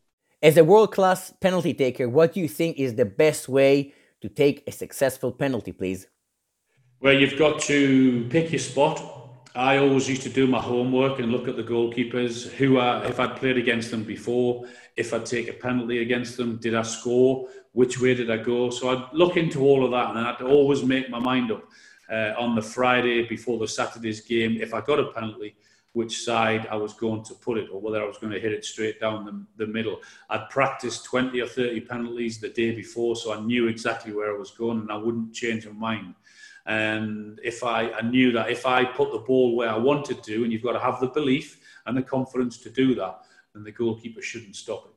As 0.44 0.58
a 0.58 0.64
world 0.64 0.92
class 0.92 1.32
penalty 1.40 1.72
taker, 1.72 2.10
what 2.10 2.34
do 2.34 2.40
you 2.40 2.48
think 2.48 2.80
is 2.80 2.96
the 2.96 3.06
best 3.06 3.48
way 3.48 3.94
to 4.22 4.28
take 4.28 4.64
a 4.66 4.72
successful 4.72 5.32
penalty, 5.32 5.72
please? 5.72 6.08
Well, 7.00 7.14
you've 7.14 7.38
got 7.38 7.62
to 7.64 8.26
pick 8.32 8.52
your 8.52 8.58
spot. 8.58 9.04
I 9.54 9.78
always 9.78 10.10
used 10.10 10.24
to 10.24 10.30
do 10.30 10.48
my 10.48 10.60
homework 10.60 11.20
and 11.20 11.32
look 11.32 11.48
at 11.48 11.58
the 11.58 11.64
goalkeepers, 11.64 12.50
who 12.54 12.80
are, 12.80 13.06
if 13.06 13.20
I'd 13.20 13.36
played 13.36 13.58
against 13.58 13.92
them 13.92 14.04
before, 14.04 14.66
if 14.96 15.14
I'd 15.14 15.28
take 15.28 15.48
a 15.48 15.54
penalty 15.54 16.02
against 16.02 16.38
them, 16.38 16.58
did 16.58 16.74
I 16.74 16.82
score? 16.82 17.48
Which 17.74 18.02
way 18.02 18.16
did 18.16 18.32
I 18.32 18.38
go? 18.38 18.72
So 18.72 18.90
I'd 18.90 19.14
look 19.14 19.38
into 19.38 19.62
all 19.62 19.86
of 19.86 19.92
that 19.92 20.10
and 20.10 20.20
I'd 20.20 20.42
always 20.42 20.84
make 20.84 21.08
my 21.12 21.20
mind 21.20 21.52
up 21.52 21.70
uh, 22.12 22.34
on 22.40 22.56
the 22.56 22.64
Friday 22.64 23.28
before 23.28 23.60
the 23.60 23.68
Saturday's 23.68 24.22
game. 24.22 24.58
If 24.60 24.74
I 24.74 24.82
got 24.82 25.00
a 25.00 25.12
penalty, 25.12 25.56
which 25.94 26.24
side 26.24 26.68
I 26.72 26.76
was 26.76 26.94
going 26.94 27.24
to 27.26 27.34
put 27.34 27.58
it 27.58 27.70
or 27.72 27.82
whether 27.82 28.02
I 28.02 28.08
was 28.08 28.18
going 28.18 28.32
to 28.32 28.40
hit 28.40 28.54
it 28.54 28.64
straight 28.64 29.00
down 29.00 29.26
the, 29.26 29.66
the 29.66 29.72
middle. 29.72 30.00
I'd 30.30 30.50
practiced 30.50 31.06
20 31.06 31.42
or 31.42 31.48
30 31.48 31.82
penalties 31.82 32.40
the 32.40 32.50
day 32.50 32.72
before, 32.74 33.16
so 33.16 33.34
I 33.34 33.42
knew 33.42 33.68
exactly 33.68 34.14
where 34.14 34.34
I 34.34 34.38
was 34.38 34.52
going 34.52 34.80
and 34.80 34.92
I 34.92 34.96
wouldn't 34.96 35.34
change 35.34 35.68
my 35.68 35.74
mind. 35.74 36.16
And 36.66 37.40
if 37.44 37.64
I, 37.64 37.92
I 37.92 38.02
knew 38.02 38.32
that 38.34 38.50
if 38.50 38.66
I 38.66 38.86
put 38.86 39.12
the 39.12 39.20
ball 39.20 39.56
where 39.56 39.70
I 39.70 39.78
wanted 39.78 40.24
to, 40.24 40.44
and 40.44 40.54
you've 40.54 40.64
got 40.64 40.74
to 40.74 40.80
have 40.80 41.00
the 41.00 41.08
belief 41.08 41.60
and 41.86 41.98
the 41.98 42.04
confidence 42.04 42.60
to 42.60 42.70
do 42.70 42.96
that, 42.96 43.22
then 43.54 43.64
the 43.64 43.72
goalkeeper 43.72 44.22
shouldn't 44.22 44.56
stop 44.56 44.86
it. 44.86 44.92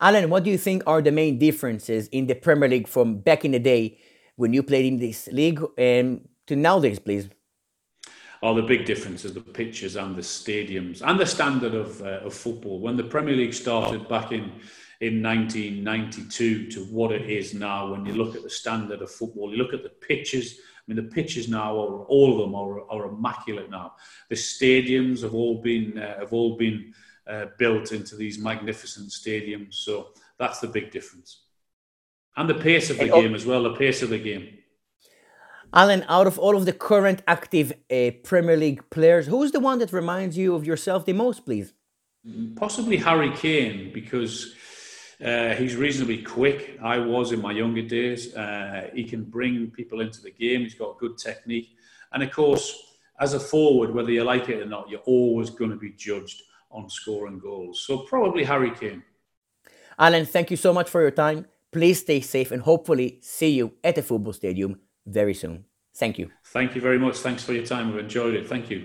Alan, 0.00 0.30
what 0.30 0.42
do 0.42 0.50
you 0.50 0.58
think 0.58 0.82
are 0.86 1.00
the 1.00 1.12
main 1.12 1.38
differences 1.38 2.08
in 2.08 2.26
the 2.26 2.34
Premier 2.34 2.68
League 2.68 2.88
from 2.88 3.18
back 3.18 3.44
in 3.44 3.52
the 3.52 3.60
day 3.60 3.98
when 4.34 4.52
you 4.52 4.62
played 4.62 4.86
in 4.86 4.98
this 4.98 5.28
league 5.28 5.62
and 5.78 6.26
to 6.48 6.56
nowadays, 6.56 6.98
please? 6.98 7.28
Are 8.42 8.54
the 8.54 8.62
big 8.62 8.84
difference 8.84 9.22
differences, 9.22 9.34
the 9.34 9.40
pitches 9.40 9.96
and 9.96 10.16
the 10.16 10.22
stadiums 10.22 11.00
and 11.02 11.18
the 11.18 11.26
standard 11.26 11.74
of, 11.74 12.00
uh, 12.02 12.26
of 12.26 12.34
football. 12.34 12.80
When 12.80 12.96
the 12.96 13.04
Premier 13.04 13.36
League 13.36 13.54
started 13.54 14.08
back 14.08 14.32
in, 14.32 14.52
in 15.00 15.22
1992 15.22 16.70
to 16.70 16.84
what 16.86 17.12
it 17.12 17.30
is 17.30 17.54
now, 17.54 17.92
when 17.92 18.04
you 18.04 18.14
look 18.14 18.34
at 18.34 18.42
the 18.42 18.50
standard 18.50 19.00
of 19.00 19.10
football, 19.10 19.50
you 19.50 19.56
look 19.56 19.72
at 19.72 19.82
the 19.82 19.90
pitches. 19.90 20.58
I 20.58 20.92
mean, 20.92 20.96
the 20.96 21.14
pitches 21.14 21.48
now, 21.48 21.72
are, 21.76 22.04
all 22.04 22.32
of 22.32 22.38
them 22.38 22.54
are, 22.54 22.90
are 22.90 23.12
immaculate 23.12 23.70
now. 23.70 23.94
The 24.28 24.34
stadiums 24.34 25.22
have 25.22 25.34
all 25.34 25.62
been 25.62 25.96
uh, 25.98 26.18
have 26.18 26.32
all 26.32 26.56
been 26.56 26.92
uh, 27.26 27.46
built 27.58 27.92
into 27.92 28.16
these 28.16 28.38
magnificent 28.38 29.10
stadiums. 29.10 29.74
So 29.74 30.08
that's 30.38 30.58
the 30.58 30.66
big 30.66 30.90
difference, 30.90 31.42
and 32.36 32.50
the 32.50 32.54
pace 32.54 32.90
of 32.90 32.98
the 32.98 33.08
game 33.08 33.36
as 33.36 33.46
well. 33.46 33.62
The 33.62 33.76
pace 33.76 34.02
of 34.02 34.10
the 34.10 34.18
game. 34.18 34.58
Alan, 35.74 36.04
out 36.06 36.26
of 36.26 36.38
all 36.38 36.54
of 36.54 36.66
the 36.66 36.72
current 36.72 37.22
active 37.26 37.72
uh, 37.90 38.10
Premier 38.22 38.58
League 38.58 38.82
players, 38.90 39.26
who's 39.26 39.52
the 39.52 39.60
one 39.60 39.78
that 39.78 39.90
reminds 39.90 40.36
you 40.36 40.54
of 40.54 40.66
yourself 40.66 41.06
the 41.06 41.14
most, 41.14 41.46
please? 41.46 41.72
Possibly 42.56 42.98
Harry 42.98 43.30
Kane, 43.30 43.90
because 43.92 44.54
uh, 45.24 45.54
he's 45.54 45.74
reasonably 45.76 46.22
quick. 46.22 46.78
I 46.82 46.98
was 46.98 47.32
in 47.32 47.40
my 47.40 47.52
younger 47.52 47.80
days. 47.80 48.34
Uh, 48.34 48.90
he 48.92 49.04
can 49.04 49.24
bring 49.24 49.70
people 49.70 50.02
into 50.02 50.20
the 50.20 50.30
game. 50.30 50.60
He's 50.60 50.74
got 50.74 50.98
good 50.98 51.16
technique. 51.16 51.70
And 52.12 52.22
of 52.22 52.30
course, 52.30 52.98
as 53.18 53.32
a 53.32 53.40
forward, 53.40 53.94
whether 53.94 54.10
you 54.10 54.24
like 54.24 54.50
it 54.50 54.60
or 54.60 54.66
not, 54.66 54.90
you're 54.90 55.00
always 55.00 55.48
going 55.48 55.70
to 55.70 55.76
be 55.76 55.92
judged 55.92 56.42
on 56.70 56.90
scoring 56.90 57.38
goals. 57.38 57.80
So 57.86 57.98
probably 57.98 58.44
Harry 58.44 58.72
Kane. 58.72 59.02
Alan, 59.98 60.26
thank 60.26 60.50
you 60.50 60.58
so 60.58 60.74
much 60.74 60.90
for 60.90 61.00
your 61.00 61.10
time. 61.10 61.46
Please 61.70 62.00
stay 62.00 62.20
safe 62.20 62.50
and 62.50 62.60
hopefully 62.60 63.20
see 63.22 63.50
you 63.50 63.72
at 63.82 63.94
the 63.94 64.02
football 64.02 64.34
stadium 64.34 64.78
very 65.06 65.34
soon. 65.34 65.64
Thank 65.94 66.18
you. 66.18 66.26
Thank 66.52 66.74
you 66.74 66.80
very 66.80 66.98
much. 66.98 67.16
Thanks 67.18 67.44
for 67.44 67.52
your 67.52 67.66
time. 67.66 67.84
We've 67.92 68.04
enjoyed 68.04 68.34
it. 68.34 68.46
Thank 68.48 68.70
you. 68.70 68.80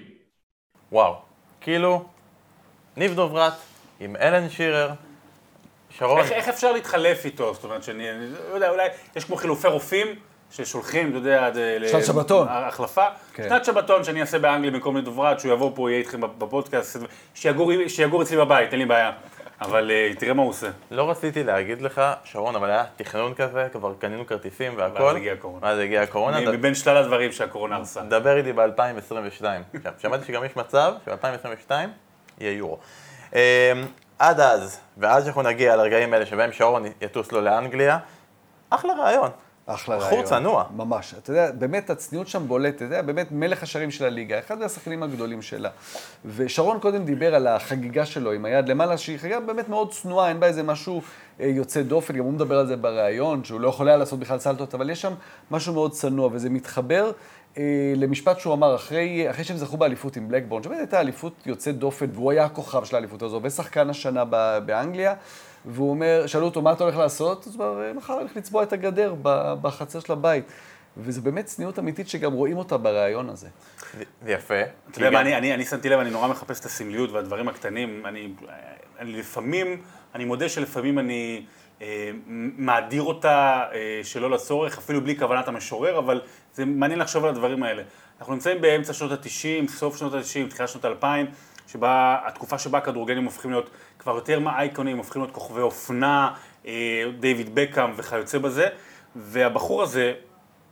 וואו, 0.91 1.15
כאילו, 1.62 2.06
ניב 2.97 3.15
דוברת 3.15 3.53
עם 3.99 4.15
אלן 4.15 4.49
שירר, 4.49 4.89
שרון, 5.89 6.19
איך, 6.19 6.32
איך 6.32 6.47
אפשר 6.47 6.71
להתחלף 6.71 7.25
איתו? 7.25 7.53
זאת 7.53 7.63
אומרת, 7.63 7.84
שאני 7.84 8.12
אני 8.12 8.32
לא 8.49 8.56
יודע, 8.56 8.69
אולי 8.69 8.88
יש 9.15 9.25
כמו 9.25 9.36
חילופי 9.36 9.67
רופאים 9.67 10.08
ששולחים, 10.51 11.10
אתה 11.10 11.17
יודע, 11.17 11.45
עד, 11.45 11.58
אה, 11.58 11.77
שנת 11.91 12.06
שבתון. 12.06 12.47
החלפה. 12.49 13.06
כן. 13.34 13.49
שנת 13.49 13.65
שבתון 13.65 14.03
שאני 14.03 14.21
אעשה 14.21 14.39
באנגליה 14.39 14.71
במקום 14.71 14.97
לדוברת, 14.97 15.39
שהוא 15.39 15.51
יבוא 15.51 15.71
פה, 15.75 15.89
יהיה 15.89 15.99
איתכם 15.99 16.21
בפודקאסט, 16.21 16.97
שיגור, 17.34 17.71
שיגור 17.88 18.21
אצלי 18.21 18.38
בבית, 18.38 18.71
אין 18.71 18.80
לי 18.80 18.86
בעיה. 18.86 19.12
אבל 19.62 19.91
אה, 19.91 20.12
תראה 20.20 20.34
מה 20.34 20.41
הוא 20.41 20.50
עושה. 20.50 20.67
לא 20.91 21.10
רציתי 21.10 21.43
להגיד 21.43 21.82
לך, 21.82 22.02
שרון, 22.24 22.56
אבל 22.56 22.70
היה 22.70 22.84
תכנון 22.96 23.34
כזה, 23.34 23.67
כבר 23.72 23.93
קנינו 24.00 24.28
כרטיסים 24.28 24.74
והכל. 24.78 25.04
ואז 25.04 25.15
הגיעה 25.15 25.36
הקורונה. 25.36 25.67
ואז 25.67 25.80
הגיעה 25.80 26.04
הקורונה. 26.04 26.52
מבין 26.52 26.76
שלל 26.76 26.98
הדברים 26.98 27.32
שהקורונה 27.32 27.76
הרסה. 27.76 28.02
דבר 28.02 28.38
איתי 28.38 28.54
ב-2022. 28.54 29.43
שמעתי 29.98 30.26
שגם 30.26 30.43
יש 30.43 30.56
מצב 30.56 30.93
שב-2022 31.06 31.72
יהיה 32.39 32.58
יורו. 32.58 32.78
אמ, 33.34 33.39
עד 34.20 34.39
אז, 34.39 34.80
ועד 34.98 35.24
שאנחנו 35.24 35.41
נגיע 35.41 35.76
לרגעים 35.76 36.13
האלה 36.13 36.26
שבהם 36.26 36.52
שרון 36.52 36.84
יטוס 37.02 37.32
לו 37.32 37.41
לאנגליה, 37.41 37.98
אחלה 38.70 38.93
רעיון. 38.93 39.30
אחלה 39.67 39.97
בחור 39.97 40.10
רעיון. 40.10 40.25
צנוע. 40.25 40.63
ממש. 40.75 41.13
אתה 41.17 41.32
יודע, 41.32 41.51
באמת 41.51 41.89
הצניעות 41.89 42.27
שם 42.27 42.47
בולטת, 42.47 42.75
אתה 42.75 42.86
יודע, 42.86 43.01
באמת 43.01 43.27
מלך 43.32 43.63
השערים 43.63 43.91
של 43.91 44.06
הליגה, 44.06 44.39
אחד 44.39 44.60
מהשחקנים 44.60 45.03
הגדולים 45.03 45.41
שלה. 45.41 45.69
ושרון 46.25 46.80
קודם 46.80 47.06
דיבר 47.06 47.36
על 47.36 47.47
החגיגה 47.47 48.06
שלו 48.06 48.32
עם 48.32 48.45
היד 48.45 48.69
למעלה, 48.69 48.97
שהיא 48.97 49.17
חגיגה 49.17 49.39
באמת 49.39 49.69
מאוד 49.69 49.91
צנועה, 49.91 50.30
אין 50.30 50.39
בה 50.39 50.47
איזה 50.47 50.63
משהו 50.63 51.01
אה, 51.39 51.45
יוצא 51.45 51.82
דופן, 51.82 52.17
גם 52.17 52.23
הוא 52.23 52.34
מדבר 52.34 52.58
על 52.60 52.67
זה 52.67 52.77
בריאיון, 52.77 53.43
שהוא 53.43 53.60
לא 53.60 53.67
יכול 53.67 53.88
היה 53.88 53.97
לעשות 53.97 54.19
בכלל 54.19 54.39
סלטות, 54.39 54.73
אבל 54.73 54.89
יש 54.89 55.01
שם 55.01 55.13
משהו 55.51 55.73
מאוד 55.73 55.91
צנוע, 55.91 56.30
וזה 56.34 56.49
מתחבר 56.49 57.12
אה, 57.58 57.63
למשפט 57.95 58.39
שהוא 58.39 58.53
אמר, 58.53 58.75
אחרי, 58.75 59.30
אחרי 59.30 59.43
שהם 59.43 59.58
זכו 59.58 59.77
באליפות 59.77 60.15
עם 60.15 60.27
בלקבורן, 60.27 60.63
שבאמת 60.63 60.80
הייתה 60.80 60.99
אליפות 60.99 61.34
יוצאת 61.45 61.77
דופן, 61.77 62.06
והוא 62.13 62.32
היה 62.32 62.45
הכוכב 62.45 62.84
של 62.84 62.95
האליפות 62.95 63.21
הזו, 63.21 63.39
ושחקן 63.43 63.89
השנה 63.89 64.23
ב- 64.30 64.60
באנגליה. 64.65 65.13
והוא 65.67 65.89
אומר, 65.89 66.27
שאלו 66.27 66.45
אותו, 66.45 66.62
מה 66.62 66.73
אתה 66.73 66.84
הולך 66.84 66.97
לעשות? 66.97 67.47
אז 67.47 67.56
הוא 67.56 67.65
אמר, 67.65 67.93
מחר 67.93 68.13
אני 68.13 68.21
הולך 68.21 68.38
לצבוע 68.38 68.63
את 68.63 68.73
הגדר 68.73 69.15
בחצר 69.62 69.99
של 69.99 70.13
הבית. 70.13 70.45
וזו 70.97 71.21
באמת 71.21 71.45
צניעות 71.45 71.80
אמיתית 71.80 72.10
שגם 72.10 72.34
רואים 72.34 72.58
אותה 72.58 72.77
בראיון 72.77 73.30
הזה. 73.30 73.47
זה 74.21 74.32
יפה. 74.32 74.62
אתה 74.91 74.99
יודע 74.99 75.12
מה, 75.12 75.21
אני, 75.21 75.38
אני, 75.38 75.53
אני 75.53 75.65
שמתי 75.65 75.89
לב, 75.89 75.99
אני 75.99 76.10
נורא 76.10 76.27
מחפש 76.27 76.60
את 76.60 76.65
הסמליות 76.65 77.12
והדברים 77.12 77.47
הקטנים. 77.47 78.06
אני, 78.06 78.34
אני 78.99 79.13
לפעמים, 79.13 79.82
אני 80.15 80.25
מודה 80.25 80.49
שלפעמים 80.49 80.99
אני 80.99 81.45
אה, 81.82 82.12
מאדיר 82.58 83.01
אותה 83.01 83.65
אה, 83.73 83.99
שלא 84.03 84.32
לצורך, 84.32 84.77
אפילו 84.77 85.01
בלי 85.01 85.17
כוונת 85.19 85.47
המשורר, 85.47 85.99
אבל 85.99 86.21
זה 86.53 86.65
מעניין 86.65 86.99
לחשוב 86.99 87.23
על 87.23 87.30
הדברים 87.30 87.63
האלה. 87.63 87.84
אנחנו 88.19 88.34
נמצאים 88.34 88.62
באמצע 88.62 88.93
שנות 88.93 89.12
ה-90, 89.12 89.71
סוף 89.71 89.97
שנות 89.97 90.13
ה-90, 90.13 90.49
תחילת 90.49 90.69
שנות 90.69 90.86
ה-2000, 90.86 91.06
שבה, 91.67 92.17
התקופה 92.25 92.58
שבה 92.58 92.77
הכדורגלים 92.77 93.25
הופכים 93.25 93.51
להיות 93.51 93.69
כבר 94.08 94.15
יותר 94.15 94.39
מהאייקונים, 94.39 94.98
הופכים 94.98 95.22
להיות 95.22 95.34
כוכבי 95.34 95.62
אופנה, 95.62 96.34
אה, 96.65 97.04
דיוויד 97.20 97.56
בקאם 97.56 97.91
וכיוצא 97.96 98.38
בזה, 98.38 98.67
והבחור 99.15 99.84
הזה, 99.84 100.13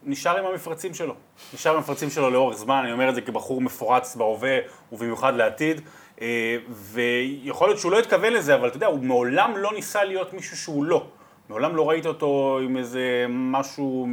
נשאר 0.03 0.37
עם 0.39 0.45
המפרצים 0.45 0.93
שלו. 0.93 1.13
נשאר 1.53 1.71
עם 1.71 1.77
המפרצים 1.77 2.09
שלו 2.09 2.29
לאורך 2.29 2.57
זמן, 2.57 2.81
אני 2.83 2.91
אומר 2.91 3.09
את 3.09 3.15
זה 3.15 3.21
כבחור 3.21 3.61
מפורץ 3.61 4.15
בהווה 4.15 4.57
ובמיוחד 4.91 5.35
לעתיד. 5.35 5.81
אה, 6.21 6.57
ויכול 6.69 7.67
להיות 7.67 7.79
שהוא 7.79 7.91
לא 7.91 7.99
התכוון 7.99 8.33
לזה, 8.33 8.55
אבל 8.55 8.67
אתה 8.67 8.77
יודע, 8.77 8.87
הוא 8.87 9.03
מעולם 9.03 9.57
לא 9.57 9.73
ניסה 9.73 10.03
להיות 10.03 10.33
מישהו 10.33 10.57
שהוא 10.57 10.85
לא. 10.85 11.07
מעולם 11.49 11.75
לא 11.75 11.89
ראית 11.89 12.05
אותו 12.05 12.59
עם 12.63 12.77
איזה 12.77 13.25
משהו, 13.29 14.07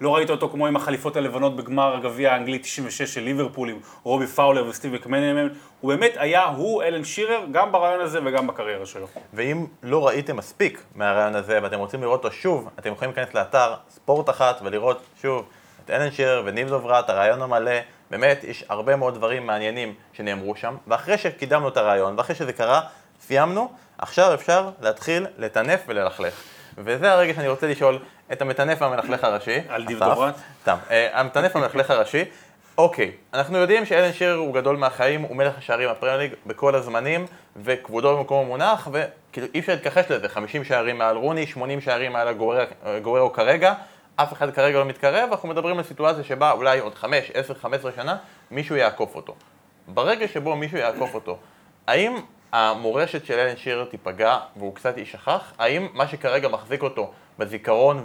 לא 0.00 0.14
ראית 0.16 0.30
אותו 0.30 0.48
כמו 0.48 0.66
עם 0.66 0.76
החליפות 0.76 1.16
הלבנות 1.16 1.56
בגמר 1.56 1.96
הגביע 1.96 2.32
האנגלי 2.32 2.58
96 2.58 3.14
של 3.14 3.20
ליברפול 3.20 3.68
עם 3.68 3.78
רובי 4.02 4.26
פאולר 4.26 4.68
וסטיב 4.68 4.92
מקמנמן. 4.92 5.48
הוא 5.80 5.94
באמת 5.94 6.12
היה, 6.16 6.44
הוא 6.44 6.82
אלן 6.82 7.04
שירר, 7.04 7.40
גם 7.52 7.72
ברעיון 7.72 8.00
הזה 8.00 8.18
וגם 8.24 8.46
בקריירה 8.46 8.86
שלו. 8.86 9.06
ואם 9.34 9.66
לא 9.82 10.06
ראיתם 10.06 10.36
מספיק 10.36 10.82
מהרעיון 10.94 11.34
הזה 11.34 11.58
ואתם 11.62 11.78
רוצים 11.78 12.02
לראות 12.02 12.24
אותו 12.24 12.36
שוב, 12.36 12.68
אתם 12.78 12.92
יכולים 12.92 13.14
להיכנס 13.16 13.34
לאתר 13.34 13.74
ספורט 13.90 14.30
אחת 14.30 14.60
ולראות 14.64 15.02
שוב 15.22 15.46
את 15.84 15.90
אלן 15.90 16.10
שירר 16.10 16.42
וניב 16.44 16.68
דוברת, 16.68 17.10
הרעיון 17.10 17.42
המלא. 17.42 17.72
באמת, 18.10 18.44
יש 18.44 18.64
הרבה 18.68 18.96
מאוד 18.96 19.14
דברים 19.14 19.46
מעניינים 19.46 19.94
שנאמרו 20.12 20.56
שם, 20.56 20.76
ואחרי 20.86 21.18
שקידמנו 21.18 21.68
את 21.68 21.76
הרעיון, 21.76 22.14
ואחרי 22.18 22.34
שזה 22.34 22.52
קרה, 22.52 22.80
סיימנו, 23.20 23.72
עכשיו 23.98 24.34
אפשר 24.34 24.70
להתחיל 24.80 25.26
לטנף 25.38 25.80
וללכלך. 25.88 26.59
וזה 26.84 27.12
הרגע 27.12 27.34
שאני 27.34 27.48
רוצה 27.48 27.66
לשאול 27.66 27.98
את 28.32 28.42
המטנף 28.42 28.82
והמלכלך 28.82 29.24
הראשי. 29.24 29.58
על? 29.68 30.32
סתם. 30.62 30.76
אה, 30.90 31.20
המטנף 31.20 31.56
והמלכלך 31.56 31.90
הראשי. 31.90 32.24
אוקיי, 32.78 33.12
אנחנו 33.34 33.58
יודעים 33.58 33.86
שאלן 33.86 34.12
שירר 34.12 34.36
הוא 34.36 34.54
גדול 34.54 34.76
מהחיים, 34.76 35.22
הוא 35.22 35.36
מלך 35.36 35.58
השערים 35.58 35.90
בפרמייר 35.90 36.18
ליג 36.18 36.32
בכל 36.46 36.74
הזמנים, 36.74 37.26
וכבודו 37.62 38.16
במקום 38.16 38.44
המונח, 38.44 38.88
וכאילו 38.92 39.46
אי 39.54 39.60
אפשר 39.60 39.72
להתכחש 39.72 40.10
לזה, 40.10 40.28
50 40.28 40.64
שערים 40.64 40.98
מעל 40.98 41.16
רוני, 41.16 41.46
80 41.46 41.80
שערים 41.80 42.12
מעל 42.12 42.28
הגוררו- 42.28 42.60
גוררו 43.02 43.32
כרגע, 43.32 43.74
אף 44.16 44.32
אחד 44.32 44.50
כרגע 44.50 44.78
לא 44.78 44.84
מתקרב, 44.84 45.28
אנחנו 45.32 45.48
מדברים 45.48 45.78
על 45.78 45.84
סיטואציה 45.84 46.24
שבה 46.24 46.50
אולי 46.52 46.78
עוד 46.78 46.94
5, 46.94 47.30
10, 47.34 47.54
15 47.54 47.92
שנה, 47.96 48.16
מישהו 48.50 48.76
יעקוף 48.76 49.14
אותו. 49.16 49.34
ברגע 49.88 50.28
שבו 50.28 50.56
מישהו 50.56 50.78
יעקוף 50.78 51.14
אותו, 51.14 51.38
האם 51.86 52.16
המורשת 52.52 53.24
של 53.24 53.34
אלן 53.34 53.56
שירר 53.56 53.84
תיפגע 53.84 54.38
והוא 54.56 54.74
קצת 54.74 54.96
יישכח? 54.96 55.52
האם 55.58 55.88
מה 55.92 56.08
שכרגע 56.08 56.48
מחזיק 56.48 56.82
אותו 56.82 57.12
בזיכרון 57.38 58.04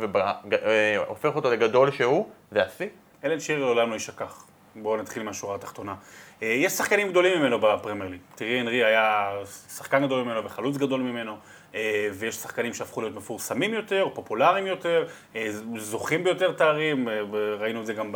והופך 0.49 1.36
אותו 1.36 1.51
לגדול 1.51 1.91
שהוא, 1.91 2.29
זה 2.51 2.63
השיא? 2.63 2.88
אלן 3.23 3.39
שירר 3.39 3.65
לעולם 3.65 3.89
לא 3.89 3.93
יישכח. 3.93 4.45
בואו 4.75 4.97
נתחיל 4.97 5.23
מהשורה 5.23 5.55
התחתונה. 5.55 5.95
אה, 6.43 6.47
יש 6.47 6.73
שחקנים 6.73 7.10
גדולים 7.10 7.39
ממנו 7.39 7.60
בפרמייר 7.60 8.10
ליג. 8.12 8.19
תראי, 8.36 8.60
הנרי 8.60 8.84
היה 8.84 9.31
שחקן 9.75 10.05
גדול 10.05 10.23
ממנו 10.23 10.43
וחלוץ 10.43 10.77
גדול 10.77 11.01
ממנו, 11.01 11.38
אה, 11.75 12.10
ויש 12.13 12.36
שחקנים 12.36 12.73
שהפכו 12.73 13.01
להיות 13.01 13.15
מפורסמים 13.15 13.73
יותר, 13.73 14.08
פופולריים 14.13 14.67
יותר, 14.67 15.05
אה, 15.36 15.47
זוכים 15.77 16.23
ביותר 16.23 16.51
תארים, 16.51 17.10
אה, 17.10 17.21
ראינו 17.60 17.81
את 17.81 17.86
זה 17.86 17.93
גם 17.93 18.15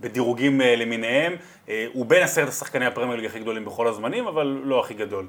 בדירוגים 0.00 0.60
אה, 0.60 0.76
למיניהם. 0.76 1.36
אה, 1.68 1.86
הוא 1.92 2.06
בין 2.06 2.22
עשרת 2.22 2.48
השחקני 2.48 2.86
הפרמייר 2.86 3.16
ליג 3.16 3.26
הכי 3.26 3.40
גדולים 3.40 3.64
בכל 3.64 3.86
הזמנים, 3.86 4.26
אבל 4.26 4.60
לא 4.64 4.80
הכי 4.80 4.94
גדול. 4.94 5.26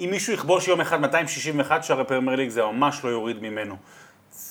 אם 0.00 0.08
מישהו 0.10 0.32
יכבוש 0.32 0.68
יום 0.68 0.80
אחד 0.80 1.00
261 1.00 1.84
שערי 1.84 2.04
פרמייר 2.04 2.36
ליג, 2.36 2.48
זה 2.48 2.62
ממש 2.62 3.04
לא 3.04 3.08
יוריד 3.08 3.42
ממנו. 3.42 3.76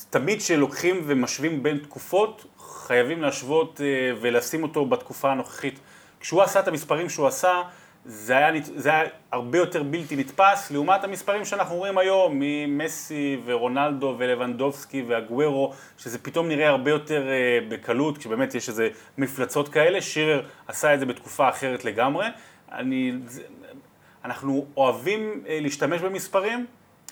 תמיד 0.09 0.39
כשלוקחים 0.39 1.01
ומשווים 1.05 1.63
בין 1.63 1.77
תקופות, 1.77 2.45
חייבים 2.59 3.21
להשוות 3.21 3.81
אה, 3.83 4.11
ולשים 4.21 4.63
אותו 4.63 4.85
בתקופה 4.85 5.31
הנוכחית. 5.31 5.79
כשהוא 6.19 6.41
עשה 6.41 6.59
את 6.59 6.67
המספרים 6.67 7.09
שהוא 7.09 7.27
עשה, 7.27 7.61
זה 8.05 8.37
היה, 8.37 8.51
זה 8.75 8.89
היה 8.89 9.03
הרבה 9.31 9.57
יותר 9.57 9.83
בלתי 9.83 10.15
נתפס, 10.15 10.71
לעומת 10.71 11.03
המספרים 11.03 11.45
שאנחנו 11.45 11.75
רואים 11.75 11.97
היום, 11.97 12.33
ממסי 12.35 13.39
ורונלדו 13.45 14.15
ולבנדובסקי 14.17 15.03
והגוורו, 15.07 15.73
שזה 15.97 16.19
פתאום 16.19 16.47
נראה 16.47 16.69
הרבה 16.69 16.91
יותר 16.91 17.27
אה, 17.29 17.59
בקלות, 17.69 18.17
כשבאמת 18.17 18.55
יש 18.55 18.69
איזה 18.69 18.89
מפלצות 19.17 19.69
כאלה. 19.69 20.01
שירר 20.01 20.45
עשה 20.67 20.93
את 20.93 20.99
זה 20.99 21.05
בתקופה 21.05 21.49
אחרת 21.49 21.85
לגמרי. 21.85 22.27
אני, 22.71 23.11
אנחנו 24.25 24.65
אוהבים 24.77 25.43
אה, 25.47 25.59
להשתמש 25.61 26.01
במספרים, 26.01 26.65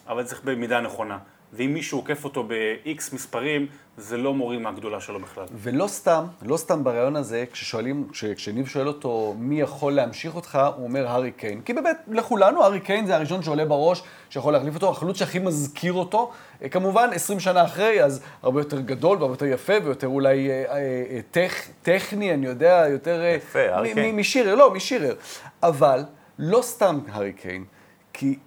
אבל 0.07 0.23
צריך 0.23 0.41
במידה 0.43 0.81
נכונה. 0.81 1.17
ואם 1.53 1.73
מישהו 1.73 1.97
עוקף 1.99 2.23
אותו 2.23 2.43
ב-X 2.43 3.13
מספרים, 3.13 3.67
זה 3.97 4.17
לא 4.17 4.33
מוריד 4.33 4.59
מהגדולה 4.61 4.99
שלו 5.01 5.19
בכלל. 5.19 5.43
ולא 5.53 5.87
סתם, 5.87 6.23
לא 6.41 6.57
סתם 6.57 6.83
ברעיון 6.83 7.15
הזה, 7.15 7.45
כששואלים, 7.51 8.07
כש- 8.11 8.25
כשניב 8.25 8.67
שואל 8.67 8.87
אותו 8.87 9.35
מי 9.37 9.61
יכול 9.61 9.93
להמשיך 9.93 10.35
אותך, 10.35 10.59
הוא 10.75 10.83
אומר 10.83 11.07
הארי 11.07 11.31
קיין. 11.31 11.61
כי 11.61 11.73
באמת, 11.73 11.97
לכולנו, 12.07 12.63
הארי 12.63 12.79
קיין 12.79 13.05
זה 13.05 13.15
הראשון 13.15 13.43
שעולה 13.43 13.65
בראש, 13.65 14.03
שיכול 14.29 14.53
להחליף 14.53 14.75
אותו, 14.75 14.89
החלוץ 14.89 15.17
שהכי 15.17 15.39
מזכיר 15.39 15.93
אותו. 15.93 16.31
אה, 16.63 16.69
כמובן, 16.69 17.09
20 17.13 17.39
שנה 17.39 17.63
אחרי, 17.65 18.03
אז 18.03 18.21
הרבה 18.43 18.59
יותר 18.59 18.79
גדול 18.81 19.17
והרבה 19.17 19.33
יותר 19.33 19.45
יפה, 19.45 19.73
ויותר 19.83 20.07
אולי 20.07 20.49
אה, 20.51 20.63
אה, 20.77 21.19
טכ, 21.31 21.53
טכני, 21.81 22.33
אני 22.33 22.45
יודע, 22.45 22.85
יותר... 22.89 23.21
אה, 23.21 23.29
יפה, 23.29 23.59
הארי 23.59 23.93
קיין. 23.93 24.15
משירר, 24.15 24.55
לא, 24.55 24.73
משירר. 24.73 25.15
אבל 25.63 26.03
לא 26.43 26.61
סתם 26.61 26.99
הארי 27.11 27.33
קיין, 27.33 27.63
כי 28.13 28.37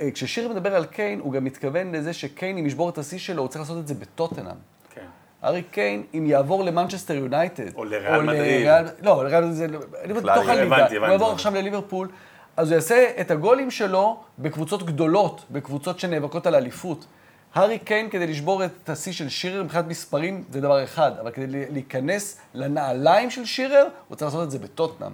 אה, 0.00 0.10
כששירר 0.10 0.48
מדבר 0.48 0.74
על 0.76 0.84
קיין, 0.84 1.20
הוא 1.20 1.32
גם 1.32 1.44
מתכוון 1.44 1.94
לזה 1.94 2.12
שקיין, 2.12 2.58
אם 2.58 2.66
ישבור 2.66 2.88
את 2.88 2.98
השיא 2.98 3.18
שלו, 3.18 3.42
הוא 3.42 3.48
צריך 3.48 3.60
לעשות 3.60 3.78
את 3.78 3.88
זה 3.88 3.94
בטוטנאם. 3.94 4.54
כן. 4.94 5.04
ארי 5.44 5.62
קיין, 5.62 6.02
אם 6.14 6.26
יעבור 6.26 6.64
למנצ'סטר 6.64 7.14
יונייטד, 7.14 7.74
או 7.74 7.84
לריאל 7.84 8.22
מדריד. 8.22 8.66
לריאל- 8.66 8.88
לא, 9.02 9.24
לריאל 9.24 9.40
מדריד 9.44 9.56
זה, 9.56 9.64
אני 10.04 10.12
בתוך 10.12 10.48
הליגה, 10.48 10.86
הוא. 10.88 11.06
יעבור 11.08 11.32
עכשיו 11.32 11.54
לליברפול, 11.54 12.08
אז 12.56 12.68
הוא 12.68 12.74
יעשה 12.74 13.10
את 13.20 13.30
הגולים 13.30 13.70
שלו 13.70 14.20
בקבוצות 14.38 14.82
גדולות, 14.82 15.44
בקבוצות 15.50 15.98
שנאבקות 15.98 16.46
על 16.46 16.54
אליפות. 16.54 17.06
הארי 17.54 17.78
קיין, 17.78 18.10
כדי 18.10 18.26
לשבור 18.26 18.64
את 18.64 18.88
השיא 18.88 19.12
של 19.12 19.28
שירר 19.28 19.62
מבחינת 19.62 19.86
מספרים, 19.86 20.44
זה 20.50 20.60
דבר 20.60 20.84
אחד, 20.84 21.12
אבל 21.20 21.30
כדי 21.30 21.46
להיכנס 21.70 22.40
לנעליים 22.54 23.30
של 23.30 23.44
שירר, 23.44 23.86
הוא 24.08 24.16
צריך 24.16 24.32
לעשות 24.34 24.46
את 24.46 24.50
זה 24.50 24.58
בטוטנאם. 24.58 25.10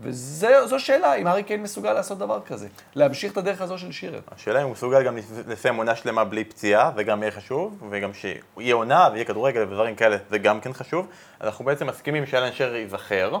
וזו 0.00 0.80
שאלה, 0.80 1.14
אם 1.14 1.26
הארי 1.26 1.42
קיין 1.42 1.62
מסוגל 1.62 1.92
לעשות 1.92 2.18
דבר 2.18 2.40
כזה. 2.40 2.68
להמשיך 2.94 3.32
את 3.32 3.36
הדרך 3.36 3.60
הזו 3.60 3.78
של 3.78 3.92
שירר. 3.92 4.20
השאלה 4.32 4.60
אם 4.60 4.64
הוא 4.64 4.72
מסוגל 4.72 5.02
גם 5.02 5.16
לסיים 5.46 5.76
עונה 5.76 5.96
שלמה 5.96 6.24
בלי 6.24 6.44
פציעה, 6.44 6.90
זה 6.96 7.02
גם 7.02 7.22
יהיה 7.22 7.32
חשוב, 7.32 7.82
וגם 7.90 8.10
שיהיה 8.14 8.74
עונה 8.74 9.08
ויהיה 9.12 9.24
כדורגל 9.24 9.62
ודברים 9.62 9.94
כאלה, 9.94 10.16
זה 10.30 10.38
גם 10.38 10.60
כן 10.60 10.72
חשוב. 10.72 11.06
אנחנו 11.40 11.64
בעצם 11.64 11.86
מסכימים 11.86 12.26
שאלן 12.26 12.52
שרר 12.52 12.74
ייזכר, 12.74 13.38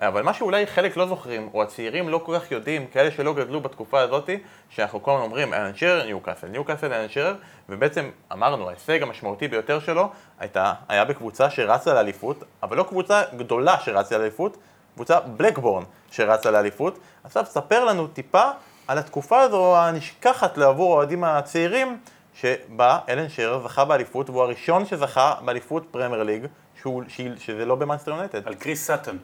אבל 0.00 0.22
מה 0.22 0.34
שאולי 0.34 0.66
חלק 0.66 0.96
לא 0.96 1.06
זוכרים, 1.06 1.48
או 1.54 1.62
הצעירים 1.62 2.08
לא 2.08 2.20
כל 2.24 2.38
כך 2.38 2.52
יודעים, 2.52 2.86
כאלה 2.86 3.10
שלא 3.10 3.34
גדלו 3.34 3.60
בתקופה 3.60 4.00
הזאת, 4.00 4.30
שאנחנו 4.68 5.02
כל 5.02 5.10
הזמן 5.10 5.24
אומרים, 5.24 5.54
אלן 5.54 5.74
שרר, 5.74 6.06
ניו 6.06 6.20
קאסל, 6.20 6.46
ניו 6.46 6.64
קאסל, 6.64 6.92
אלן 6.92 7.08
שרר, 7.08 7.34
ובעצם 7.68 8.10
אמרנו, 8.32 8.68
ההישג 8.68 9.02
המשמעותי 9.02 9.48
ביותר 9.48 9.80
שלו 9.80 10.10
הייתה, 10.38 10.72
היה 10.88 11.04
בקבוצה 11.04 11.50
שרצה 11.50 11.94
לאליפות, 11.94 12.44
אבל 12.62 12.76
לא 12.76 12.82
קבוצה 12.82 13.22
גדולה 13.36 13.76
שרצה 13.80 14.18
לאליפות, 14.18 14.56
קבוצה 14.96 15.20
בלקבורן 15.20 15.82
שרצה 16.10 16.50
לאליפות. 16.50 16.98
עכשיו 17.24 17.44
ספר 17.46 17.84
לנו 17.84 18.06
טיפה 18.06 18.50
על 18.88 18.98
התקופה 18.98 19.40
הזו 19.40 19.76
הנשכחת 19.76 20.58
עבור 20.58 20.92
האוהדים 20.92 21.24
הצעירים, 21.24 21.98
שבה 22.34 22.98
אלן 23.08 23.28
שירר 23.28 23.68
זכה 23.68 23.84
באליפות, 23.84 24.30
והוא 24.30 24.42
הראשון 24.42 24.86
שזכה 24.86 25.34
באליפות 25.44 25.86
פרמייר 25.90 26.22
ליג, 26.22 26.46
שהוא, 26.80 27.02
שזה 27.38 27.64
לא 27.64 27.74
במאנסטר 27.74 28.10
יונייטד. 28.10 28.46
עם 28.46 28.54
כריס 28.54 28.86
סאטון. 28.86 29.18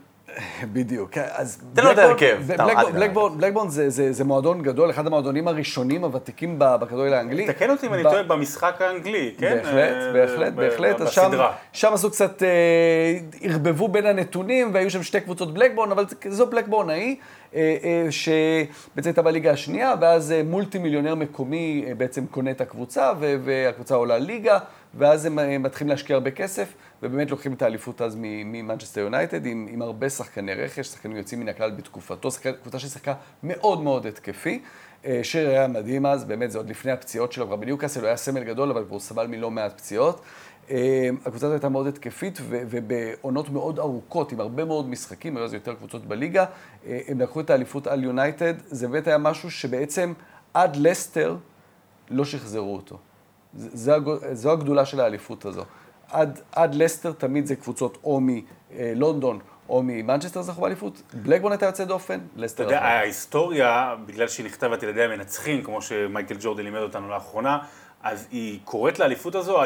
בדיוק, 0.73 1.11
כן, 1.11 1.25
אז... 1.33 1.63
תן 1.75 1.85
לו 1.85 1.91
את 1.93 1.99
ההרכב. 1.99 2.39
בלקבורן 3.37 3.69
זה 3.89 4.25
מועדון 4.25 4.63
גדול, 4.63 4.91
אחד 4.91 5.07
המועדונים 5.07 5.49
הראשונים 5.49 6.05
הוותיקים 6.05 6.57
בכדורגל 6.59 7.15
האנגלי. 7.15 7.47
תקן 7.47 7.71
אותי 7.71 7.87
אם 7.87 7.95
אני 7.95 8.03
טועה 8.03 8.23
במשחק 8.23 8.83
האנגלי, 8.83 9.35
כן? 9.39 9.57
בהחלט, 9.57 9.95
אה, 10.03 10.13
בהחלט, 10.13 10.53
בהחלט. 10.53 11.01
בסדרה. 11.01 11.53
שם 11.73 11.91
עשו 11.95 12.11
קצת, 12.11 12.43
אה, 12.43 13.19
ערבבו 13.41 13.89
בין 13.89 14.07
הנתונים, 14.07 14.71
והיו 14.75 14.91
שם 14.91 15.03
שתי 15.03 15.21
קבוצות 15.21 15.55
בלקבורן, 15.55 15.91
אבל 15.91 16.05
זו 16.29 16.47
בלקבורן 16.47 16.91
ההיא. 16.91 17.17
אה, 17.55 18.07
שבעצם 18.11 19.09
הייתה 19.09 19.23
בליגה 19.23 19.51
השנייה, 19.51 19.95
ואז 20.01 20.35
מולטי 20.45 20.79
מיליונר 20.79 21.15
מקומי 21.15 21.85
בעצם 21.97 22.27
קונה 22.27 22.51
את 22.51 22.61
הקבוצה, 22.61 23.13
והקבוצה 23.19 23.95
עולה 23.95 24.19
ליגה, 24.19 24.59
ואז 24.95 25.27
הם 25.27 25.63
מתחילים 25.63 25.91
להשקיע 25.91 26.17
הרבה 26.17 26.31
כסף. 26.31 26.73
ובאמת 27.03 27.31
לוקחים 27.31 27.53
את 27.53 27.63
האליפות 27.63 28.03
אז 28.03 28.17
ממנצ'סטר 28.19 29.01
יונייטד, 29.01 29.47
עם, 29.47 29.69
עם 29.71 29.83
הרבה 29.83 30.11
שחקני 30.11 30.55
רכש, 30.55 30.87
שחקנים 30.87 31.17
יוצאים 31.17 31.41
מן 31.41 31.49
הכלל 31.49 31.71
בתקופתו, 31.71 32.29
קבוצה 32.63 32.79
ששיחקה 32.79 33.15
מאוד 33.43 33.83
מאוד 33.83 34.07
התקפי. 34.07 34.63
אה, 35.05 35.21
שיר 35.23 35.49
היה 35.49 35.69
מדהים 35.69 36.07
אז, 36.07 36.25
באמת 36.25 36.51
זה 36.51 36.59
עוד 36.59 36.71
לפני 36.71 36.93
הפציעות 36.93 37.33
שלו, 37.33 37.47
כבר 37.47 37.57
בניוקאסל 37.57 38.01
הוא 38.01 38.07
היה 38.07 38.17
סמל 38.17 38.45
גדול, 38.45 38.71
אבל 38.71 38.85
הוא 38.89 39.01
סבל 39.01 39.27
מלא 39.27 39.51
מעט 39.51 39.73
פציעות. 39.77 40.21
אה, 40.71 41.09
הקבוצה 41.21 41.47
הזאת 41.47 41.53
הייתה 41.53 41.69
מאוד 41.69 41.87
התקפית, 41.87 42.39
ובעונות 42.49 43.51
מאוד 43.51 43.79
ארוכות, 43.79 44.33
עם 44.33 44.41
הרבה 44.41 44.65
מאוד 44.65 44.89
משחקים, 44.89 45.37
היו 45.37 45.45
אז 45.45 45.55
יותר 45.55 45.75
קבוצות 45.75 46.07
בליגה, 46.07 46.45
אה, 46.87 47.01
הם 47.09 47.21
לקחו 47.21 47.41
את 47.41 47.51
האליפות 47.51 47.87
על 47.87 48.05
יונייטד, 48.05 48.55
זה 48.67 48.89
באמת 48.89 49.07
היה 49.07 49.19
משהו 49.19 49.51
שבעצם 49.51 50.13
עד 50.55 50.77
לסטר 50.77 51.37
לא 52.11 52.25
שחזרו 52.25 52.77
אותו. 52.77 52.99
זו 54.33 54.53
הגדולה 54.53 54.85
של 54.85 55.01
האליפות 55.01 55.45
הזו. 55.45 55.63
עד, 56.13 56.41
עד 56.53 56.75
לסטר 56.75 57.13
תמיד 57.13 57.47
זה 57.47 57.57
קבוצות 57.57 57.99
או 58.05 58.21
מלונדון 58.23 59.39
או 59.69 59.83
ממנצ'סטר 59.85 60.43
זכו 60.43 60.61
באליפות. 60.61 61.03
בלקבון 61.15 61.53
הייתה 61.53 61.67
יוצא 61.67 61.85
דופן, 61.85 62.21
לסטר... 62.37 62.63
אתה 62.65 62.73
יודע, 62.73 62.83
ההיסטוריה, 62.83 63.95
בגלל 64.07 64.29
שהיא 64.29 64.47
נכתבת 64.47 64.83
על 64.83 64.89
ידי 64.89 65.03
המנצחים, 65.03 65.63
כמו 65.63 65.83
שמייקל 65.83 66.35
ג'ורדן 66.41 66.65
לימד 66.65 66.81
אותנו 66.81 67.09
לאחרונה, 67.09 67.59
אז 68.03 68.29
היא 68.31 68.59
קוראת 68.65 68.99
לאליפות 68.99 69.35
הזו, 69.35 69.61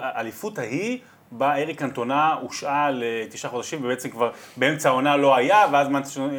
האליפות 0.00 0.58
ההיא, 0.58 0.98
בה 1.32 1.56
אריק 1.56 1.82
קנטונה 1.82 2.34
הושעה 2.34 2.90
לתשעה 2.90 3.50
חודשים, 3.50 3.84
ובעצם 3.84 4.10
כבר 4.10 4.30
באמצע 4.56 4.88
העונה 4.88 5.16
לא 5.16 5.36
היה, 5.36 5.66
ואז 5.72 5.88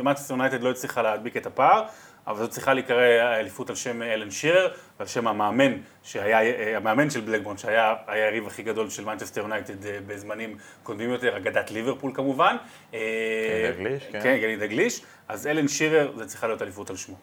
מנצ'סטר 0.03 0.33
יונייטד 0.33 0.61
לא 0.63 0.69
הצליחה 0.69 1.01
להדביק 1.01 1.37
את 1.37 1.45
הפער. 1.45 1.83
אבל 2.27 2.37
זו 2.37 2.47
צריכה 2.47 2.73
להיקרא 2.73 3.01
האליפות 3.01 3.69
על 3.69 3.75
שם 3.75 4.01
אלן 4.01 4.31
שירר 4.31 4.71
ועל 4.99 5.07
שם 5.07 5.27
המאמן, 5.27 5.73
שהיה, 6.03 6.77
המאמן 6.77 7.09
של 7.09 7.21
בלקבורן, 7.21 7.57
שהיה 7.57 7.93
היריב 8.07 8.47
הכי 8.47 8.63
גדול 8.63 8.89
של 8.89 9.05
מנצ'סטר 9.05 9.41
יונייטד 9.41 9.85
אה, 9.85 9.97
בזמנים 10.07 10.57
קודמים 10.83 11.09
יותר, 11.09 11.37
אגדת 11.37 11.71
ליברפול 11.71 12.11
כמובן. 12.13 12.55
קני 12.91 13.71
דלגליש, 13.71 14.03
כן. 14.11 14.19
כן, 14.23 14.37
קני 14.41 14.67
דלגליש. 14.67 15.01
אז 15.27 15.47
אלן 15.47 15.67
שירר 15.67 16.11
זה 16.15 16.25
צריכה 16.25 16.47
להיות 16.47 16.61
אליפות 16.61 16.89
על 16.89 16.95
שמו. 16.95 17.15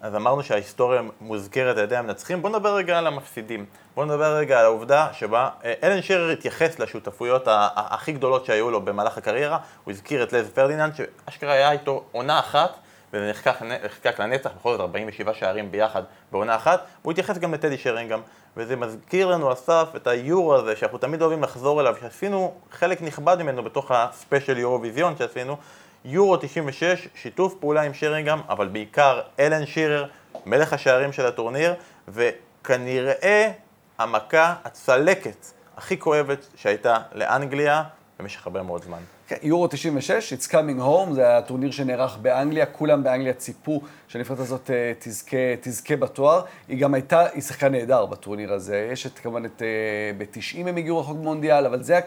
אז 0.00 0.16
אמרנו 0.16 0.42
שההיסטוריה 0.42 1.02
מוזכרת 1.20 1.76
על 1.76 1.84
ידי 1.84 1.96
המנצחים, 1.96 2.42
בואו 2.42 2.52
נדבר 2.52 2.74
רגע 2.74 2.98
על 2.98 3.06
המפסידים. 3.06 3.66
בואו 3.94 4.06
נדבר 4.06 4.36
רגע 4.36 4.58
על 4.58 4.64
העובדה 4.64 5.08
שבה 5.12 5.48
אה, 5.64 5.74
אלן 5.82 6.02
שירר 6.02 6.30
התייחס 6.30 6.78
לשותפויות 6.78 7.42
הכי 7.46 8.12
גדולות 8.12 8.44
שהיו 8.44 8.70
לו 8.70 8.80
במהלך 8.80 9.18
הקריירה, 9.18 9.58
הוא 9.84 9.92
הזכיר 9.92 10.22
את 10.22 10.32
לז 10.32 10.50
פרדיננד, 10.50 10.94
שאשכרה 10.94 11.52
היה 11.52 11.72
איתו 11.72 12.04
עונה 12.12 12.38
אחת 12.38 12.83
וזה 13.14 13.30
נחקק, 13.30 13.62
נחקק 13.62 14.20
לנצח, 14.20 14.50
בכל 14.58 14.72
זאת 14.72 14.80
47 14.80 15.34
שערים 15.34 15.70
ביחד 15.70 16.02
בעונה 16.32 16.56
אחת, 16.56 16.84
והוא 17.02 17.12
התייחס 17.12 17.38
גם 17.38 17.54
לטדי 17.54 17.78
שרינגהם, 17.78 18.20
וזה 18.56 18.76
מזכיר 18.76 19.26
לנו 19.26 19.52
אסף 19.52 19.88
את 19.96 20.06
היורו 20.06 20.54
הזה 20.54 20.76
שאנחנו 20.76 20.98
תמיד 20.98 21.22
אוהבים 21.22 21.42
לחזור 21.42 21.80
אליו, 21.80 21.94
שעשינו 22.00 22.54
חלק 22.72 23.02
נכבד 23.02 23.36
ממנו 23.42 23.62
בתוך 23.62 23.90
הספיישל 23.90 24.58
יורוויזיון 24.58 25.16
שעשינו, 25.18 25.56
יורו 26.04 26.36
96, 26.36 27.08
שיתוף 27.14 27.54
פעולה 27.60 27.82
עם 27.82 27.94
שרינגהם, 27.94 28.40
אבל 28.48 28.68
בעיקר 28.68 29.20
אלן 29.40 29.66
שירר, 29.66 30.06
מלך 30.46 30.72
השערים 30.72 31.12
של 31.12 31.26
הטורניר, 31.26 31.74
וכנראה 32.08 33.50
המכה 33.98 34.54
הצלקת 34.64 35.46
הכי 35.76 35.98
כואבת 35.98 36.46
שהייתה 36.56 36.98
לאנגליה 37.12 37.82
במשך 38.18 38.46
הרבה 38.46 38.62
מאוד 38.62 38.82
זמן. 38.82 39.13
כן, 39.28 39.36
יורו 39.42 39.66
96, 39.68 40.32
It's 40.32 40.50
Coming 40.50 40.80
Home, 40.80 41.12
זה 41.12 41.26
היה 41.28 41.42
טורניר 41.42 41.70
שנערך 41.70 42.16
באנגליה, 42.22 42.66
כולם 42.66 43.02
באנגליה 43.02 43.32
ציפו 43.32 43.80
שהנבחרת 44.08 44.38
הזאת 44.38 44.70
אה, 44.70 44.92
תזכה, 44.98 45.36
תזכה 45.60 45.96
בתואר. 45.96 46.42
היא 46.68 46.78
גם 46.78 46.94
הייתה, 46.94 47.26
היא 47.26 47.42
שיחקה 47.42 47.68
נהדר 47.68 48.06
בטורניר 48.06 48.52
הזה. 48.52 48.88
יש 48.92 49.06
את, 49.06 49.18
כמובן 49.18 49.44
את, 49.44 49.62
אה, 49.62 50.12
ב-90 50.18 50.68
הם 50.68 50.76
הגיעו 50.76 51.00
רחוק 51.00 51.18
מונדיאל, 51.18 51.66
אבל 51.66 51.82
זה 51.82 52.00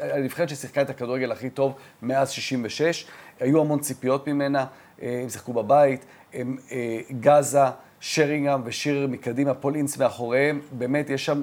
הנבחרת, 0.00 0.48
ששיחקה 0.48 0.82
את 0.82 0.90
הכדורגל 0.90 1.32
הכי 1.32 1.50
טוב 1.50 1.74
מאז 2.02 2.30
66. 2.30 3.06
היו 3.40 3.60
המון 3.60 3.78
ציפיות 3.78 4.28
ממנה, 4.28 4.66
אה, 5.02 5.20
הם 5.22 5.28
שיחקו 5.28 5.52
בבית, 5.52 6.04
הם, 6.34 6.56
גאזה. 7.20 7.64
שרינגהם 8.00 8.60
ושירר 8.64 9.06
מקדימה, 9.06 9.54
פול 9.54 9.73
אינס 9.73 9.98
מאחוריהם, 9.98 10.60
באמת 10.72 11.10
יש 11.10 11.26
שם 11.26 11.42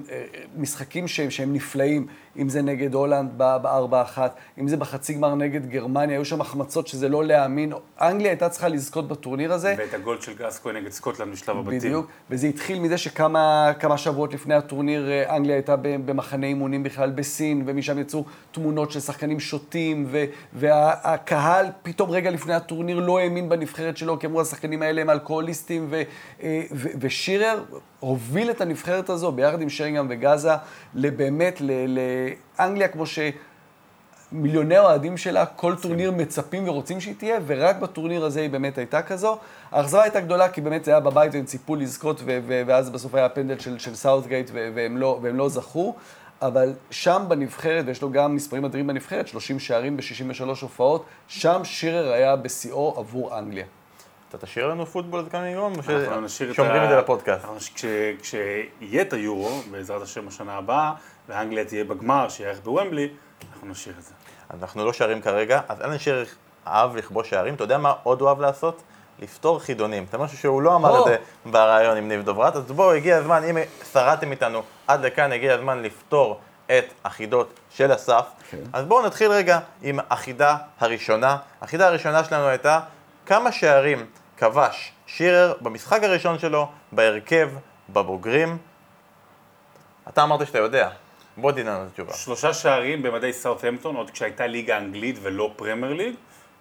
משחקים 0.57 1.07
שהם, 1.07 1.29
שהם 1.29 1.53
נפלאים. 1.53 2.07
אם 2.37 2.49
זה 2.49 2.61
נגד 2.61 2.93
הולנד 2.93 3.29
בארבע 3.37 4.01
אחת, 4.01 4.35
אם 4.59 4.67
זה 4.67 4.77
בחצי 4.77 5.13
גמר 5.13 5.35
נגד 5.35 5.69
גרמניה, 5.69 6.17
היו 6.17 6.25
שם 6.25 6.41
החמצות 6.41 6.87
שזה 6.87 7.09
לא 7.09 7.25
להאמין. 7.25 7.73
אנגליה 8.01 8.31
הייתה 8.31 8.49
צריכה 8.49 8.67
לזכות 8.67 9.07
בטורניר 9.07 9.53
הזה. 9.53 9.75
ואת 9.77 9.93
הגול 9.93 10.21
של 10.21 10.33
גסקוין 10.37 10.73
נגד 10.73 10.91
סקוטלנד 10.91 11.33
בשלב 11.33 11.57
הבתים. 11.57 11.79
בדיוק, 11.79 12.07
וזה 12.29 12.47
התחיל 12.47 12.79
מזה 12.79 12.97
שכמה 12.97 13.97
שבועות 13.97 14.33
לפני 14.33 14.53
הטורניר 14.53 15.11
אה, 15.11 15.35
אנגליה 15.35 15.55
הייתה 15.55 15.75
במחנה 15.81 16.47
אימונים 16.47 16.83
בכלל 16.83 17.11
בסין, 17.11 17.63
ומשם 17.65 17.99
יצאו 17.99 18.25
תמונות 18.51 18.91
של 18.91 18.99
שחקנים 18.99 19.39
שותים, 19.39 20.07
והקהל 20.53 21.65
פתאום 21.83 22.09
רגע 22.09 22.31
לפני 22.31 22.53
הטורניר 22.53 22.99
לא 22.99 23.19
האמין 23.19 23.49
בנבחרת 23.49 23.97
שלו, 23.97 24.19
כי 24.19 24.27
אמרו 24.27 24.41
השחקנים 24.41 24.81
האלה 24.81 25.01
הם 25.01 25.09
אלכוהוליסטים, 25.09 25.93
אה, 26.43 26.63
ושירר 26.99 27.63
הוביל 27.99 28.49
את 28.49 28.61
הנבחרת 28.61 29.09
הזו 29.09 29.31
ביחד 29.31 29.61
עם 29.61 29.69
שרינגהם 29.69 30.07
וגאזה 30.09 30.51
לבאמת, 30.95 31.61
לאנגליה 32.59 32.87
כמו 32.87 33.03
שמיליוני 34.31 34.75
האוהדים 34.75 35.17
שלה, 35.17 35.45
כל 35.45 35.75
טורניר 35.75 36.11
מצפים 36.11 36.67
ורוצים 36.69 37.01
שהיא 37.01 37.15
תהיה, 37.17 37.39
ורק 37.45 37.75
בטורניר 37.75 38.25
הזה 38.25 38.41
היא 38.41 38.49
באמת 38.49 38.77
הייתה 38.77 39.01
כזו. 39.01 39.37
האכזבה 39.71 40.03
הייתה 40.03 40.19
גדולה 40.19 40.49
כי 40.49 40.61
באמת 40.61 40.85
זה 40.85 40.91
היה 40.91 40.99
בבית 40.99 41.33
והם 41.33 41.45
ציפו 41.45 41.75
לזכות, 41.75 42.21
ואז 42.45 42.89
בסוף 42.89 43.15
היה 43.15 43.25
הפנדל 43.25 43.59
של, 43.59 43.79
של 43.79 43.95
סאוטגייט 43.95 44.51
והם 44.53 44.97
לא, 44.97 45.19
והם 45.21 45.37
לא 45.37 45.49
זכו. 45.49 45.95
אבל 46.41 46.73
שם 46.91 47.25
בנבחרת, 47.27 47.85
ויש 47.87 48.01
לו 48.01 48.11
גם 48.11 48.35
מספרים 48.35 48.65
אדירים 48.65 48.87
בנבחרת, 48.87 49.27
30 49.27 49.59
שערים 49.59 49.97
ב-63 49.97 50.43
הופעות, 50.61 51.05
שם 51.27 51.61
שירר 51.63 52.11
היה 52.11 52.35
בשיאו 52.35 52.95
עבור 52.97 53.39
אנגליה. 53.39 53.65
אתה 54.29 54.45
תשאיר 54.45 54.67
לנו 54.67 54.85
פוטבול 54.85 55.19
את 55.19 55.31
כמה 55.31 55.49
יום, 55.49 55.73
או 55.77 56.29
ששומרים 56.29 56.83
את 56.83 56.89
זה 56.89 56.95
לפודקאסט? 56.95 57.45
כשיהיה 58.21 59.01
את 59.01 59.13
היורו, 59.13 59.61
בעזרת 59.71 60.01
השם 60.01 60.27
השנה 60.27 60.53
הבאה, 60.53 60.93
ואנגליה 61.29 61.65
תהיה 61.65 61.83
בגמר, 61.83 62.29
שיערך 62.29 62.59
בוומבלי, 62.63 63.09
אנחנו 63.53 63.67
נשאיר 63.67 63.95
את 63.99 64.03
זה. 64.03 64.13
אנחנו 64.53 64.85
לא 64.85 64.93
שרים 64.93 65.21
כרגע, 65.21 65.61
אז 65.69 65.81
אלן 65.81 65.97
שיר 65.97 66.25
אהב 66.67 66.95
לכבוש 66.95 67.29
שערים, 67.29 67.53
אתה 67.53 67.63
יודע 67.63 67.77
מה 67.77 67.93
עוד 68.03 68.21
הוא 68.21 68.27
אוהב 68.27 68.41
לעשות? 68.41 68.81
לפתור 69.19 69.59
חידונים. 69.59 70.05
זה 70.11 70.17
משהו 70.17 70.37
שהוא 70.37 70.61
לא 70.61 70.75
אמר 70.75 70.99
את 70.99 71.05
זה 71.05 71.17
בריאיון 71.51 71.97
עם 71.97 72.07
ניב 72.07 72.21
דוברת, 72.21 72.55
אז 72.55 72.71
בואו, 72.71 72.91
הגיע 72.91 73.17
הזמן, 73.17 73.43
אם 73.43 73.57
שרדתם 73.93 74.31
איתנו 74.31 74.61
עד 74.87 75.05
לכאן, 75.05 75.31
הגיע 75.31 75.53
הזמן 75.53 75.83
לפתור 75.83 76.39
את 76.65 76.85
החידות 77.05 77.59
של 77.69 77.95
אסף. 77.95 78.25
כן. 78.49 78.57
אז 78.73 78.85
בואו 78.85 79.05
נתחיל 79.05 79.31
רגע 79.31 79.59
עם 79.81 79.99
החידה 80.09 80.57
הראשונה. 80.79 81.37
החידה 81.61 81.87
הראשונה 81.87 82.23
שלנו 82.23 82.47
הייתה 82.47 82.79
כמה 83.25 83.51
שערים 83.51 84.05
כבש 84.37 84.91
שירר 85.05 85.53
במשחק 85.61 86.03
הראשון 86.03 86.39
שלו, 86.39 86.67
בהרכב, 86.91 87.49
בבוגרים. 87.89 88.57
אתה 90.09 90.23
אמרת 90.23 90.47
שאתה 90.47 90.59
יודע. 90.59 90.89
בוא 91.37 91.51
תדע 91.51 91.61
לנו 91.63 91.83
את 91.83 91.89
התשובה. 91.89 92.13
שלושה 92.13 92.53
שערים 92.53 93.03
במדי 93.03 93.33
סאות'המפטון, 93.33 93.95
עוד 93.95 94.11
כשהייתה 94.11 94.47
ליגה 94.47 94.77
אנגלית 94.77 95.15
ולא 95.21 95.51
פרמייר 95.55 95.93
ליג, 95.93 96.15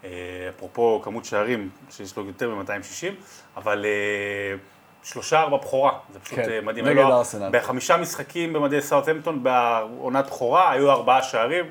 אה, 0.04 0.10
אפרופו 0.56 1.00
כמות 1.04 1.24
שערים, 1.24 1.70
שיש 1.90 2.16
לו 2.16 2.26
יותר 2.26 2.54
מ-260, 2.54 3.14
אבל 3.56 3.84
אה, 3.84 4.56
שלושה 5.02 5.40
ארבע 5.40 5.56
בכורה, 5.56 5.92
זה 6.12 6.20
פשוט 6.20 6.38
כן, 6.38 6.50
אה, 6.50 6.60
מדהים. 6.60 6.86
נגד 6.86 7.04
ארסנל. 7.04 7.48
בחמישה 7.52 7.96
משחקים 7.96 8.52
במדי 8.52 8.82
סאוטהמפטון 8.82 9.42
בעונת 9.42 10.26
בכורה, 10.26 10.70
היו 10.70 10.90
ארבעה 10.90 11.22
שערים, 11.22 11.64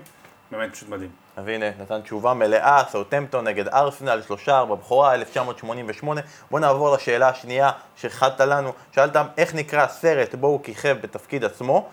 באמת 0.51 0.73
פשוט 0.73 0.89
מדהים. 0.89 1.09
אז 1.37 1.47
הנה, 1.47 1.65
נתן 1.79 2.01
תשובה 2.01 2.33
מלאה, 2.33 2.83
סאוטמפטון 2.89 3.47
נגד 3.47 3.67
ארסנל, 3.67 4.21
שלושה 4.27 4.57
ארבע 4.57 4.75
בכורה, 4.75 5.13
1988. 5.13 6.21
בוא 6.51 6.59
נעבור 6.59 6.95
לשאלה 6.95 7.29
השנייה 7.29 7.71
שהחלת 7.95 8.39
לנו. 8.39 8.73
שאלת 8.91 9.15
איך 9.37 9.55
נקרא 9.55 9.81
הסרט 9.81 10.35
בו 10.35 10.47
הוא 10.47 10.63
כיכב 10.63 10.97
בתפקיד 11.01 11.43
עצמו. 11.43 11.89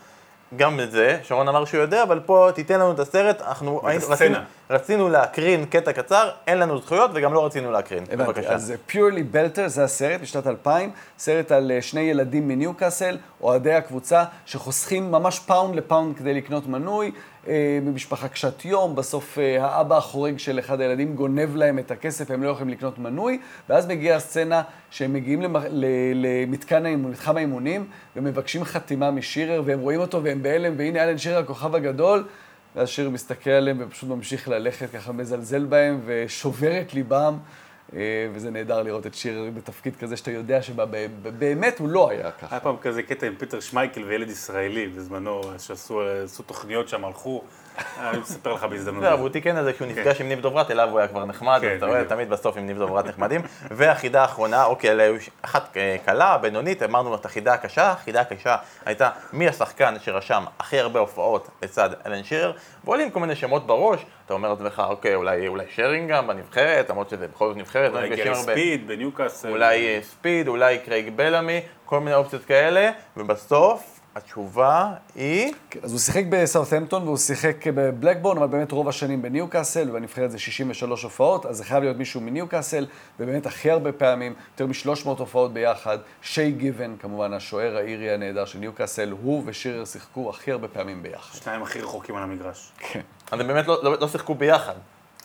גם 0.57 0.81
את 0.81 0.91
זה, 0.91 1.19
שרון 1.23 1.49
אמר 1.49 1.65
שהוא 1.65 1.81
יודע, 1.81 2.03
אבל 2.03 2.21
פה 2.21 2.49
תיתן 2.55 2.81
לנו 2.81 2.93
את 2.93 2.99
הסרט, 2.99 3.43
אנחנו 3.43 3.89
הסצנה. 3.89 4.15
רצינו, 4.15 4.37
רצינו 4.71 5.09
להקרין 5.09 5.65
קטע 5.65 5.93
קצר, 5.93 6.31
אין 6.47 6.59
לנו 6.59 6.79
זכויות 6.79 7.11
וגם 7.15 7.35
לא 7.35 7.47
רצינו 7.47 7.73
להקרין. 7.73 8.03
הבנתי, 8.03 8.17
בבקשה. 8.17 8.53
אז 8.53 8.75
Purely 8.87 9.23
Belter 9.23 9.69
זה 9.69 9.85
הסרט 9.85 10.21
משנת 10.21 10.47
2000, 10.47 10.91
סרט 11.19 11.53
על 11.53 11.73
אה, 11.75 11.83
שני 11.83 12.01
ילדים 12.01 12.49
מניוקאסל, 12.49 13.19
אוהדי 13.41 13.75
הקבוצה, 13.75 14.25
שחוסכים 14.47 15.11
ממש 15.11 15.39
פאונד 15.39 15.75
לפאונד 15.77 16.17
כדי 16.17 16.35
לקנות 16.35 16.67
מנוי, 16.67 17.13
אה, 17.49 17.79
במשפחה 17.85 18.29
קשת 18.29 18.65
יום, 18.65 18.97
בסוף 18.97 19.39
אה, 19.39 19.65
האבא 19.65 19.97
החורג 19.97 20.39
של 20.39 20.59
אחד 20.59 20.81
הילדים 20.81 21.15
גונב 21.15 21.57
להם 21.57 21.79
את 21.79 21.91
הכסף, 21.91 22.31
הם 22.31 22.43
לא 22.43 22.49
יכולים 22.49 22.69
לקנות 22.69 22.99
מנוי, 22.99 23.41
ואז 23.69 23.87
מגיעה 23.87 24.17
הסצנה 24.17 24.63
שהם 24.91 25.13
מגיעים 25.13 25.43
למתקן 26.15 26.87
האימון, 26.87 27.11
מתחם 27.11 27.37
האימונים, 27.37 27.87
ומבקשים 28.17 28.65
חתימה 28.65 29.11
משירר, 29.11 29.63
והם 29.65 29.81
רואים 29.81 30.01
אותו 30.01 30.23
והם 30.23 30.43
בהלם, 30.43 30.75
והנה 30.77 31.05
אלן 31.05 31.19
שירר 31.19 31.39
הכוכב 31.39 31.75
הגדול. 31.75 32.25
ואז 32.77 32.89
שיר 32.89 33.11
מסתכל 33.11 33.51
עליהם 33.51 33.77
ופשוט 33.81 34.09
ממשיך 34.09 34.49
ללכת, 34.49 34.91
ככה 34.91 35.13
מזלזל 35.13 35.65
בהם 35.65 36.01
ושובר 36.07 36.81
את 36.81 36.95
ליבם. 36.95 37.39
אה, 37.97 38.29
וזה 38.33 38.51
נהדר 38.51 38.83
לראות 38.83 39.07
את 39.07 39.15
שיר 39.15 39.51
בתפקיד 39.55 39.97
כזה 39.97 40.17
שאתה 40.17 40.31
יודע 40.31 40.63
שבאמת 40.63 41.79
הוא 41.79 41.89
לא 41.89 42.11
היה 42.11 42.31
ככה. 42.31 42.47
היה 42.51 42.61
פעם 42.61 42.77
כזה 42.77 43.03
קטע 43.03 43.27
עם 43.27 43.35
פיטר 43.37 43.61
שמייקל 43.61 44.05
וילד 44.05 44.31
ישראלי 44.31 44.89
בזמנו, 44.89 45.41
שעשו 45.59 46.03
עשו 46.03 46.43
תוכניות 46.43 46.89
שם, 46.89 47.05
הלכו, 47.05 47.43
אני 48.01 48.19
מספר 48.19 48.53
לך 48.53 48.65
בהזדמנות. 48.65 49.03
זהו, 49.03 49.19
הוא 49.19 49.29
תיקן 49.29 49.59
את 49.59 49.65
זה 49.65 49.73
כשהוא 49.73 49.89
נפגש 49.89 50.21
עם 50.21 50.29
ניב 50.29 50.41
דוברת, 50.41 50.71
אליו 50.71 50.89
הוא 50.91 50.99
היה 50.99 51.09
כבר 51.09 51.25
נחמד, 51.25 51.59
כן, 51.63 51.75
אתה 51.79 51.87
רואה. 51.87 52.05
תמיד 52.05 52.31
בסוף 52.31 52.57
עם 52.57 52.67
ניב 52.67 52.79
דוברת 52.79 53.07
נחמדים. 53.07 53.41
והחידה 53.71 54.23
האחרונה, 54.23 54.65
אוקיי, 54.65 54.91
אלה 54.91 55.03
היו 55.03 55.21
ש- 55.21 55.31
אחת 55.43 55.77
אה, 55.77 55.97
קלה, 56.07 56.39
בינונית, 56.39 56.83
אמרנו 56.83 57.15
את 57.15 57.25
החידה 57.25 57.53
הקשה, 57.55 57.91
החידה 57.91 58.21
הקשה 58.21 58.57
הייתה 58.87 59.11
מי 59.33 59.49
השחקן 59.49 59.95
שרשם 60.01 60.45
הכי 60.59 60.79
הרבה 60.81 61.01
הופעות 61.01 61.49
לצד 61.63 61.91
אלן 62.07 62.25
שירר, 62.25 62.53
ועולים 62.85 63.11
כל 63.11 63.21
מיני 63.21 63.37
שמות 63.37 63.67
בראש, 63.67 64.01
אתה 64.27 64.35
אומר 64.35 64.49
לעצמך, 64.51 64.83
אוקיי, 64.89 65.15
אולי 65.15 65.49
אולי 65.49 65.65
שרינגהם 65.75 66.27
בנבחרת, 66.27 66.91
למרות 66.91 67.11
שזה 67.11 67.27
בכל 67.29 67.49
זאת 67.49 67.57
נבחרת, 67.57 67.93
אולי 67.93 68.09
גרי. 68.17 68.35
ספיד 68.35 68.89
בניוקאסל. 68.89 69.49
אולי 69.51 69.87
אה, 69.87 69.99
ספיד, 70.03 70.49
אולי 70.49 70.79
קרייג 70.79 71.13
בלעמי, 71.17 71.61
כל 71.85 72.01
מיני 72.01 72.15
אופציות 72.17 72.45
כאלה, 72.45 72.91
ובסוף 73.17 73.98
התשובה 74.15 74.93
היא... 75.15 75.53
כן, 75.71 75.81
אז 75.83 75.93
הוא 75.93 76.01
שיחק 76.01 76.25
בסאות'המפטון 76.29 77.03
והוא 77.03 77.17
שיחק 77.17 77.67
בבלקבורן, 77.67 78.37
אבל 78.37 78.47
באמת 78.47 78.73
רוב 78.73 78.89
השנים 78.89 79.23
בניוקאסל, 79.23 79.91
והנבחרת 79.91 80.31
זה 80.31 80.39
63 80.39 81.03
הופעות, 81.03 81.47
אז 81.47 81.57
זה 81.57 81.65
חייב 81.65 81.83
להיות 81.83 81.97
מישהו 81.97 82.21
מניוקאסל, 82.21 82.87
ובאמת 83.21 83.47
הכי 83.47 83.71
הרבה 83.71 83.93
פעמים, 83.93 84.35
יותר 84.53 84.67
מ-300 84.67 85.09
הופעות 85.09 85.53
ביחד. 85.53 85.99
שי 86.23 86.53
גיבן, 86.53 86.97
כמובן 86.97 87.33
השוער 87.33 87.77
האירי 87.77 88.11
הנהדר 88.11 88.45
של 88.45 88.59
ניוקאסל, 88.59 89.11
הוא 89.23 89.43
ושירר 89.47 89.85
שיחקו 89.85 90.31
הכי 90.31 90.53
הרבה 90.53 90.69
פעמים 90.69 91.03
ביחד. 91.03 91.39
שניים 91.39 91.63
הכי 91.63 91.81
רחוקים 91.81 92.17
על 92.17 92.23
המגרש. 92.23 92.73
כן. 92.79 93.01
אז 93.31 93.41
הם 93.41 93.47
באמת 93.47 93.67
לא, 93.67 93.85
לא, 93.85 93.97
לא 94.01 94.09
שיחקו 94.09 94.35
ביחד, 94.35 94.75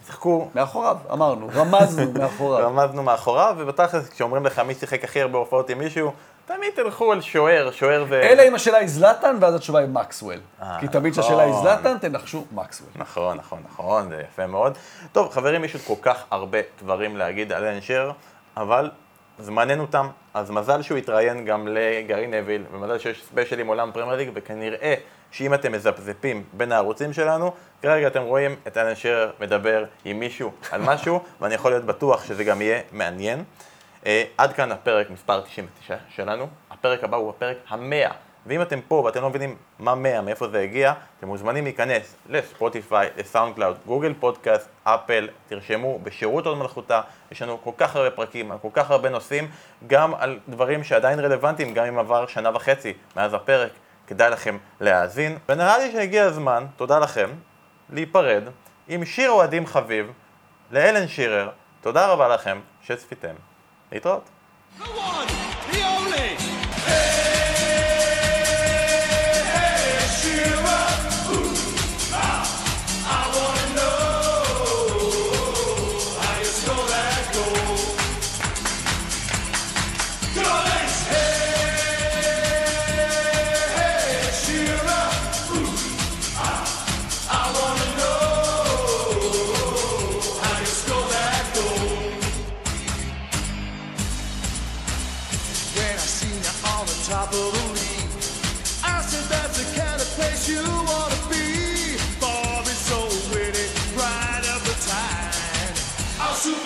שיחקו 0.05 0.49
מאחוריו, 0.55 0.97
אמרנו, 1.11 1.49
רמזנו 1.53 2.11
מאחוריו. 2.11 2.67
רמזנו 2.67 3.03
מאחוריו, 3.03 3.55
ובתכלס 3.57 4.09
כשאומרים 4.09 4.45
לך 4.45 4.59
מי 4.59 4.75
שיחק 4.75 5.03
הכי 5.03 5.21
הרבה 5.21 5.37
הופעות 5.37 5.69
עם 5.69 5.79
מישהו, 5.79 6.11
תמיד 6.45 6.73
תלכו 6.75 7.11
על 7.11 7.21
שוער, 7.21 7.71
שוער 7.71 8.05
זה... 8.09 8.21
אלא 8.21 8.47
אם 8.47 8.55
השאלה 8.55 8.77
היא 8.77 8.87
זלאטן, 8.87 9.37
ואז 9.39 9.55
התשובה 9.55 9.79
היא 9.79 9.87
מקסוול. 9.87 10.39
אה, 10.61 10.77
כי 10.79 10.87
תמיד 10.87 11.13
כשהשאלה 11.13 11.43
היא 11.43 11.51
נכון. 11.51 11.63
זלאטן, 11.63 11.97
תנחשו 11.97 12.45
מקסוול. 12.51 12.89
נכון, 12.95 13.37
נכון, 13.37 13.59
נכון, 13.65 14.09
זה 14.09 14.21
יפה 14.31 14.47
מאוד. 14.47 14.77
טוב, 15.11 15.31
חברים, 15.31 15.63
יש 15.63 15.73
עוד 15.73 15.83
כל 15.83 16.01
כך 16.01 16.23
הרבה 16.31 16.57
דברים 16.81 17.17
להגיד 17.17 17.51
על 17.51 17.63
אלן 17.63 17.81
שיר, 17.81 18.11
אבל 18.57 18.89
זמננו 19.39 19.85
תם, 19.85 20.07
אז 20.33 20.51
מזל 20.51 20.81
שהוא 20.81 20.97
התראיין 20.97 21.45
גם 21.45 21.67
לגרי 21.67 22.27
נוויל, 22.27 22.63
ומזל 22.71 22.97
שיש 22.97 23.23
ספיישל 23.23 23.59
עם 23.59 23.67
עולם 23.67 23.91
פרמייר 23.93 24.17
ליג, 24.17 24.29
וכנראה 24.33 24.93
שאם 25.31 25.53
אתם 25.53 25.71
מזפזפים 25.71 26.43
בין 26.53 26.71
הערוצים 26.71 27.13
שלנו, 27.13 27.51
כרגע 27.81 28.07
אתם 28.07 28.23
רואים 28.23 28.55
את 28.67 28.77
אלן 28.77 28.93
מדבר 29.39 29.85
עם 30.05 30.19
מישהו 30.19 30.51
על 30.71 30.81
משהו, 30.81 31.19
ואני 31.41 31.55
יכול 31.55 31.71
להיות 31.71 31.85
בטוח 31.85 32.25
שזה 32.25 32.43
גם 32.43 32.61
יהיה 32.61 32.81
מעניין. 32.91 33.43
אה, 34.05 34.23
עד 34.37 34.53
כאן 34.53 34.71
הפרק 34.71 35.09
מספר 35.09 35.41
99 35.41 35.95
שלנו, 36.09 36.47
הפרק 36.71 37.03
הבא 37.03 37.17
הוא 37.17 37.29
הפרק 37.29 37.57
המאה. 37.67 38.11
ואם 38.45 38.61
אתם 38.61 38.79
פה 38.87 38.95
ואתם 38.95 39.21
לא 39.21 39.29
מבינים 39.29 39.55
מה 39.79 39.95
100, 39.95 40.21
מאיפה 40.21 40.47
זה 40.47 40.59
הגיע, 40.59 40.93
אתם 41.19 41.27
מוזמנים 41.27 41.63
להיכנס 41.63 42.15
לספוטיפיי, 42.29 43.09
לסאונד 43.17 43.55
קלאוד, 43.55 43.77
גוגל 43.85 44.13
פודקאסט, 44.19 44.69
אפל, 44.83 45.29
תרשמו 45.47 45.99
בשירות 45.99 46.45
הוד 46.45 46.57
מלכותה, 46.57 47.01
יש 47.31 47.41
לנו 47.41 47.61
כל 47.63 47.71
כך 47.77 47.95
הרבה 47.95 48.11
פרקים 48.11 48.51
על 48.51 48.57
כל 48.57 48.69
כך 48.73 48.91
הרבה 48.91 49.09
נושאים, 49.09 49.47
גם 49.87 50.13
על 50.15 50.39
דברים 50.49 50.83
שעדיין 50.83 51.19
רלוונטיים, 51.19 51.73
גם 51.73 51.85
אם 51.85 51.99
עבר 51.99 52.27
שנה 52.27 52.49
וחצי 52.55 52.93
מאז 53.15 53.33
הפרק, 53.33 53.71
כדאי 54.07 54.29
לכם 54.29 54.57
להאזין. 54.81 55.37
ונראה 55.49 55.77
לי 55.77 55.91
שהגיע 55.91 56.23
הזמן, 56.23 56.65
תודה 56.75 56.99
לכם, 56.99 57.29
להיפרד 57.89 58.43
עם 58.87 59.05
שיר 59.05 59.31
אוהדים 59.31 59.65
חביב 59.65 60.11
לאלן 60.71 61.07
שירר. 61.07 61.49
תודה 61.81 62.07
רבה 62.07 62.27
לכם 62.27 62.59
שצפיתם. 62.81 63.52
Itt 63.93 64.05
ott? 64.05 64.27
Go 64.77 64.85
on, 64.85 65.25
Pioli! 65.69 66.42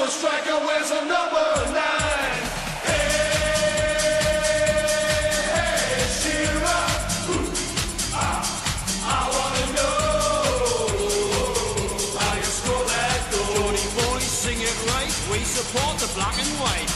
striker 0.10 0.58
wears 0.66 0.92
a 0.92 1.02
number 1.06 1.48
nine. 1.74 2.44
Hey, 2.88 3.12
hey, 5.54 6.48
ah, 8.14 8.42
I 9.04 9.22
wanna 9.36 9.66
know 9.78 10.98
how 12.20 12.34
you 12.38 12.44
score 12.44 12.86
that 12.86 13.20
goal. 13.32 13.56
Forty, 13.64 13.86
forty, 14.00 14.26
sing 14.26 14.60
it 14.62 14.78
right. 14.94 15.14
We 15.32 15.40
support 15.44 15.98
the 16.00 16.08
black 16.16 16.38
and 16.40 16.52
white. 16.60 16.87